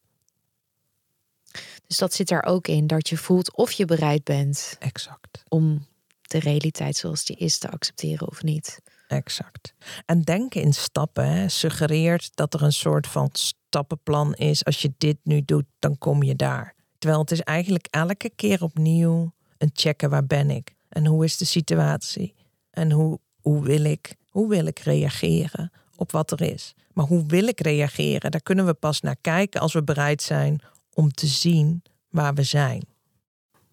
dus 1.87 1.97
dat 1.97 2.13
zit 2.13 2.31
er 2.31 2.43
ook 2.43 2.67
in, 2.67 2.87
dat 2.87 3.09
je 3.09 3.17
voelt 3.17 3.55
of 3.55 3.71
je 3.71 3.85
bereid 3.85 4.23
bent 4.23 4.75
Exact. 4.79 5.43
om 5.47 5.87
de 6.21 6.39
realiteit 6.39 6.95
zoals 6.95 7.25
die 7.25 7.35
is 7.35 7.57
te 7.57 7.69
accepteren 7.69 8.27
of 8.27 8.43
niet. 8.43 8.81
Exact. 9.09 9.73
En 10.05 10.21
denken 10.21 10.61
in 10.61 10.73
stappen 10.73 11.31
hè, 11.31 11.49
suggereert 11.49 12.35
dat 12.35 12.53
er 12.53 12.63
een 12.63 12.73
soort 12.73 13.07
van 13.07 13.29
stappenplan 13.31 14.33
is. 14.33 14.65
Als 14.65 14.81
je 14.81 14.93
dit 14.97 15.17
nu 15.23 15.41
doet, 15.45 15.65
dan 15.79 15.97
kom 15.97 16.23
je 16.23 16.35
daar. 16.35 16.75
Terwijl 16.97 17.21
het 17.21 17.31
is 17.31 17.41
eigenlijk 17.41 17.87
elke 17.89 18.29
keer 18.35 18.63
opnieuw 18.63 19.33
een 19.57 19.69
checken 19.73 20.09
waar 20.09 20.25
ben 20.25 20.49
ik 20.49 20.75
en 20.89 21.05
hoe 21.05 21.23
is 21.23 21.37
de 21.37 21.45
situatie 21.45 22.35
en 22.69 22.91
hoe, 22.91 23.19
hoe, 23.41 23.63
wil, 23.63 23.83
ik, 23.83 24.15
hoe 24.29 24.49
wil 24.49 24.65
ik 24.65 24.79
reageren 24.79 25.71
op 25.95 26.11
wat 26.11 26.31
er 26.31 26.41
is. 26.41 26.73
Maar 26.93 27.05
hoe 27.05 27.25
wil 27.25 27.47
ik 27.47 27.59
reageren? 27.59 28.31
Daar 28.31 28.41
kunnen 28.41 28.65
we 28.65 28.73
pas 28.73 29.01
naar 29.01 29.17
kijken 29.21 29.61
als 29.61 29.73
we 29.73 29.83
bereid 29.83 30.21
zijn 30.21 30.61
om 30.93 31.11
te 31.11 31.27
zien 31.27 31.83
waar 32.09 32.33
we 32.33 32.43
zijn. 32.43 32.83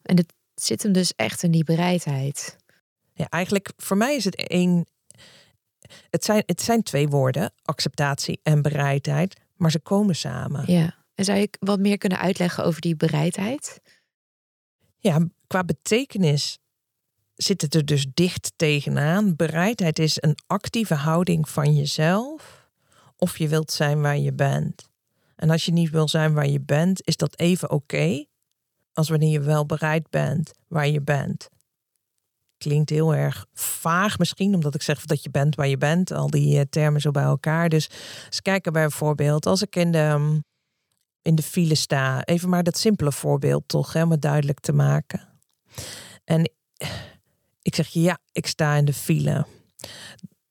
En 0.02 0.16
het 0.16 0.32
zit 0.54 0.82
hem 0.82 0.92
dus 0.92 1.12
echt 1.16 1.42
in 1.42 1.50
die 1.50 1.64
bereidheid. 1.64 2.56
Ja, 3.12 3.28
eigenlijk 3.28 3.72
voor 3.76 3.96
mij 3.96 4.16
is 4.16 4.24
het 4.24 4.36
één. 4.36 4.86
Het 6.10 6.24
zijn, 6.24 6.42
het 6.46 6.62
zijn 6.62 6.82
twee 6.82 7.08
woorden, 7.08 7.52
acceptatie 7.62 8.40
en 8.42 8.62
bereidheid, 8.62 9.40
maar 9.56 9.70
ze 9.70 9.78
komen 9.78 10.16
samen. 10.16 10.72
Ja. 10.72 10.94
En 11.14 11.24
zou 11.24 11.38
je 11.38 11.48
wat 11.60 11.78
meer 11.78 11.98
kunnen 11.98 12.18
uitleggen 12.18 12.64
over 12.64 12.80
die 12.80 12.96
bereidheid? 12.96 13.80
Ja, 14.98 15.26
qua 15.46 15.64
betekenis 15.64 16.58
zit 17.34 17.62
het 17.62 17.74
er 17.74 17.84
dus 17.84 18.06
dicht 18.14 18.52
tegenaan. 18.56 19.36
Bereidheid 19.36 19.98
is 19.98 20.16
een 20.20 20.38
actieve 20.46 20.94
houding 20.94 21.48
van 21.48 21.74
jezelf 21.74 22.68
of 23.16 23.38
je 23.38 23.48
wilt 23.48 23.72
zijn 23.72 24.00
waar 24.00 24.18
je 24.18 24.32
bent. 24.32 24.88
En 25.36 25.50
als 25.50 25.64
je 25.64 25.72
niet 25.72 25.90
wil 25.90 26.08
zijn 26.08 26.34
waar 26.34 26.48
je 26.48 26.60
bent, 26.60 27.06
is 27.06 27.16
dat 27.16 27.38
even 27.38 27.70
oké 27.70 28.24
als 28.92 29.08
wanneer 29.08 29.30
je 29.30 29.40
wel 29.40 29.66
bereid 29.66 30.10
bent 30.10 30.52
waar 30.68 30.88
je 30.88 31.02
bent. 31.02 31.48
Klinkt 32.58 32.90
heel 32.90 33.14
erg 33.14 33.46
vaag 33.52 34.18
misschien, 34.18 34.54
omdat 34.54 34.74
ik 34.74 34.82
zeg 34.82 35.04
dat 35.04 35.22
je 35.22 35.30
bent 35.30 35.54
waar 35.54 35.68
je 35.68 35.78
bent, 35.78 36.10
al 36.10 36.30
die 36.30 36.58
eh, 36.58 36.64
termen 36.70 37.00
zo 37.00 37.10
bij 37.10 37.22
elkaar. 37.22 37.68
Dus 37.68 37.90
eens 38.26 38.42
kijken 38.42 38.72
bijvoorbeeld, 38.72 39.46
als 39.46 39.62
ik 39.62 39.76
in 39.76 39.92
de, 39.92 40.14
mm, 40.18 40.44
in 41.22 41.34
de 41.34 41.42
file 41.42 41.74
sta, 41.74 42.24
even 42.24 42.48
maar 42.48 42.62
dat 42.62 42.78
simpele 42.78 43.12
voorbeeld 43.12 43.62
toch, 43.66 43.92
hè, 43.92 44.18
duidelijk 44.18 44.60
te 44.60 44.72
maken. 44.72 45.28
En 46.24 46.50
ik 47.62 47.74
zeg 47.74 47.88
ja, 47.88 48.18
ik 48.32 48.46
sta 48.46 48.74
in 48.74 48.84
de 48.84 48.92
file. 48.92 49.46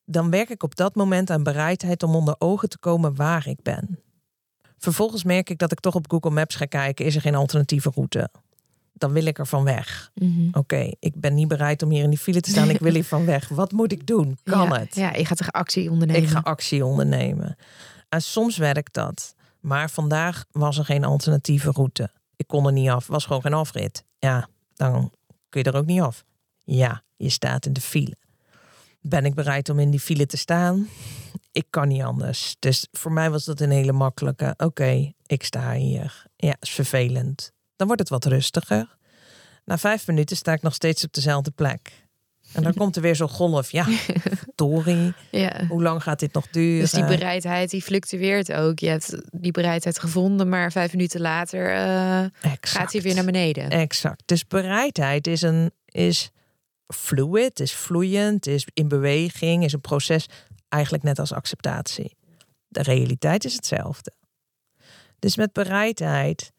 Dan 0.06 0.30
werk 0.30 0.50
ik 0.50 0.64
op 0.64 0.76
dat 0.76 0.96
moment 0.96 1.30
aan 1.30 1.44
bereidheid 1.44 2.04
om 2.04 2.16
onder 2.16 2.36
ogen 2.38 2.70
te 2.70 2.80
komen 2.80 3.16
waar 3.16 3.48
ik 3.48 3.62
ben. 3.62 4.00
Vervolgens 4.78 5.24
merk 5.24 5.50
ik 5.50 5.58
dat 5.58 5.72
ik 5.72 5.80
toch 5.80 5.96
op 5.96 6.10
Google 6.12 6.30
Maps 6.30 6.56
ga 6.56 6.66
kijken, 6.66 7.06
is 7.06 7.16
er 7.16 7.22
geen 7.22 7.36
alternatieve 7.36 7.92
route? 7.96 8.30
Dan 8.98 9.12
wil 9.12 9.26
ik 9.26 9.40
er 9.40 9.48
van 9.48 9.64
weg. 9.64 10.12
Oké, 10.52 10.92
ik 11.00 11.14
ben 11.16 11.34
niet 11.34 11.48
bereid 11.48 11.84
om 11.84 11.90
hier 11.90 12.04
in 12.04 12.10
die 12.10 12.20
file 12.20 12.42
te 12.42 12.50
staan. 12.50 12.70
Ik 12.70 12.80
wil 12.80 12.94
hier 12.94 13.04
van 13.04 13.26
weg. 13.36 13.48
Wat 13.48 13.72
moet 13.72 13.92
ik 13.92 14.08
doen? 14.08 14.38
Kan 14.44 14.68
ja, 14.68 14.80
het? 14.80 14.96
Ja, 14.96 15.14
je 15.14 15.26
gaat 15.26 15.40
er 15.40 15.50
actie 15.50 15.92
ondernemen. 15.92 16.24
Ik 16.24 16.30
ga 16.30 16.40
actie 16.40 16.86
ondernemen. 16.86 17.56
En 18.10 18.22
soms 18.22 18.58
werkt 18.58 18.94
dat. 18.94 19.36
Maar 19.60 19.90
vandaag 19.90 20.46
was 20.52 20.78
er 20.78 20.86
geen 20.86 21.04
alternatieve 21.04 21.72
route. 21.72 22.12
Ik 22.36 22.48
kon 22.48 22.66
er 22.66 22.72
niet 22.72 22.90
af. 22.90 23.08
Was 23.08 23.26
gewoon 23.26 23.42
geen 23.42 23.54
afrit. 23.54 24.04
Ja, 24.20 24.48
dan 24.74 25.12
kun 25.50 25.64
je 25.64 25.72
er 25.72 25.78
ook 25.78 25.86
niet 25.86 26.02
af. 26.02 26.24
Ja, 26.64 27.04
je 27.16 27.30
staat 27.30 27.66
in 27.66 27.74
de 27.74 27.82
file. 27.82 28.16
Ben 29.02 29.26
ik 29.26 29.34
bereid 29.34 29.70
om 29.70 29.80
in 29.80 29.90
die 29.90 30.00
file 30.00 30.26
te 30.26 30.38
staan? 30.38 30.88
Ik 31.52 31.66
kan 31.70 31.88
niet 31.88 32.02
anders. 32.02 32.56
Dus 32.60 32.88
voor 32.92 33.12
mij 33.12 33.30
was 33.30 33.46
dat 33.46 33.60
een 33.60 33.72
hele 33.72 33.92
makkelijke. 33.92 34.54
Oké, 34.58 35.12
ik 35.26 35.44
sta 35.44 35.74
hier. 35.74 36.26
Ja, 36.36 36.56
is 36.60 36.70
vervelend. 36.70 37.52
Dan 37.76 37.88
wordt 37.88 38.02
het 38.02 38.10
wat 38.12 38.26
rustiger. 38.26 38.98
Na 39.66 39.78
vijf 39.78 40.08
minuten 40.08 40.38
sta 40.38 40.54
ik 40.54 40.62
nog 40.62 40.74
steeds 40.74 41.04
op 41.04 41.14
dezelfde 41.14 41.52
plek. 41.52 42.04
En 42.54 42.64
dan 42.64 42.74
komt 42.82 42.96
er 42.96 43.02
weer 43.02 43.16
zo'n 43.16 43.30
golf. 43.30 43.72
Ja, 43.72 43.88
Tori, 44.56 45.14
Ja. 45.32 45.66
hoe 45.68 45.82
lang 45.82 46.04
gaat 46.04 46.20
dit 46.20 46.34
nog 46.34 46.48
duren? 46.50 46.80
Dus 46.80 46.92
die 46.92 47.06
bereidheid 47.06 47.70
die 47.70 47.82
fluctueert 47.82 48.54
ook. 48.54 48.80
Je 48.80 48.88
hebt 48.88 49.16
die 49.32 49.52
bereidheid 49.52 50.00
gevonden, 50.00 50.50
maar 50.50 50.72
vijf 50.72 50.92
minuten 50.92 51.22
later 51.22 51.74
eh, 51.74 52.52
gaat 52.62 52.92
hij 52.92 53.02
weer 53.02 53.16
naar 53.16 53.26
beneden. 53.26 53.70
Exact. 53.70 54.24
Dus 54.26 54.48
bereidheid 54.48 55.28
is 55.28 55.42
een 55.42 55.72
is 55.86 56.30
fluid, 56.88 57.60
is 57.60 57.74
vloeiend, 57.74 58.48
is 58.48 58.68
in 58.74 58.88
beweging, 58.88 59.64
is 59.64 59.74
een 59.74 59.82
proces. 59.82 60.26
Eigenlijk 60.70 61.04
net 61.04 61.20
als 61.20 61.34
acceptatie. 61.34 62.16
De 62.68 62.82
realiteit 62.82 63.46
is 63.46 63.54
hetzelfde. 63.54 64.14
Dus 65.20 65.36
met 65.36 65.54
bereidheid 65.54 66.52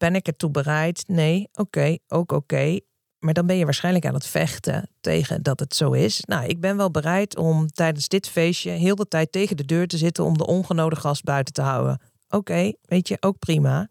ben 0.00 0.14
ik 0.14 0.26
ertoe 0.26 0.50
bereid? 0.50 1.04
Nee, 1.06 1.48
oké, 1.52 1.96
ook 2.08 2.32
oké. 2.32 2.80
Maar 3.18 3.34
dan 3.34 3.46
ben 3.46 3.56
je 3.56 3.64
waarschijnlijk 3.64 4.06
aan 4.06 4.14
het 4.14 4.26
vechten 4.26 4.90
tegen 5.00 5.42
dat 5.42 5.60
het 5.60 5.74
zo 5.74 5.92
is. 5.92 6.22
Nou, 6.26 6.46
ik 6.46 6.60
ben 6.60 6.76
wel 6.76 6.90
bereid 6.90 7.36
om 7.36 7.66
tijdens 7.66 8.08
dit 8.08 8.28
feestje 8.28 8.70
heel 8.70 8.94
de 8.94 9.08
tijd 9.08 9.32
tegen 9.32 9.56
de 9.56 9.64
deur 9.64 9.86
te 9.86 9.96
zitten 9.96 10.24
om 10.24 10.38
de 10.38 10.46
ongenode 10.46 10.96
gast 10.96 11.24
buiten 11.24 11.54
te 11.54 11.62
houden. 11.62 12.00
Oké, 12.28 12.72
weet 12.82 13.08
je, 13.08 13.16
ook 13.20 13.38
prima. 13.38 13.88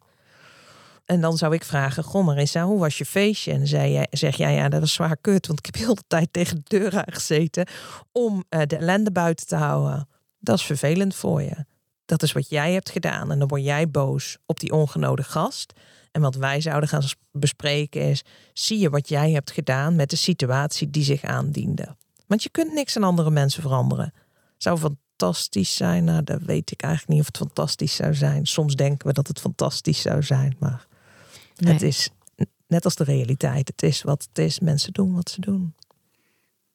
En 1.06 1.22
dan 1.22 1.38
zou 1.38 1.54
ik 1.54 1.63
vragen, 1.63 2.04
goh 2.04 2.26
Marissa, 2.26 2.65
hoe 2.65 2.80
was 2.80 2.98
je 2.98 3.06
feestje? 3.06 3.52
En 3.52 3.67
zei 3.67 3.91
jij, 3.91 4.08
zeg 4.10 4.36
jij, 4.36 4.54
ja, 4.54 4.69
dat 4.69 4.80
was 4.80 4.93
zwaar 4.93 5.17
kut, 5.17 5.48
want 5.48 5.60
ik 5.60 5.65
heb 5.65 5.76
heel 5.76 5.95
de 5.95 6.04
tijd 6.08 6.34
tegen 6.34 6.56
de 6.56 6.78
deur 6.80 7.04
aangezeten 7.06 7.67
om 8.12 8.43
eh, 8.50 8.62
de 8.67 8.78
ellende 8.78 9.12
buiten 9.12 9.48
te 9.48 9.56
houden. 9.56 10.08
Dat 10.39 10.58
is 10.58 10.65
vervelend 10.65 11.15
voor 11.15 11.41
je. 11.41 11.65
Dat 12.06 12.24
is 12.24 12.32
wat 12.32 12.50
jij 12.50 12.74
hebt 12.74 12.89
gedaan. 12.89 13.32
En 13.32 13.39
dan 13.39 13.48
word 13.48 13.63
jij 13.63 13.89
boos 13.89 14.38
op 14.45 14.60
die 14.60 14.72
ongenode 14.72 15.24
gast. 15.24 15.74
En 16.12 16.22
wat 16.22 16.36
wij 16.36 16.62
zouden 16.62 16.89
gaan 16.89 17.04
bespreken 17.32 18.02
is, 18.02 18.24
zie 18.54 18.80
je 18.80 18.89
wat 18.89 19.10
jij 19.10 19.32
hebt 19.32 19.52
gedaan 19.52 19.95
met 19.95 20.10
de 20.10 20.15
situatie 20.15 20.89
die 20.89 21.04
zich 21.04 21.24
aandiende. 21.24 21.95
Want 22.28 22.43
je 22.43 22.50
kunt 22.50 22.74
niks 22.74 22.95
aan 22.98 23.04
andere 23.04 23.32
mensen 23.32 23.62
veranderen. 23.62 24.13
Zou 24.58 24.78
fantastisch 24.78 25.76
zijn, 25.76 26.04
nou, 26.04 26.24
dat 26.24 26.41
weet 26.41 26.72
ik 26.72 26.82
eigenlijk 26.82 27.12
niet 27.12 27.22
of 27.22 27.28
het 27.28 27.38
fantastisch 27.38 27.95
zou 27.95 28.13
zijn. 28.15 28.45
Soms 28.45 28.76
denken 28.76 29.08
we 29.08 29.13
dat 29.13 29.28
het 29.28 29.39
fantastisch 29.39 30.02
zou 30.02 30.24
zijn, 30.24 30.56
maar 30.60 30.88
Nee. 31.56 31.74
het 31.74 31.82
is 31.82 32.10
net 32.67 32.86
als 32.86 32.95
de 32.95 33.04
realiteit. 33.04 33.67
Het 33.67 33.84
is 33.84 34.02
wat 34.02 34.28
het 34.30 34.38
is. 34.45 34.60
Mensen 34.60 34.93
doen 34.93 35.13
wat 35.13 35.30
ze 35.30 35.41
doen. 35.41 35.74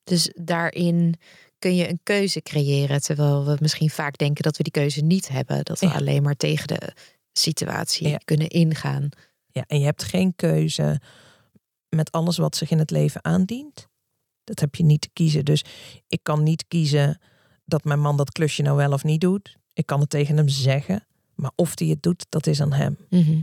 Dus 0.04 0.32
daarin 0.40 1.14
kun 1.58 1.74
je 1.76 1.88
een 1.88 2.00
keuze 2.02 2.42
creëren. 2.42 3.00
Terwijl 3.02 3.44
we 3.46 3.56
misschien 3.60 3.90
vaak 3.90 4.18
denken 4.18 4.42
dat 4.42 4.56
we 4.56 4.62
die 4.62 4.72
keuze 4.72 5.00
niet 5.00 5.28
hebben. 5.28 5.64
Dat 5.64 5.80
we 5.80 5.86
Ja. 5.86 5.94
alleen 5.94 6.22
maar 6.22 6.36
tegen 6.36 6.66
de 6.66 6.92
situatie 7.38 8.08
Ja. 8.08 8.16
kunnen 8.24 8.48
ingaan. 8.48 9.08
Ja, 9.46 9.64
en 9.66 9.78
je 9.78 9.84
hebt 9.84 10.02
geen 10.02 10.36
keuze 10.36 11.00
met 11.88 12.12
alles 12.12 12.36
wat 12.36 12.56
zich 12.56 12.70
in 12.70 12.78
het 12.78 12.90
leven 12.90 13.24
aandient. 13.24 13.88
Dat 14.44 14.60
heb 14.60 14.74
je 14.74 14.84
niet 14.84 15.00
te 15.00 15.10
kiezen. 15.12 15.44
Dus 15.44 15.64
ik 16.08 16.20
kan 16.22 16.42
niet 16.42 16.64
kiezen 16.68 17.20
dat 17.64 17.84
mijn 17.84 18.00
man 18.00 18.16
dat 18.16 18.32
klusje 18.32 18.62
nou 18.62 18.76
wel 18.76 18.92
of 18.92 19.04
niet 19.04 19.20
doet. 19.20 19.56
Ik 19.72 19.86
kan 19.86 20.00
het 20.00 20.10
tegen 20.10 20.36
hem 20.36 20.48
zeggen. 20.48 21.06
Maar 21.34 21.50
of 21.54 21.78
hij 21.78 21.88
het 21.88 22.02
doet, 22.02 22.26
dat 22.28 22.46
is 22.46 22.60
aan 22.60 22.72
hem. 22.72 22.96
Mhm. 23.10 23.40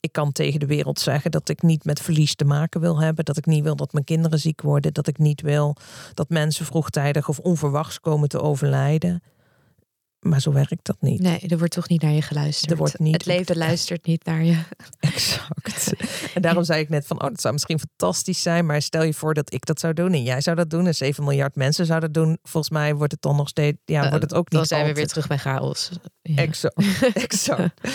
Ik 0.00 0.12
kan 0.12 0.32
tegen 0.32 0.60
de 0.60 0.66
wereld 0.66 1.00
zeggen 1.00 1.30
dat 1.30 1.48
ik 1.48 1.62
niet 1.62 1.84
met 1.84 2.00
verlies 2.00 2.34
te 2.34 2.44
maken 2.44 2.80
wil 2.80 3.00
hebben. 3.00 3.24
Dat 3.24 3.36
ik 3.36 3.46
niet 3.46 3.62
wil 3.62 3.76
dat 3.76 3.92
mijn 3.92 4.04
kinderen 4.04 4.38
ziek 4.38 4.60
worden. 4.60 4.92
Dat 4.92 5.06
ik 5.06 5.18
niet 5.18 5.40
wil 5.40 5.76
dat 6.14 6.28
mensen 6.28 6.66
vroegtijdig 6.66 7.28
of 7.28 7.38
onverwachts 7.38 8.00
komen 8.00 8.28
te 8.28 8.40
overlijden. 8.40 9.22
Maar 10.18 10.40
zo 10.40 10.52
werkt 10.52 10.86
dat 10.86 10.96
niet. 11.00 11.20
Nee, 11.20 11.38
er 11.48 11.58
wordt 11.58 11.72
toch 11.72 11.88
niet 11.88 12.02
naar 12.02 12.12
je 12.12 12.22
geluisterd. 12.22 12.70
Er 12.70 12.76
wordt 12.76 12.98
niet- 12.98 13.12
het 13.12 13.26
leven 13.26 13.56
luistert 13.56 14.06
niet 14.06 14.24
naar 14.24 14.44
je. 14.44 14.62
Exact. 15.00 15.92
En 16.34 16.42
daarom 16.42 16.64
zei 16.64 16.80
ik 16.80 16.88
net 16.88 17.06
van, 17.06 17.22
oh, 17.22 17.28
dat 17.28 17.40
zou 17.40 17.52
misschien 17.52 17.78
fantastisch 17.78 18.42
zijn. 18.42 18.66
Maar 18.66 18.82
stel 18.82 19.02
je 19.02 19.14
voor 19.14 19.34
dat 19.34 19.52
ik 19.52 19.66
dat 19.66 19.80
zou 19.80 19.92
doen 19.92 20.12
en 20.12 20.22
jij 20.22 20.40
zou 20.40 20.56
dat 20.56 20.70
doen. 20.70 20.86
En 20.86 20.94
7 20.94 21.24
miljard 21.24 21.54
mensen 21.56 21.86
zouden 21.86 22.12
dat 22.12 22.24
doen. 22.24 22.38
Volgens 22.42 22.72
mij 22.72 22.94
wordt 22.94 23.12
het 23.12 23.22
dan 23.22 23.36
nog 23.36 23.48
steeds, 23.48 23.78
ja, 23.84 24.08
wordt 24.08 24.22
het 24.22 24.34
ook 24.34 24.50
niet 24.50 24.58
Dan 24.58 24.66
zijn 24.66 24.86
we 24.86 24.92
weer 24.92 25.06
terug 25.06 25.26
bij 25.26 25.38
chaos. 25.38 25.90
Ja. 26.22 26.36
Exact, 26.36 27.02
exact. 27.14 27.88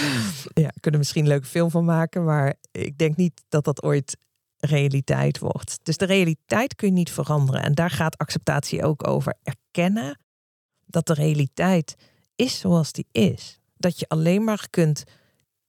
Ja, 0.54 0.68
we 0.74 0.80
kunnen 0.80 1.00
misschien 1.00 1.22
een 1.24 1.30
leuke 1.30 1.48
film 1.48 1.70
van 1.72 1.86
maken, 1.86 2.24
maar 2.24 2.54
ik 2.72 2.98
denk 2.98 3.16
niet 3.16 3.42
dat 3.50 3.64
dat 3.66 3.84
ooit 3.84 4.18
realiteit 4.58 5.40
wordt. 5.40 5.80
Dus 5.84 5.98
de 5.98 6.06
realiteit 6.06 6.76
kun 6.76 6.88
je 6.88 6.94
niet 6.94 7.12
veranderen. 7.12 7.64
En 7.64 7.74
daar 7.74 7.90
gaat 7.90 8.18
acceptatie 8.18 8.84
ook 8.84 9.08
over. 9.08 9.36
Erkennen 9.44 10.20
dat 10.86 11.08
de 11.08 11.14
realiteit 11.14 11.96
is 12.36 12.60
zoals 12.60 12.92
die 12.92 13.08
is. 13.12 13.60
Dat 13.78 14.00
je 14.00 14.08
alleen 14.08 14.44
maar 14.44 14.68
kunt 14.70 15.04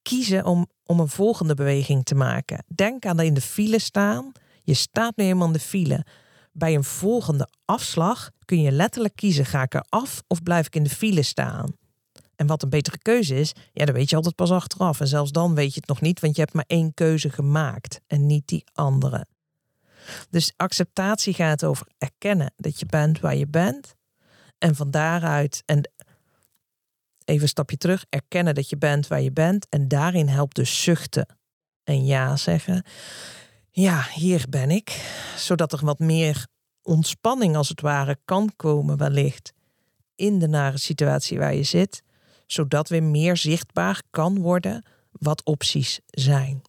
kiezen 0.03 0.45
om, 0.45 0.67
om 0.85 1.01
een 1.01 1.09
volgende 1.09 1.55
beweging 1.55 2.05
te 2.05 2.15
maken. 2.15 2.65
Denk 2.75 3.07
aan 3.07 3.21
in 3.21 3.35
de 3.35 3.41
file 3.41 3.79
staan. 3.79 4.33
Je 4.63 4.75
staat 4.75 5.17
nu 5.17 5.25
eenmaal 5.25 5.47
in 5.47 5.53
de 5.53 5.61
file. 5.61 6.07
Bij 6.53 6.75
een 6.75 6.85
volgende 6.85 7.49
afslag 7.65 8.31
kun 8.45 8.61
je 8.61 8.73
letterlijk 8.73 9.17
kiezen: 9.17 9.47
ga 9.47 9.63
ik 9.63 9.75
er 9.75 9.85
af 9.89 10.23
of 10.27 10.43
blijf 10.43 10.67
ik 10.67 10.75
in 10.75 10.83
de 10.83 10.91
file 10.91 11.23
staan? 11.23 11.73
En 12.37 12.47
wat 12.47 12.63
een 12.63 12.69
betere 12.69 12.99
keuze 12.99 13.35
is, 13.35 13.53
ja, 13.73 13.85
dan 13.85 13.95
weet 13.95 14.11
je 14.11 14.17
altijd 14.17 14.35
pas 14.35 14.51
achteraf. 14.51 15.01
En 15.01 15.07
zelfs 15.07 15.33
dan 15.33 15.55
weet 15.55 15.75
je 15.75 15.81
het 15.81 15.89
nog 15.89 16.01
niet, 16.01 16.21
want 16.21 16.35
je 16.35 16.41
hebt 16.41 16.55
maar 16.55 16.65
één 16.67 16.95
keuze 16.95 17.31
gemaakt 17.31 18.01
en 18.07 18.27
niet 18.27 18.47
die 18.47 18.65
andere. 18.73 19.27
Dus 20.31 20.53
acceptatie 20.57 21.35
gaat 21.35 21.65
over 21.65 21.87
erkennen 21.99 22.53
dat 22.57 22.79
je 22.79 22.87
bent 22.87 23.21
waar 23.21 23.37
je 23.37 23.47
bent. 23.47 23.95
En 24.59 24.75
van 24.75 24.91
daaruit, 24.91 25.63
en 25.67 25.91
even 27.25 27.43
een 27.43 27.49
stapje 27.49 27.77
terug, 27.77 28.05
erkennen 28.09 28.55
dat 28.55 28.69
je 28.69 28.77
bent 28.77 29.07
waar 29.07 29.21
je 29.21 29.33
bent. 29.33 29.67
En 29.69 29.89
daarin 29.89 30.29
helpt 30.29 30.57
dus 30.57 30.83
zuchten 30.83 31.27
en 31.85 32.05
ja 32.05 32.37
zeggen. 32.37 32.85
Ja, 33.71 34.07
hier 34.13 34.47
ben 34.49 34.71
ik. 34.71 35.13
Zodat 35.37 35.73
er 35.73 35.85
wat 35.85 35.99
meer 35.99 36.47
ontspanning 36.83 37.57
als 37.57 37.69
het 37.69 37.81
ware 37.81 38.19
kan 38.25 38.53
komen 38.57 38.97
wellicht 38.97 39.53
in 40.15 40.39
de 40.39 40.49
nare 40.49 40.79
situatie 40.79 41.39
waar 41.39 41.55
je 41.55 41.63
zit, 41.63 42.03
zodat 42.47 42.89
weer 42.89 43.03
meer 43.03 43.37
zichtbaar 43.37 44.03
kan 44.11 44.39
worden 44.39 44.85
wat 45.11 45.45
opties 45.45 46.01
zijn. 46.07 46.63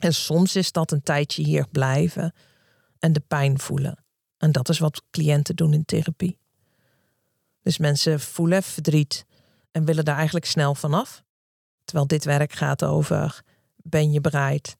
En 0.00 0.14
soms 0.14 0.56
is 0.56 0.72
dat 0.72 0.92
een 0.92 1.02
tijdje 1.02 1.42
hier 1.42 1.68
blijven 1.68 2.34
en 2.98 3.12
de 3.12 3.20
pijn 3.20 3.58
voelen. 3.58 4.04
En 4.36 4.52
dat 4.52 4.68
is 4.68 4.78
wat 4.78 5.02
cliënten 5.10 5.56
doen 5.56 5.72
in 5.72 5.84
therapie. 5.84 6.38
Dus 7.62 7.78
mensen 7.78 8.20
voelen 8.20 8.62
verdriet 8.62 9.24
en 9.70 9.84
willen 9.84 10.04
daar 10.04 10.16
eigenlijk 10.16 10.46
snel 10.46 10.74
vanaf. 10.74 11.24
Terwijl 11.84 12.06
dit 12.06 12.24
werk 12.24 12.52
gaat 12.52 12.84
over: 12.84 13.42
ben 13.76 14.12
je 14.12 14.20
bereid 14.20 14.76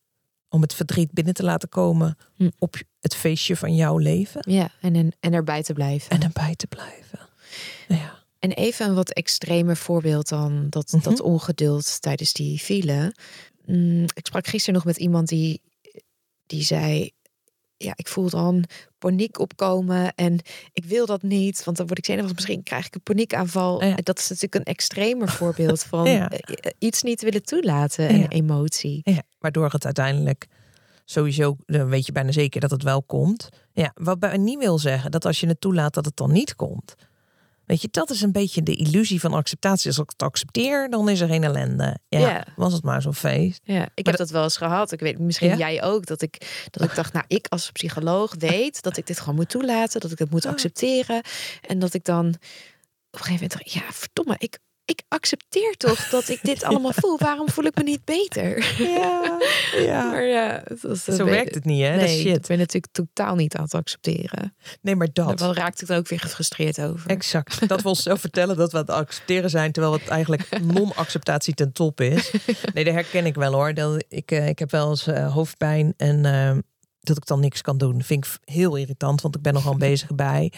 om 0.49 0.63
het 0.63 0.75
verdriet 0.75 1.13
binnen 1.13 1.35
te 1.35 1.43
laten 1.45 1.69
komen 1.69 2.17
Hm. 2.37 2.51
op 2.59 2.77
het 3.01 3.15
feestje 3.15 3.57
van 3.57 3.75
jouw 3.75 3.97
leven 3.99 4.51
Ja, 4.53 4.71
en, 4.81 4.95
en, 4.95 5.13
en 5.21 5.33
erbij 5.33 5.63
te 5.63 5.73
blijven. 5.73 6.11
en 6.11 6.23
erbij 6.23 6.55
te 6.57 6.67
blijven? 6.67 7.19
Ja. 7.89 8.19
En 8.39 8.51
even 8.53 8.87
een 8.89 8.95
wat 8.95 9.11
extremer 9.11 9.77
voorbeeld 9.77 10.29
dan 10.29 10.67
dat, 10.71 10.93
Mhm. 10.93 11.03
dat 11.03 11.21
ongeduld 11.21 12.01
tijdens 12.03 12.33
die 12.33 12.59
file. 12.59 13.15
Mm, 13.67 14.03
ik 14.03 14.27
sprak 14.27 14.47
gisteren 14.47 14.75
nog 14.75 14.85
met 14.85 14.97
iemand 14.97 15.29
die, 15.29 15.61
die 16.47 16.63
zei... 16.63 17.11
Ja, 17.83 17.93
ik 17.97 18.09
voel 18.09 18.31
dan 18.31 18.65
paniek 18.99 19.39
opkomen 19.39 20.15
en 20.15 20.39
ik 20.73 20.85
wil 20.85 21.07
dat 21.07 21.23
niet. 21.23 21.65
Want 21.65 21.77
dan 21.77 21.87
word 21.87 21.99
ik 21.99 22.05
zenuwachtig. 22.05 22.37
Misschien 22.37 22.63
krijg 22.63 22.87
ik 22.87 22.95
een 22.95 23.03
paniekaanval. 23.03 23.85
Ja. 23.85 23.97
En 23.97 24.03
Dat 24.05 24.19
is 24.19 24.29
natuurlijk 24.29 24.55
een 24.55 24.73
extremer 24.73 25.29
voorbeeld 25.29 25.83
van 25.83 26.05
Ja. 26.11 26.29
eh, 26.31 26.71
iets 26.79 27.03
niet 27.03 27.23
willen 27.23 27.43
toelaten. 27.43 28.11
Een 28.11 28.19
Ja. 28.21 28.29
emotie. 28.29 29.01
Ja, 29.05 29.23
waardoor 29.39 29.71
het 29.73 29.85
uiteindelijk 29.85 30.47
sowieso, 31.05 31.57
dan 31.67 31.89
weet 31.89 32.07
je 32.07 32.13
bijna 32.13 32.33
zeker 32.33 32.61
dat 32.61 32.71
het 32.71 32.83
wel 32.83 33.03
komt. 33.03 33.49
Ja, 33.73 33.91
wat 33.95 34.19
bij 34.19 34.37
niet 34.37 34.59
wil 34.59 34.79
zeggen 34.79 35.11
dat 35.11 35.25
als 35.25 35.41
je 35.41 35.47
het 35.47 35.61
toelaat 35.61 35.95
dat 35.95 36.05
het 36.05 36.17
dan 36.17 36.33
niet 36.33 36.55
komt. 36.57 36.95
Weet 37.71 37.83
je, 37.83 37.89
dat 37.91 38.11
is 38.11 38.21
een 38.23 38.33
beetje 38.33 38.63
de 38.63 38.75
illusie 38.77 39.21
van 39.21 39.33
acceptatie. 39.33 39.87
Als 39.89 39.99
ik 39.99 40.11
het 40.11 40.23
accepteer, 40.23 40.91
dan 40.91 41.09
is 41.09 41.21
er 41.21 41.29
geen 41.29 41.45
ellende. 41.45 41.99
Ja, 42.09 42.19
Ja. 42.19 42.45
was 42.57 42.73
het 42.73 42.83
maar 42.83 43.03
zo'n 43.03 43.15
feest. 43.15 43.61
Ja, 43.65 43.83
ik 43.83 43.91
heb 43.95 44.05
dat- 44.05 44.17
dat 44.17 44.31
wel 44.31 44.43
eens 44.43 44.57
gehad. 44.57 44.93
Ik 44.93 45.01
weet 45.01 45.19
misschien 45.19 45.49
Ja? 45.49 45.57
jij 45.57 45.83
ook. 45.83 46.07
Dat 46.07 46.23
ik, 46.23 46.65
dat 46.71 46.83
ik 46.89 46.95
dacht, 46.95 47.13
nou, 47.13 47.25
ik 47.29 47.47
als 47.49 47.71
psycholoog 47.71 48.35
weet 48.39 48.83
dat 48.83 48.97
ik 48.97 49.07
dit 49.07 49.19
gewoon 49.21 49.35
moet 49.35 49.49
toelaten. 49.49 50.01
Dat 50.01 50.11
ik 50.11 50.19
het 50.19 50.31
moet 50.31 50.47
Ah. 50.47 50.53
accepteren. 50.53 51.23
En 51.67 51.79
dat 51.79 51.95
ik 51.95 52.05
dan 52.05 52.27
op 52.27 52.35
een 53.11 53.25
gegeven 53.25 53.33
moment 53.33 53.53
dacht, 53.53 53.73
ja, 53.73 53.93
verdomme, 53.93 54.35
ik, 54.39 54.59
ik 54.85 55.03
accepteer 55.09 55.77
toch 55.77 56.09
dat 56.09 56.29
ik 56.29 56.39
dit 56.43 56.65
allemaal 56.69 56.93
voel. 56.93 57.19
Waarom 57.19 57.49
voel 57.49 57.65
ik 57.65 57.77
me 57.77 57.83
niet 57.83 58.05
beter? 58.05 58.75
Ja, 58.79 59.39
Maar 60.11 60.25
ja, 60.25 60.63
het 60.65 60.83
was, 60.83 61.05
Zo 61.05 61.25
werkt 61.25 61.55
het 61.55 61.65
niet, 61.65 61.83
hè? 61.83 61.97
Nee, 61.97 61.99
dat 61.99 62.09
shit. 62.09 62.47
ben 62.47 62.57
je 62.57 62.57
natuurlijk 62.57 62.93
totaal 62.93 63.35
niet 63.35 63.55
aan 63.55 63.65
het 63.65 63.75
accepteren. 63.75 64.55
Nee, 64.81 64.97
maar 64.97 65.09
dat. 65.13 65.39
Daar 65.39 65.55
raakte 65.55 65.83
ik 65.83 65.89
dan 65.89 65.99
ook 65.99 66.09
weer 66.09 66.21
gefrustreerd 66.21 66.81
over. 66.81 67.11
Exact. 67.11 67.59
Dat 67.69 67.83
we 67.83 67.89
onszelf 67.89 68.21
vertellen 68.21 68.57
dat 68.57 68.73
we 68.73 68.79
het 68.79 68.91
accepteren 68.91 69.51
zijn, 69.51 69.73
terwijl 69.73 69.93
het 69.93 70.09
eigenlijk 70.09 70.61
non-acceptatie 70.61 71.55
ten 71.55 71.73
top 71.73 72.01
is. 72.01 72.31
Nee, 72.75 72.85
dat 72.85 72.95
herken 72.95 73.27
ik 73.27 73.35
wel 73.35 73.53
hoor. 73.53 73.75
Dat 73.75 74.05
ik, 74.09 74.31
eh, 74.31 74.49
ik 74.49 74.59
heb 74.59 74.71
wel 74.71 74.91
eens 74.91 75.07
eh, 75.07 75.33
hoofdpijn 75.33 75.95
en 75.97 76.25
eh, 76.25 76.57
dat 77.01 77.17
ik 77.17 77.27
dan 77.27 77.41
niks 77.41 77.61
kan 77.61 77.79
doen. 77.79 78.03
Vind 78.03 78.27
ik 78.27 78.39
heel 78.45 78.77
irritant, 78.77 79.21
want 79.21 79.37
ik 79.37 79.43
ben 79.43 79.55
nogal 79.55 79.77
bezig 79.77 80.15
bij. 80.15 80.53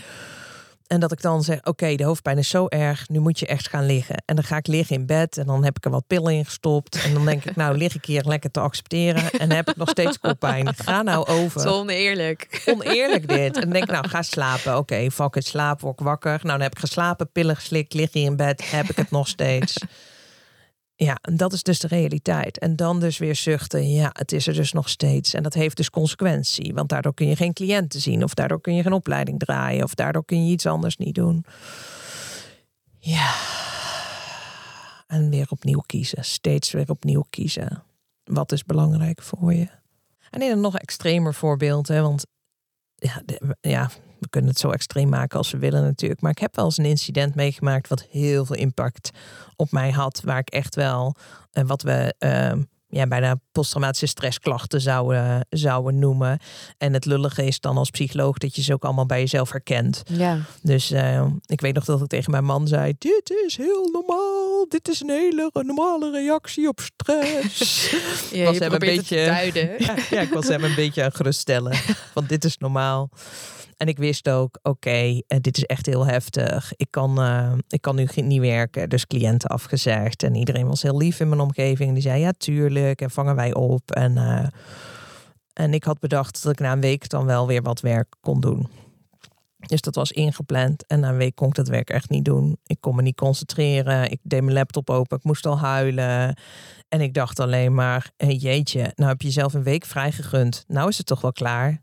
En 0.93 1.01
dat 1.01 1.13
ik 1.13 1.23
dan 1.23 1.43
zeg, 1.43 1.65
oké, 1.65 1.95
de 1.95 2.05
hoofdpijn 2.05 2.39
is 2.39 2.49
zo 2.49 2.67
erg, 2.69 3.09
nu 3.09 3.19
moet 3.19 3.39
je 3.39 3.47
echt 3.47 3.69
gaan 3.69 3.87
liggen. 3.87 4.23
En 4.25 4.35
dan 4.35 4.45
ga 4.45 4.57
ik 4.57 4.67
liggen 4.67 4.97
in 4.97 5.07
bed 5.07 5.39
en 5.39 5.47
dan 5.47 5.65
heb 5.65 5.77
ik 5.77 5.85
er 5.85 5.91
wat 5.91 6.07
pillen 6.07 6.35
in 6.35 6.45
gestopt. 6.45 7.03
En 7.05 7.15
dan 7.15 7.25
denk 7.25 7.45
ik, 7.45 7.57
nou 7.57 7.77
lig 7.77 7.95
ik 7.95 8.05
hier 8.05 8.23
lekker 8.25 8.51
te 8.51 8.61
accepteren. 8.61 9.31
En 9.31 9.53
heb 9.53 9.71
ik 9.71 9.77
nog 9.77 9.89
steeds 9.89 10.19
koppijn. 10.19 10.75
Ga 10.75 11.03
nou 11.03 11.27
over. 11.27 11.61
Zo 11.69 11.69
oneerlijk. 11.69 12.63
Oneerlijk 12.67 13.29
dit. 13.29 13.55
En 13.55 13.61
dan 13.61 13.71
denk 13.71 13.85
ik, 13.85 13.91
nou 13.91 14.09
ga 14.09 14.23
slapen. 14.23 14.77
Oké, 14.77 15.11
fuck 15.11 15.35
het, 15.35 15.47
slaap, 15.47 15.81
word 15.81 16.01
ik 16.01 16.05
wakker. 16.05 16.31
Nou, 16.31 16.49
dan 16.49 16.61
heb 16.61 16.73
ik 16.73 16.79
geslapen, 16.79 17.33
pillen 17.33 17.57
geslikt, 17.57 17.95
lig 17.95 18.13
hier 18.13 18.25
in 18.25 18.37
bed, 18.37 18.71
heb 18.71 18.91
ik 18.91 18.97
het 18.97 19.11
nog 19.11 19.29
steeds. 19.29 19.79
Ja, 21.03 21.19
en 21.21 21.37
dat 21.37 21.53
is 21.53 21.63
dus 21.63 21.79
de 21.79 21.87
realiteit. 21.87 22.59
En 22.59 22.77
dan 22.77 23.01
dus 23.01 23.19
weer 23.19 23.37
zuchten, 23.37 23.91
ja, 23.91 24.11
het 24.13 24.33
is 24.33 24.47
er 24.47 24.55
dus 24.55 24.73
nog 24.73 24.89
steeds. 24.89 25.35
En 25.35 25.43
dat 25.43 25.55
heeft 25.55 25.77
dus 25.77 25.91
consequentie, 25.91 26.75
want 26.75 26.89
daardoor 26.89 27.15
kun 27.15 27.27
je 27.27 27.37
geen 27.37 27.53
cliënten 27.53 28.01
zien, 28.01 28.25
of 28.25 28.35
daardoor 28.35 28.61
kun 28.61 28.75
je 28.75 28.83
geen 28.83 28.93
opleiding 28.93 29.39
draaien, 29.39 29.85
of 29.85 29.95
daardoor 29.95 30.25
kun 30.25 30.47
je 30.47 30.53
iets 30.53 30.67
anders 30.67 30.97
niet 30.97 31.15
doen. 31.15 31.45
Ja. 32.99 33.35
En 35.07 35.31
weer 35.31 35.47
opnieuw 35.49 35.83
kiezen, 35.87 36.25
steeds 36.25 36.71
weer 36.71 36.91
opnieuw 36.91 37.27
kiezen. 37.31 37.83
Wat 38.25 38.53
is 38.53 38.65
belangrijk 38.65 39.23
voor 39.23 39.55
je? 39.55 39.69
En 40.31 40.43
in 40.43 40.51
een 40.51 40.61
nog 40.61 40.79
extremer 40.79 41.35
voorbeeld, 41.35 41.89
hè, 41.89 42.03
want 42.03 42.27
ja, 42.95 43.23
ja, 43.61 43.91
we 44.23 44.29
kunnen 44.29 44.51
het 44.51 44.59
zo 44.59 44.71
extreem 44.71 45.09
maken 45.09 45.39
als 45.39 45.51
we 45.51 45.59
willen 45.59 45.83
natuurlijk. 45.83 46.21
Maar 46.21 46.31
ik 46.31 46.39
heb 46.39 46.57
wel 46.57 46.65
eens 46.65 46.79
een 46.79 46.85
incident 46.85 47.35
meegemaakt 47.35 47.89
wat 47.89 48.07
heel 48.11 48.45
veel 48.45 48.57
impact 48.57 49.11
op 49.57 49.71
mij 49.71 49.91
had. 49.91 50.21
Waar 50.25 50.39
ik 50.39 50.51
echt 50.51 50.75
wel, 50.75 51.17
en 51.53 51.67
wat 51.67 51.83
we 51.83 52.15
uh, 52.19 52.63
ja, 52.89 53.07
bijna 53.07 53.41
posttraumatische 53.53 54.07
stressklachten 54.07 54.81
zouden, 54.81 55.47
zouden 55.51 55.99
noemen. 55.99 56.39
En 56.79 56.93
het 56.93 57.05
lullige 57.05 57.45
is 57.45 57.61
dan 57.61 57.77
als 57.77 57.91
psycholoog 57.91 58.39
dat 58.39 58.57
je 58.57 58.63
ze 58.63 58.73
ook 58.73 58.85
allemaal 58.85 59.07
bij 59.07 59.21
jezelf 59.21 59.51
herkent. 59.51 60.03
Ja. 60.07 60.39
Dus 60.63 60.91
uh, 60.91 61.27
ik 61.47 61.61
weet 61.61 61.75
nog 61.75 61.85
dat 61.85 62.01
ik 62.01 62.07
tegen 62.07 62.31
mijn 62.31 62.45
man 62.45 62.69
zei: 62.69 62.95
Dit 62.99 63.43
is 63.47 63.57
heel 63.57 63.89
normaal. 63.93 64.67
Dit 64.69 64.89
is 64.89 65.01
een 65.01 65.11
hele 65.11 65.51
normale 65.53 66.11
reactie 66.11 66.69
op 66.69 66.81
stress. 66.81 67.91
ja, 68.33 68.45
was 68.45 68.57
je 68.57 68.63
hem 68.63 68.73
een 68.73 68.79
beetje 68.79 69.25
duiden. 69.25 69.71
Ja, 69.79 69.97
ja, 70.11 70.21
ik 70.21 70.33
was 70.33 70.49
hem 70.49 70.65
een 70.65 70.75
beetje 70.75 71.05
aan 71.05 71.13
geruststellen. 71.13 71.79
Want 72.15 72.29
dit 72.29 72.45
is 72.45 72.59
normaal. 72.59 73.11
En 73.83 73.89
ik 73.89 73.99
wist 73.99 74.29
ook, 74.29 74.59
oké, 74.63 75.21
eh, 75.27 75.39
dit 75.41 75.57
is 75.57 75.65
echt 75.65 75.87
heel 75.87 76.07
heftig. 76.07 76.73
Ik 76.77 76.87
kan, 76.91 77.21
uh, 77.21 77.53
ik 77.69 77.81
kan 77.81 77.97
nu 77.97 78.09
niet 78.15 78.41
werken. 78.41 78.89
Dus 78.89 79.07
cliënten 79.07 79.49
afgezegd. 79.49 80.23
En 80.23 80.35
iedereen 80.35 80.67
was 80.67 80.83
heel 80.83 80.97
lief 80.97 81.21
in 81.21 81.29
mijn 81.29 81.41
omgeving. 81.41 81.93
Die 81.93 82.03
zei, 82.03 82.21
ja, 82.21 82.33
tuurlijk. 82.33 83.01
En 83.01 83.11
vangen 83.11 83.35
wij 83.35 83.55
op. 83.55 83.91
En, 83.91 84.13
uh, 84.13 84.47
en 85.53 85.75
ik 85.75 85.85
had 85.85 85.99
bedacht 85.99 86.43
dat 86.43 86.53
ik 86.53 86.59
na 86.59 86.73
een 86.73 86.81
week 86.81 87.09
dan 87.09 87.25
wel 87.25 87.47
weer 87.47 87.63
wat 87.63 87.81
werk 87.81 88.15
kon 88.21 88.41
doen. 88.41 88.69
Dus 89.59 89.81
dat 89.81 89.95
was 89.95 90.13
ingepland. 90.13 90.87
En 90.87 91.01
na 91.01 91.09
een 91.09 91.17
week 91.17 91.35
kon 91.35 91.49
ik 91.49 91.55
dat 91.55 91.69
werk 91.69 91.91
echt 91.91 92.11
niet 92.11 92.25
doen. 92.25 92.57
Ik 92.67 92.81
kon 92.81 92.97
me 92.97 93.03
niet 93.03 93.17
concentreren. 93.17 94.11
Ik 94.11 94.19
deed 94.23 94.43
mijn 94.43 94.57
laptop 94.57 94.91
open. 94.91 95.17
Ik 95.17 95.25
moest 95.25 95.47
al 95.47 95.59
huilen. 95.59 96.37
En 96.89 97.01
ik 97.01 97.15
dacht 97.15 97.41
alleen 97.41 97.75
maar, 97.75 98.11
jeetje, 98.17 98.93
nou 98.95 99.11
heb 99.11 99.21
je 99.21 99.27
jezelf 99.27 99.55
een 99.55 99.63
week 99.63 99.85
vrijgegund. 99.85 100.65
Nou 100.67 100.89
is 100.89 100.99
het 100.99 101.07
toch 101.07 101.21
wel 101.21 101.33
klaar. 101.33 101.83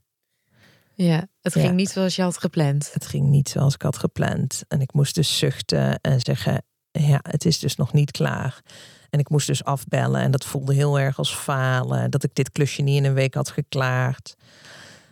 Ja, 1.02 1.28
het 1.41 1.54
ging 1.54 1.74
niet 1.74 1.89
zoals 1.89 2.16
je 2.16 2.22
had 2.22 2.38
gepland. 2.38 2.93
Het 2.93 3.06
ging 3.06 3.28
niet 3.28 3.50
zoals 3.50 3.74
ik 3.74 3.82
had 3.82 3.97
gepland. 3.97 4.64
En 4.68 4.82
ik 4.82 4.93
moest 4.93 5.16
dus 5.16 5.38
zuchten 5.38 6.00
en 6.02 6.20
zeggen: 6.20 6.64
Ja, 6.91 7.20
het 7.22 7.45
is 7.45 7.60
dus 7.60 7.76
nog 7.76 7.93
niet 7.93 8.12
klaar. 8.12 8.62
En 9.10 9.20
ik 9.20 9.30
moest 9.30 9.47
dus 9.47 9.64
afbellen. 9.64 10.22
En 10.22 10.32
dat 10.32 10.45
voelde 10.45 10.74
heel 10.74 11.00
erg 11.00 11.18
als 11.18 11.36
falen. 11.36 12.12
Dat 12.12 12.24
ik 12.24 12.36
dit 12.36 12.52
klusje 12.52 12.82
niet 12.82 12.97
in 12.97 13.06
een 13.06 13.14
week 13.14 13.34
had 13.34 13.50
geklaard. 13.50 14.36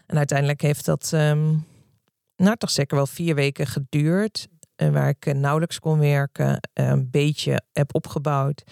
En 0.05 0.17
uiteindelijk 0.17 0.61
heeft 0.61 0.85
dat, 0.85 1.11
um, 1.13 1.65
nou 2.35 2.55
toch 2.57 2.71
zeker 2.71 2.95
wel 2.95 3.07
vier 3.07 3.35
weken 3.35 3.67
geduurd 3.67 4.47
waar 4.77 5.09
ik 5.09 5.25
eh, 5.25 5.33
nauwelijks 5.33 5.79
kon 5.79 5.99
werken, 5.99 6.59
eh, 6.73 6.87
een 6.87 7.09
beetje 7.11 7.61
heb 7.73 7.95
opgebouwd. 7.95 8.63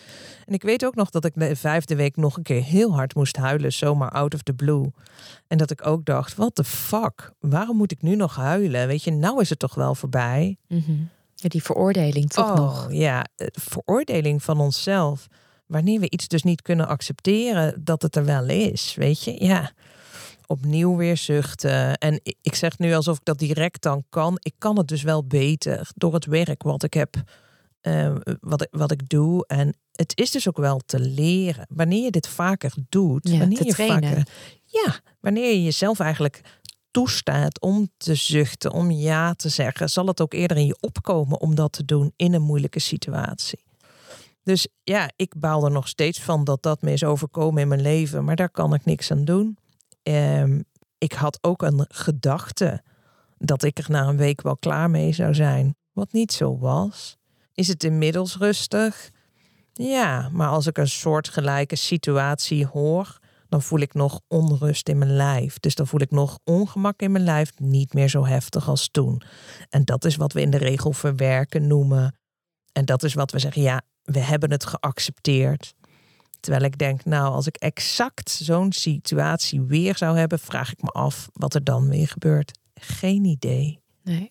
En 0.46 0.54
ik 0.54 0.62
weet 0.62 0.86
ook 0.86 0.96
nog 0.96 1.10
dat 1.10 1.26
ik 1.26 1.34
de 1.36 1.56
vijfde 1.56 1.96
week 1.96 2.16
nog 2.16 2.38
een 2.38 2.44
keer 2.44 2.64
heel 2.64 2.94
hard 2.94 3.16
moest 3.16 3.38
huilen, 3.38 3.74
zomaar 3.74 4.10
out 4.10 4.34
of 4.34 4.42
the 4.42 4.54
blue. 4.54 4.92
En 5.48 5.58
dat 5.58 5.72
ik 5.72 5.86
ook 5.86 6.06
dacht, 6.06 6.36
what 6.36 6.56
the 6.56 6.64
fuck, 6.64 7.32
waarom 7.40 7.78
moet 7.78 7.92
ik 7.92 8.02
nu 8.02 8.16
nog 8.16 8.36
huilen? 8.36 8.88
Weet 8.88 9.04
je, 9.04 9.12
nou 9.12 9.42
is 9.42 9.50
het 9.50 9.60
toch 9.60 9.76
wel 9.76 9.96
voorbij. 9.96 10.58
Mm 10.68 11.10
ja, 11.36 11.50
die 11.50 11.64
veroordeling 11.64 12.30
toch 12.30 12.50
oh, 12.50 12.56
nog? 12.56 12.88
Ja, 12.92 13.26
eh, 13.36 13.48
veroordeling 13.52 14.44
van 14.44 14.60
onszelf. 14.60 15.28
Wanneer 15.66 16.00
we 16.00 16.10
iets 16.10 16.28
dus 16.28 16.44
niet 16.44 16.62
kunnen 16.62 16.88
accepteren 16.88 17.84
dat 17.84 18.02
het 18.02 18.16
er 18.16 18.26
wel 18.26 18.48
is, 18.48 18.96
weet 18.96 19.24
je? 19.24 19.46
Ja 19.46 19.72
opnieuw 20.48 20.96
weer 20.96 21.18
zuchten. 21.18 21.98
En 21.98 22.20
ik 22.42 22.56
zeg 22.56 22.78
nu 22.78 22.94
alsof 22.94 23.18
ik 23.18 23.26
dat 23.26 23.40
direct 23.40 23.82
dan 23.82 24.04
kan. 24.10 24.38
Ik 24.40 24.54
kan 24.58 24.78
het 24.78 24.88
dus 24.88 25.04
wel 25.04 25.26
beter 25.26 25.90
door 25.96 26.14
het 26.14 26.26
werk 26.26 26.64
wat 26.64 26.84
ik 26.84 26.94
heb, 26.94 27.16
uh, 27.82 28.16
wat, 28.40 28.68
wat 28.72 28.92
ik 28.92 29.10
doe. 29.10 29.46
En 29.48 29.78
het 29.92 30.18
is 30.18 30.32
dus 30.32 30.48
ook 30.48 30.58
wel 30.58 30.82
te 30.86 31.00
leren. 31.00 31.66
Wanneer 31.70 32.04
je 32.04 32.12
dit 32.12 32.28
vaker 32.28 32.74
doet, 32.90 33.30
ja, 33.30 33.38
wanneer 33.38 33.66
je 33.66 33.74
trainen. 33.74 34.10
vaker. 34.10 34.28
Ja, 34.66 35.00
wanneer 35.20 35.50
je 35.50 35.64
jezelf 35.64 36.00
eigenlijk 36.00 36.42
toestaat 36.92 37.62
om 37.62 37.90
te 37.98 38.16
zuchten, 38.16 38.72
om 38.72 38.92
ja 38.92 39.34
te 39.34 39.50
zeggen, 39.50 39.90
zal 39.90 40.06
het 40.08 40.22
ook 40.22 40.34
eerder 40.34 40.58
in 40.58 40.66
je 40.66 40.78
opkomen 40.80 41.42
om 41.42 41.56
dat 41.56 41.72
te 41.72 41.86
doen 41.86 42.14
in 42.16 42.34
een 42.34 42.42
moeilijke 42.42 42.80
situatie. 42.80 43.64
Dus 44.44 44.68
ja, 44.84 45.10
ik 45.16 45.34
baal 45.38 45.66
er 45.66 45.72
nog 45.72 45.88
steeds 45.88 46.22
van 46.22 46.44
dat 46.44 46.62
dat 46.62 46.82
me 46.82 46.92
is 46.92 47.04
overkomen 47.04 47.62
in 47.62 47.68
mijn 47.68 47.82
leven, 47.82 48.24
maar 48.24 48.36
daar 48.36 48.50
kan 48.50 48.74
ik 48.74 48.86
niks 48.86 49.12
aan 49.12 49.26
doen. 49.26 49.58
Um, 50.08 50.64
ik 50.98 51.14
had 51.14 51.38
ook 51.42 51.62
een 51.62 51.86
gedachte 51.88 52.84
dat 53.38 53.64
ik 53.64 53.78
er 53.78 53.86
na 53.88 54.08
een 54.08 54.18
week 54.18 54.42
wel 54.42 54.58
klaar 54.58 54.90
mee 54.90 55.14
zou 55.14 55.34
zijn. 55.34 55.76
Wat 55.94 56.12
niet 56.12 56.32
zo 56.32 56.58
was. 56.58 57.18
Is 57.54 57.68
het 57.68 57.84
inmiddels 57.84 58.38
rustig? 58.38 59.10
Ja, 59.74 60.30
maar 60.32 60.48
als 60.48 60.68
ik 60.68 60.78
een 60.78 60.88
soortgelijke 60.88 61.76
situatie 61.76 62.66
hoor, 62.66 63.20
dan 63.50 63.62
voel 63.62 63.80
ik 63.80 63.94
nog 63.94 64.22
onrust 64.28 64.90
in 64.90 64.98
mijn 64.98 65.16
lijf. 65.16 65.60
Dus 65.60 65.76
dan 65.76 65.88
voel 65.88 66.02
ik 66.02 66.12
nog 66.12 66.40
ongemak 66.44 67.00
in 67.00 67.12
mijn 67.12 67.24
lijf, 67.24 67.52
niet 67.60 67.94
meer 67.94 68.10
zo 68.10 68.26
heftig 68.26 68.68
als 68.68 68.90
toen. 68.90 69.22
En 69.70 69.84
dat 69.84 70.06
is 70.06 70.16
wat 70.16 70.34
we 70.34 70.42
in 70.42 70.50
de 70.50 70.58
regel 70.58 70.92
verwerken 70.92 71.68
noemen. 71.68 72.16
En 72.72 72.86
dat 72.86 73.04
is 73.04 73.14
wat 73.14 73.32
we 73.32 73.40
zeggen, 73.40 73.62
ja, 73.62 73.82
we 74.04 74.20
hebben 74.20 74.52
het 74.52 74.66
geaccepteerd. 74.66 75.74
Terwijl 76.46 76.66
ik 76.66 76.78
denk, 76.78 77.06
nou, 77.06 77.34
als 77.34 77.48
ik 77.48 77.56
exact 77.56 78.30
zo'n 78.30 78.72
situatie 78.72 79.62
weer 79.62 79.98
zou 79.98 80.18
hebben, 80.18 80.40
vraag 80.40 80.72
ik 80.72 80.82
me 80.82 80.90
af 80.90 81.30
wat 81.34 81.54
er 81.54 81.64
dan 81.64 81.90
weer 81.90 82.08
gebeurt. 82.08 82.60
Geen 82.74 83.26
idee. 83.26 83.80
Nee. 84.04 84.30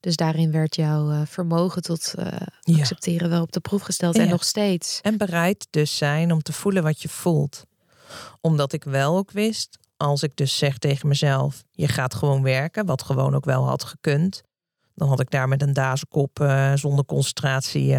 Dus 0.00 0.16
daarin 0.16 0.50
werd 0.50 0.76
jouw 0.76 1.10
uh, 1.10 1.20
vermogen 1.24 1.82
tot 1.82 2.14
uh, 2.18 2.78
accepteren 2.78 3.28
wel 3.28 3.42
op 3.42 3.52
de 3.52 3.60
proef 3.60 3.82
gesteld 3.82 4.16
en 4.18 4.28
nog 4.28 4.44
steeds. 4.44 5.00
En 5.02 5.16
bereid 5.18 5.66
dus 5.70 5.96
zijn 5.96 6.32
om 6.32 6.42
te 6.42 6.52
voelen 6.52 6.82
wat 6.82 7.02
je 7.02 7.08
voelt. 7.08 7.64
Omdat 8.40 8.72
ik 8.72 8.84
wel 8.84 9.16
ook 9.16 9.30
wist, 9.30 9.78
als 9.96 10.22
ik 10.22 10.36
dus 10.36 10.58
zeg 10.58 10.78
tegen 10.78 11.08
mezelf, 11.08 11.62
je 11.70 11.88
gaat 11.88 12.14
gewoon 12.14 12.42
werken, 12.42 12.86
wat 12.86 13.02
gewoon 13.02 13.34
ook 13.34 13.44
wel 13.44 13.66
had 13.66 13.84
gekund. 13.84 14.42
Dan 14.94 15.08
had 15.08 15.20
ik 15.20 15.30
daar 15.30 15.48
met 15.48 15.62
een 15.62 15.72
dazenkop 15.72 16.40
uh, 16.40 16.72
zonder 16.74 17.04
concentratie 17.04 17.96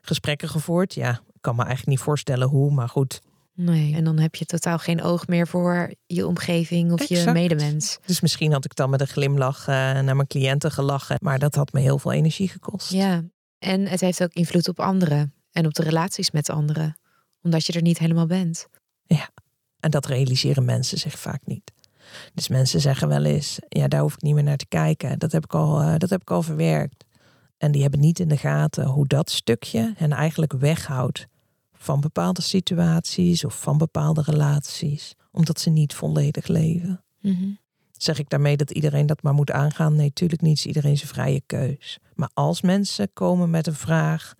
gesprekken 0.00 0.48
gevoerd. 0.48 0.94
Ja, 0.94 1.20
kan 1.46 1.56
me 1.56 1.62
eigenlijk 1.62 1.96
niet 1.96 2.06
voorstellen 2.06 2.48
hoe, 2.48 2.72
maar 2.72 2.88
goed. 2.88 3.20
Nee, 3.54 3.94
en 3.94 4.04
dan 4.04 4.18
heb 4.18 4.34
je 4.34 4.44
totaal 4.44 4.78
geen 4.78 5.02
oog 5.02 5.26
meer 5.26 5.48
voor 5.48 5.94
je 6.06 6.26
omgeving 6.26 6.92
of 6.92 7.04
je 7.04 7.30
medemens. 7.32 7.98
Dus 8.06 8.20
misschien 8.20 8.52
had 8.52 8.64
ik 8.64 8.74
dan 8.74 8.90
met 8.90 9.00
een 9.00 9.06
glimlach 9.06 9.60
uh, 9.60 9.74
naar 9.74 10.16
mijn 10.16 10.26
cliënten 10.26 10.70
gelachen, 10.70 11.16
maar 11.20 11.38
dat 11.38 11.54
had 11.54 11.72
me 11.72 11.80
heel 11.80 11.98
veel 11.98 12.12
energie 12.12 12.48
gekost. 12.48 12.90
Ja, 12.90 13.24
en 13.58 13.86
het 13.86 14.00
heeft 14.00 14.22
ook 14.22 14.32
invloed 14.32 14.68
op 14.68 14.80
anderen 14.80 15.34
en 15.52 15.66
op 15.66 15.74
de 15.74 15.82
relaties 15.82 16.30
met 16.30 16.50
anderen, 16.50 16.98
omdat 17.42 17.66
je 17.66 17.72
er 17.72 17.82
niet 17.82 17.98
helemaal 17.98 18.26
bent. 18.26 18.66
Ja, 19.02 19.30
en 19.80 19.90
dat 19.90 20.06
realiseren 20.06 20.64
mensen 20.64 20.98
zich 20.98 21.18
vaak 21.18 21.40
niet. 21.44 21.72
Dus 22.34 22.48
mensen 22.48 22.80
zeggen 22.80 23.08
wel 23.08 23.24
eens, 23.24 23.58
ja, 23.68 23.88
daar 23.88 24.00
hoef 24.00 24.14
ik 24.14 24.22
niet 24.22 24.34
meer 24.34 24.42
naar 24.42 24.56
te 24.56 24.68
kijken. 24.68 25.18
Dat 25.18 25.32
heb 25.32 25.44
ik 25.44 25.54
al, 25.54 25.82
uh, 25.82 25.94
dat 25.96 26.10
heb 26.10 26.20
ik 26.20 26.30
al 26.30 26.42
verwerkt. 26.42 27.04
En 27.58 27.72
die 27.72 27.82
hebben 27.82 28.00
niet 28.00 28.18
in 28.18 28.28
de 28.28 28.36
gaten 28.36 28.86
hoe 28.86 29.06
dat 29.06 29.30
stukje 29.30 29.92
hen 29.96 30.12
eigenlijk 30.12 30.52
weghoudt 30.52 31.26
van 31.86 32.00
bepaalde 32.00 32.42
situaties 32.42 33.44
of 33.44 33.60
van 33.60 33.78
bepaalde 33.78 34.22
relaties, 34.22 35.14
omdat 35.32 35.60
ze 35.60 35.70
niet 35.70 35.94
volledig 35.94 36.46
leven. 36.46 37.04
Mhm. 37.20 37.50
Zeg 37.92 38.18
ik 38.18 38.28
daarmee 38.28 38.56
dat 38.56 38.70
iedereen 38.70 39.06
dat 39.06 39.22
maar 39.22 39.34
moet 39.34 39.50
aangaan? 39.50 39.96
Nee, 39.96 40.06
natuurlijk 40.06 40.42
niet. 40.42 40.56
Is 40.56 40.66
iedereen 40.66 40.96
zijn 40.96 41.08
vrije 41.08 41.42
keus. 41.46 41.98
Maar 42.14 42.30
als 42.34 42.60
mensen 42.60 43.12
komen 43.12 43.50
met 43.50 43.66
een 43.66 43.74
vraag, 43.74 44.34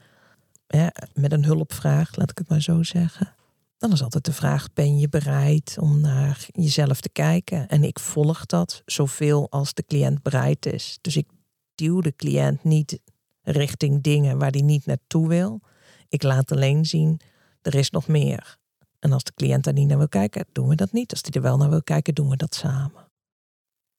hè, 0.66 0.86
met 1.14 1.32
een 1.32 1.44
hulpvraag, 1.44 2.16
laat 2.16 2.30
ik 2.30 2.38
het 2.38 2.49
maar 2.49 2.62
zo 2.62 2.82
zeggen, 2.82 3.34
dan 3.78 3.92
is 3.92 4.03
altijd 4.03 4.24
de 4.24 4.32
vraag: 4.32 4.72
ben 4.72 4.99
je 4.99 5.09
bereid 5.09 5.76
om 5.80 6.01
naar 6.01 6.47
jezelf 6.53 7.01
te 7.01 7.09
kijken? 7.09 7.68
En 7.68 7.84
ik 7.84 7.99
volg 7.99 8.47
dat 8.47 8.82
zoveel 8.86 9.51
als 9.51 9.74
de 9.74 9.84
cliënt 9.84 10.22
bereid 10.22 10.66
is. 10.66 10.99
Dus 11.01 11.16
ik 11.16 11.26
duw 11.74 12.01
de 12.01 12.16
cliënt 12.16 12.64
niet 12.64 12.99
richting 13.42 14.03
dingen 14.03 14.38
waar 14.38 14.53
die 14.53 14.64
niet 14.64 14.86
naartoe 14.86 15.28
wil. 15.28 15.61
Ik 16.09 16.22
laat 16.22 16.53
alleen 16.53 16.84
zien, 16.84 17.20
er 17.66 17.74
is 17.74 17.90
nog 17.90 18.08
meer. 18.08 18.58
En 18.98 19.12
als 19.12 19.24
de 19.24 19.34
cliënt 19.34 19.64
daar 19.64 19.72
niet 19.72 19.88
naar 19.88 19.98
wil 19.98 20.08
kijken, 20.08 20.46
doen 20.52 20.68
we 20.68 20.74
dat 20.74 20.92
niet. 20.92 21.10
Als 21.10 21.22
die 21.22 21.32
er 21.32 21.42
wel 21.42 21.56
naar 21.56 21.70
wil 21.70 21.82
kijken, 21.82 22.14
doen 22.14 22.28
we 22.28 22.36
dat 22.36 22.54
samen. 22.54 23.10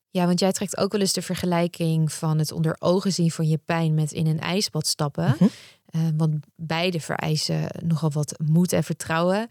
Ja, 0.10 0.26
want 0.26 0.40
jij 0.40 0.52
trekt 0.52 0.78
ook 0.78 0.92
wel 0.92 1.02
eens 1.02 1.14
de 1.14 1.22
vergelijking 1.22 2.12
van 2.12 2.40
het 2.40 2.52
onder 2.52 2.76
ogen 2.80 3.14
zien 3.14 3.32
van 3.32 3.48
je 3.48 3.58
pijn 3.58 3.94
met 3.94 4.12
in 4.12 4.28
een 4.28 4.40
ijsbad 4.40 4.88
stappen. 4.88 5.36
Mhm. 5.40 5.44
Uh, 5.92 6.08
want 6.18 6.36
beide 6.56 7.00
vereisen 7.00 7.70
nogal 7.84 8.12
wat 8.12 8.40
moed 8.46 8.74
en 8.74 8.84
vertrouwen. 8.84 9.48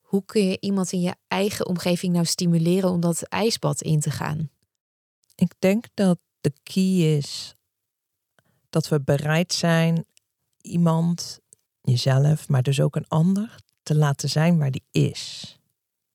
Hoe 0.00 0.24
kun 0.24 0.46
je 0.48 0.56
iemand 0.60 0.92
in 0.92 1.00
je 1.00 1.14
eigen 1.28 1.66
omgeving 1.66 2.12
nou 2.12 2.24
stimuleren 2.24 2.90
om 2.90 3.00
dat 3.00 3.22
ijsbad 3.22 3.82
in 3.82 4.00
te 4.00 4.10
gaan? 4.10 4.50
Ik 5.34 5.52
denk 5.58 5.84
dat 5.94 6.18
de 6.40 6.52
key 6.62 7.16
is 7.16 7.54
dat 8.70 8.88
we 8.88 9.00
bereid 9.00 9.52
zijn 9.52 10.04
iemand, 10.60 11.40
jezelf, 11.88 12.48
maar 12.48 12.62
dus 12.62 12.80
ook 12.80 12.96
een 12.96 13.08
ander, 13.08 13.54
te 13.82 13.94
laten 13.94 14.28
zijn 14.28 14.58
waar 14.58 14.70
die 14.70 14.84
is. 14.90 15.56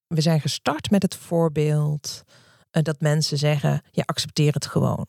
We 0.07 0.21
zijn 0.21 0.41
gestart 0.41 0.91
met 0.91 1.01
het 1.01 1.15
voorbeeld 1.15 2.23
uh, 2.71 2.83
dat 2.83 2.99
mensen 2.99 3.37
zeggen: 3.37 3.81
je 3.91 4.05
accepteer 4.05 4.53
het 4.53 4.65
gewoon. 4.65 5.07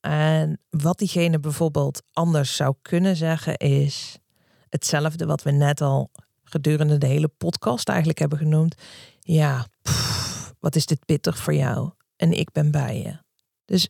En 0.00 0.60
wat 0.70 0.98
diegene 0.98 1.40
bijvoorbeeld 1.40 2.02
anders 2.12 2.56
zou 2.56 2.74
kunnen 2.82 3.16
zeggen 3.16 3.56
is 3.56 4.18
hetzelfde 4.68 5.26
wat 5.26 5.42
we 5.42 5.50
net 5.50 5.80
al 5.80 6.10
gedurende 6.44 6.98
de 6.98 7.06
hele 7.06 7.28
podcast 7.28 7.88
eigenlijk 7.88 8.18
hebben 8.18 8.38
genoemd. 8.38 8.74
Ja, 9.20 9.66
wat 10.60 10.76
is 10.76 10.86
dit 10.86 11.04
pittig 11.04 11.38
voor 11.38 11.54
jou? 11.54 11.90
En 12.16 12.32
ik 12.32 12.52
ben 12.52 12.70
bij 12.70 13.02
je. 13.02 13.18
Dus 13.64 13.88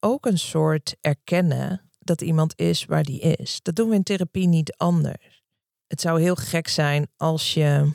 ook 0.00 0.26
een 0.26 0.38
soort 0.38 0.96
erkennen 1.00 1.85
dat 2.06 2.20
iemand 2.20 2.52
is 2.58 2.84
waar 2.84 3.02
die 3.02 3.20
is. 3.20 3.58
Dat 3.62 3.76
doen 3.76 3.88
we 3.88 3.94
in 3.94 4.02
therapie 4.02 4.48
niet 4.48 4.74
anders. 4.76 5.42
Het 5.86 6.00
zou 6.00 6.20
heel 6.20 6.34
gek 6.34 6.68
zijn 6.68 7.08
als 7.16 7.54
je 7.54 7.92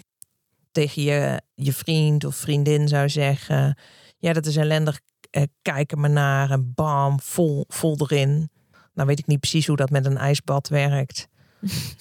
tegen 0.72 1.02
je, 1.02 1.42
je 1.54 1.74
vriend 1.74 2.24
of 2.24 2.36
vriendin 2.36 2.88
zou 2.88 3.10
zeggen: 3.10 3.78
Ja, 4.18 4.34
dat 4.34 4.46
is 4.46 4.56
ellendig, 4.56 5.00
eh, 5.30 5.44
kijk 5.62 5.92
er 5.92 6.00
maar 6.00 6.10
naar 6.10 6.52
en 6.52 6.74
bam, 6.74 7.20
vol, 7.20 7.66
vol 7.68 7.96
erin. 7.98 8.50
Nou 8.94 9.08
weet 9.08 9.20
ik 9.20 9.28
niet 9.28 9.40
precies 9.40 9.68
hoe 9.68 9.76
dat 9.76 9.90
met 9.90 10.06
een 10.06 10.18
ijsbad 10.18 10.68
werkt. 10.68 11.28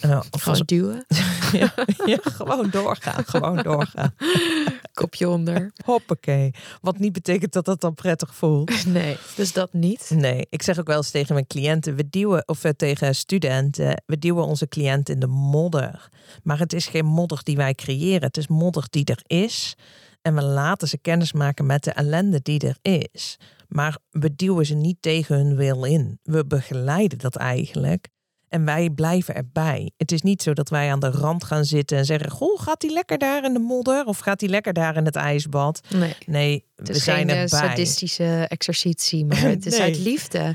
Uh, 0.04 0.20
of 0.30 0.42
gewoon 0.42 0.62
duwen. 0.64 1.06
ja, 1.52 1.74
ja, 2.04 2.18
gewoon 2.22 2.70
doorgaan. 2.70 3.24
Gewoon 3.24 3.62
doorgaan. 3.62 4.14
Kopje 5.00 5.28
onder. 5.28 5.72
Hoppakee. 5.84 6.50
Wat 6.80 6.98
niet 6.98 7.12
betekent 7.12 7.52
dat 7.52 7.64
dat 7.64 7.80
dan 7.80 7.94
prettig 7.94 8.34
voelt. 8.34 8.68
Nee, 8.90 9.16
dus 9.36 9.52
dat 9.52 9.72
niet. 9.72 10.10
Nee, 10.14 10.46
ik 10.50 10.62
zeg 10.62 10.78
ook 10.78 10.86
wel 10.86 10.96
eens 10.96 11.10
tegen 11.10 11.34
mijn 11.34 11.46
cliënten, 11.46 11.94
we 11.94 12.08
duwen, 12.10 12.48
of 12.48 12.62
tegen 12.76 13.14
studenten, 13.14 14.02
we 14.06 14.18
duwen 14.18 14.44
onze 14.44 14.68
cliënten 14.68 15.14
in 15.14 15.20
de 15.20 15.26
modder. 15.26 16.08
Maar 16.42 16.58
het 16.58 16.72
is 16.72 16.86
geen 16.86 17.06
modder 17.06 17.40
die 17.42 17.56
wij 17.56 17.74
creëren, 17.74 18.22
het 18.22 18.36
is 18.36 18.48
modder 18.48 18.86
die 18.90 19.04
er 19.04 19.22
is. 19.26 19.76
En 20.22 20.34
we 20.34 20.42
laten 20.42 20.88
ze 20.88 20.98
kennis 20.98 21.32
maken 21.32 21.66
met 21.66 21.84
de 21.84 21.90
ellende 21.90 22.40
die 22.42 22.60
er 22.60 22.78
is. 22.82 23.36
Maar 23.68 23.98
we 24.10 24.34
duwen 24.34 24.66
ze 24.66 24.74
niet 24.74 24.96
tegen 25.00 25.36
hun 25.36 25.56
wil 25.56 25.84
in. 25.84 26.18
We 26.22 26.46
begeleiden 26.46 27.18
dat 27.18 27.36
eigenlijk. 27.36 28.08
En 28.50 28.64
wij 28.64 28.90
blijven 28.90 29.34
erbij. 29.34 29.90
Het 29.96 30.12
is 30.12 30.22
niet 30.22 30.42
zo 30.42 30.52
dat 30.52 30.68
wij 30.68 30.90
aan 30.92 31.00
de 31.00 31.10
rand 31.10 31.44
gaan 31.44 31.64
zitten 31.64 31.98
en 31.98 32.04
zeggen: 32.04 32.30
Goh, 32.30 32.60
gaat 32.60 32.82
hij 32.82 32.90
lekker 32.92 33.18
daar 33.18 33.44
in 33.44 33.52
de 33.52 33.58
modder? 33.58 34.04
Of 34.04 34.18
gaat 34.18 34.40
hij 34.40 34.50
lekker 34.50 34.72
daar 34.72 34.96
in 34.96 35.04
het 35.04 35.16
ijsbad? 35.16 35.80
Nee, 35.94 36.14
nee 36.26 36.64
het 36.76 36.88
we 36.88 36.98
zijn 36.98 37.28
geen 37.28 37.36
erbij. 37.36 37.46
sadistische 37.58 38.46
exercitie, 38.48 39.24
maar 39.24 39.40
het 39.56 39.66
is 39.66 39.72
Nee. 39.72 39.80
uit 39.82 39.98
liefde. 39.98 40.54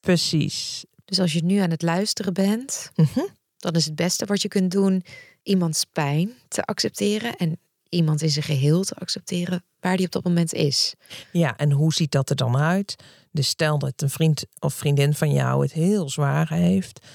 Precies. 0.00 0.84
Dus 1.04 1.20
als 1.20 1.32
je 1.32 1.44
nu 1.44 1.58
aan 1.58 1.70
het 1.70 1.82
luisteren 1.82 2.32
bent, 2.34 2.90
Mhm. 2.94 3.20
dan 3.56 3.72
is 3.72 3.84
het 3.84 3.94
beste 3.96 4.24
wat 4.26 4.42
je 4.42 4.48
kunt 4.48 4.70
doen 4.70 5.04
iemands 5.42 5.84
pijn 5.92 6.30
te 6.48 6.62
accepteren 6.62 7.36
en 7.36 7.58
iemand 7.88 8.22
in 8.22 8.30
zijn 8.30 8.44
geheel 8.44 8.82
te 8.84 8.94
accepteren 8.94 9.64
waar 9.80 9.96
die 9.96 10.06
op 10.06 10.12
dat 10.12 10.24
moment 10.24 10.52
is. 10.52 10.94
Ja, 11.32 11.56
en 11.56 11.72
hoe 11.72 11.92
ziet 11.92 12.10
dat 12.12 12.30
er 12.30 12.36
dan 12.36 12.56
uit? 12.56 12.96
Dus 13.30 13.48
stel 13.48 13.78
dat 13.78 14.02
een 14.02 14.10
vriend 14.10 14.46
of 14.58 14.74
vriendin 14.74 15.14
van 15.14 15.32
jou 15.32 15.62
het 15.62 15.72
heel 15.72 16.10
zwaar 16.10 16.48
heeft, 16.48 17.06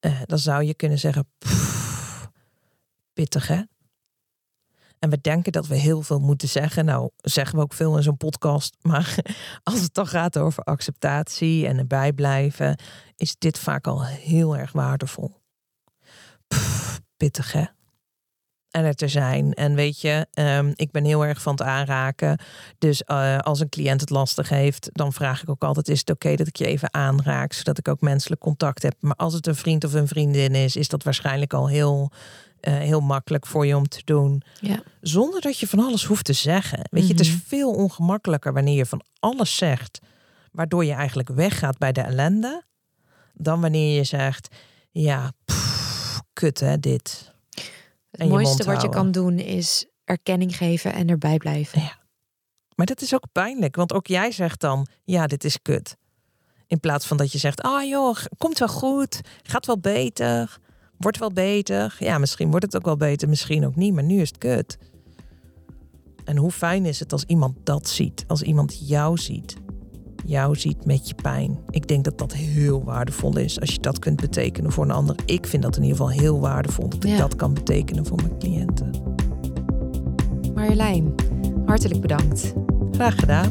eh, 0.00 0.20
dan 0.24 0.38
zou 0.38 0.64
je 0.64 0.74
kunnen 0.74 0.98
zeggen: 0.98 1.28
"Pff, 1.38 2.28
pittig 3.12 3.48
hè? 3.48 3.62
En 5.02 5.10
we 5.10 5.20
denken 5.20 5.52
dat 5.52 5.66
we 5.66 5.74
heel 5.74 6.02
veel 6.02 6.18
moeten 6.18 6.48
zeggen. 6.48 6.84
Nou, 6.84 7.10
zeggen 7.16 7.56
we 7.56 7.62
ook 7.62 7.72
veel 7.72 7.96
in 7.96 8.02
zo'n 8.02 8.16
podcast. 8.16 8.76
Maar 8.88 9.16
als 9.62 9.80
het 9.80 9.94
dan 9.94 10.06
gaat 10.06 10.38
over 10.38 10.62
acceptatie 10.62 11.66
en 11.66 11.78
erbij 11.78 12.12
blijven, 12.12 12.78
is 13.16 13.36
dit 13.38 13.58
vaak 13.58 13.86
al 13.86 14.04
heel 14.04 14.56
erg 14.56 14.72
waardevol. 14.72 15.40
Pff, 16.48 17.00
pittig 17.16 17.52
hè? 17.52 17.64
En 18.72 18.84
er 18.84 18.94
te 18.94 19.08
zijn. 19.08 19.52
En 19.54 19.74
weet 19.74 20.00
je, 20.00 20.26
ehm, 20.32 20.72
ik 20.74 20.90
ben 20.90 21.04
heel 21.04 21.24
erg 21.26 21.42
van 21.42 21.52
het 21.52 21.62
aanraken. 21.62 22.38
Dus 22.78 23.02
eh, 23.04 23.38
als 23.38 23.60
een 23.60 23.68
cliënt 23.68 24.00
het 24.00 24.10
lastig 24.10 24.48
heeft, 24.48 24.88
dan 24.92 25.12
vraag 25.12 25.42
ik 25.42 25.48
ook 25.48 25.62
altijd: 25.64 25.88
is 25.88 25.98
het 25.98 26.10
oké 26.10 26.34
dat 26.36 26.46
ik 26.46 26.56
je 26.56 26.66
even 26.66 26.94
aanraak, 26.94 27.52
zodat 27.52 27.78
ik 27.78 27.88
ook 27.88 28.00
menselijk 28.00 28.40
contact 28.40 28.82
heb? 28.82 28.94
Maar 29.00 29.16
als 29.16 29.34
het 29.34 29.46
een 29.46 29.54
vriend 29.56 29.84
of 29.84 29.92
een 29.92 30.08
vriendin 30.08 30.54
is, 30.54 30.76
is 30.76 30.88
dat 30.88 31.02
waarschijnlijk 31.02 31.52
al 31.52 31.68
heel, 31.68 32.10
eh, 32.60 32.74
heel 32.74 33.00
makkelijk 33.00 33.46
voor 33.46 33.66
je 33.66 33.76
om 33.76 33.88
te 33.88 34.02
doen. 34.04 34.42
Ja. 34.60 34.82
Zonder 35.00 35.40
dat 35.40 35.58
je 35.58 35.66
van 35.68 35.78
alles 35.80 36.04
hoeft 36.04 36.24
te 36.24 36.32
zeggen. 36.32 36.80
Weet 36.90 37.06
je, 37.06 37.12
het 37.12 37.20
is 37.20 37.28
Mhm. 37.30 37.38
veel 37.46 37.70
ongemakkelijker 37.70 38.52
wanneer 38.52 38.76
je 38.76 38.86
van 38.86 39.02
alles 39.20 39.56
zegt, 39.56 39.98
waardoor 40.52 40.84
je 40.84 40.92
eigenlijk 40.92 41.28
weggaat 41.28 41.78
bij 41.78 41.92
de 41.92 42.00
ellende, 42.00 42.62
dan 43.34 43.60
wanneer 43.60 43.96
je 43.96 44.04
zegt: 44.04 44.48
ja, 44.90 45.32
pff, 45.44 46.20
kut 46.32 46.60
hè, 46.60 46.78
dit. 46.80 47.30
Het 48.22 48.32
En 48.32 48.38
je 48.38 48.44
mooiste 48.44 48.64
wat 48.64 48.82
je 48.82 48.88
kan 48.88 49.10
doen 49.10 49.38
is 49.38 49.86
erkenning 50.04 50.56
geven 50.56 50.92
en 50.92 51.08
erbij 51.08 51.36
blijven. 51.36 51.80
Ja. 51.80 52.00
Maar 52.74 52.86
dat 52.86 53.00
is 53.00 53.14
ook 53.14 53.24
pijnlijk, 53.32 53.76
want 53.76 53.92
ook 53.92 54.06
jij 54.06 54.32
zegt 54.32 54.60
dan: 54.60 54.86
ja, 55.04 55.26
dit 55.26 55.44
is 55.44 55.62
kut. 55.62 55.96
In 56.66 56.80
plaats 56.80 57.06
van 57.06 57.16
dat 57.16 57.32
je 57.32 57.38
zegt: 57.38 57.62
ah 57.62 57.88
joh, 57.88 58.16
komt 58.38 58.58
wel 58.58 58.68
goed, 58.68 59.20
gaat 59.42 59.66
wel 59.66 59.78
beter, 59.78 60.58
wordt 60.98 61.18
wel 61.18 61.32
beter. 61.32 61.96
Ja, 61.98 62.18
misschien 62.18 62.50
wordt 62.50 62.64
het 62.64 62.76
ook 62.76 62.84
wel 62.84 62.96
beter, 62.96 63.28
misschien 63.28 63.66
ook 63.66 63.76
niet, 63.76 63.94
maar 63.94 64.04
nu 64.04 64.20
is 64.20 64.28
het 64.28 64.38
kut. 64.38 64.78
En 66.24 66.36
hoe 66.36 66.50
fijn 66.50 66.86
is 66.86 67.00
het 67.00 67.12
als 67.12 67.24
iemand 67.24 67.56
dat 67.64 67.88
ziet, 67.88 68.24
als 68.26 68.42
iemand 68.42 68.88
jou 68.88 69.18
ziet, 69.18 69.56
jou 70.24 70.56
ziet 70.56 70.84
met 70.84 71.08
je 71.08 71.14
pijn. 71.14 71.58
Ik 71.70 71.88
denk 71.88 72.04
dat 72.04 72.18
dat 72.18 72.32
heel 72.32 72.84
waardevol 72.84 73.38
is 73.38 73.60
als 73.60 73.70
je 73.70 73.80
dat 73.80 73.98
kunt 73.98 74.20
betekenen 74.20 74.72
voor 74.72 74.84
een 74.84 74.90
ander. 74.90 75.16
Ik 75.26 75.46
vind 75.46 75.62
dat 75.62 75.76
in 75.76 75.82
ieder 75.82 75.96
geval 75.96 76.12
heel 76.12 76.40
waardevol 76.40 76.88
dat 76.88 77.04
ik 77.04 77.10
Ja. 77.10 77.16
dat 77.18 77.36
kan 77.36 77.54
betekenen 77.54 78.06
voor 78.06 78.16
mijn 78.16 78.38
cliënten. 78.38 78.90
Marjolein, 80.54 81.14
hartelijk 81.66 82.00
bedankt. 82.00 82.52
Graag 82.90 83.14
gedaan. 83.14 83.50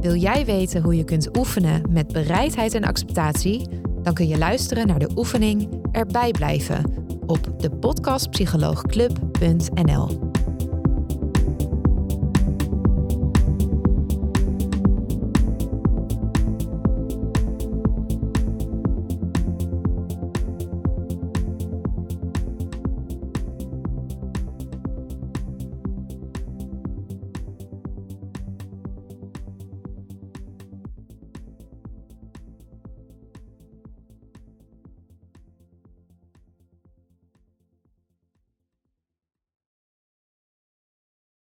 Wil 0.00 0.14
jij 0.14 0.44
weten 0.44 0.82
hoe 0.82 0.96
je 0.96 1.04
kunt 1.04 1.36
oefenen 1.36 1.82
met 1.90 2.12
bereidheid 2.12 2.74
en 2.74 2.84
acceptatie? 2.84 3.68
Dan 4.02 4.14
kun 4.14 4.28
je 4.28 4.38
luisteren 4.38 4.86
naar 4.86 4.98
de 4.98 5.08
oefening 5.16 5.68
Erbij 5.92 6.30
blijven 6.30 6.84
op 7.26 7.54
de 7.60 7.70
podcastpsycholoogclub.nl. 7.70 10.27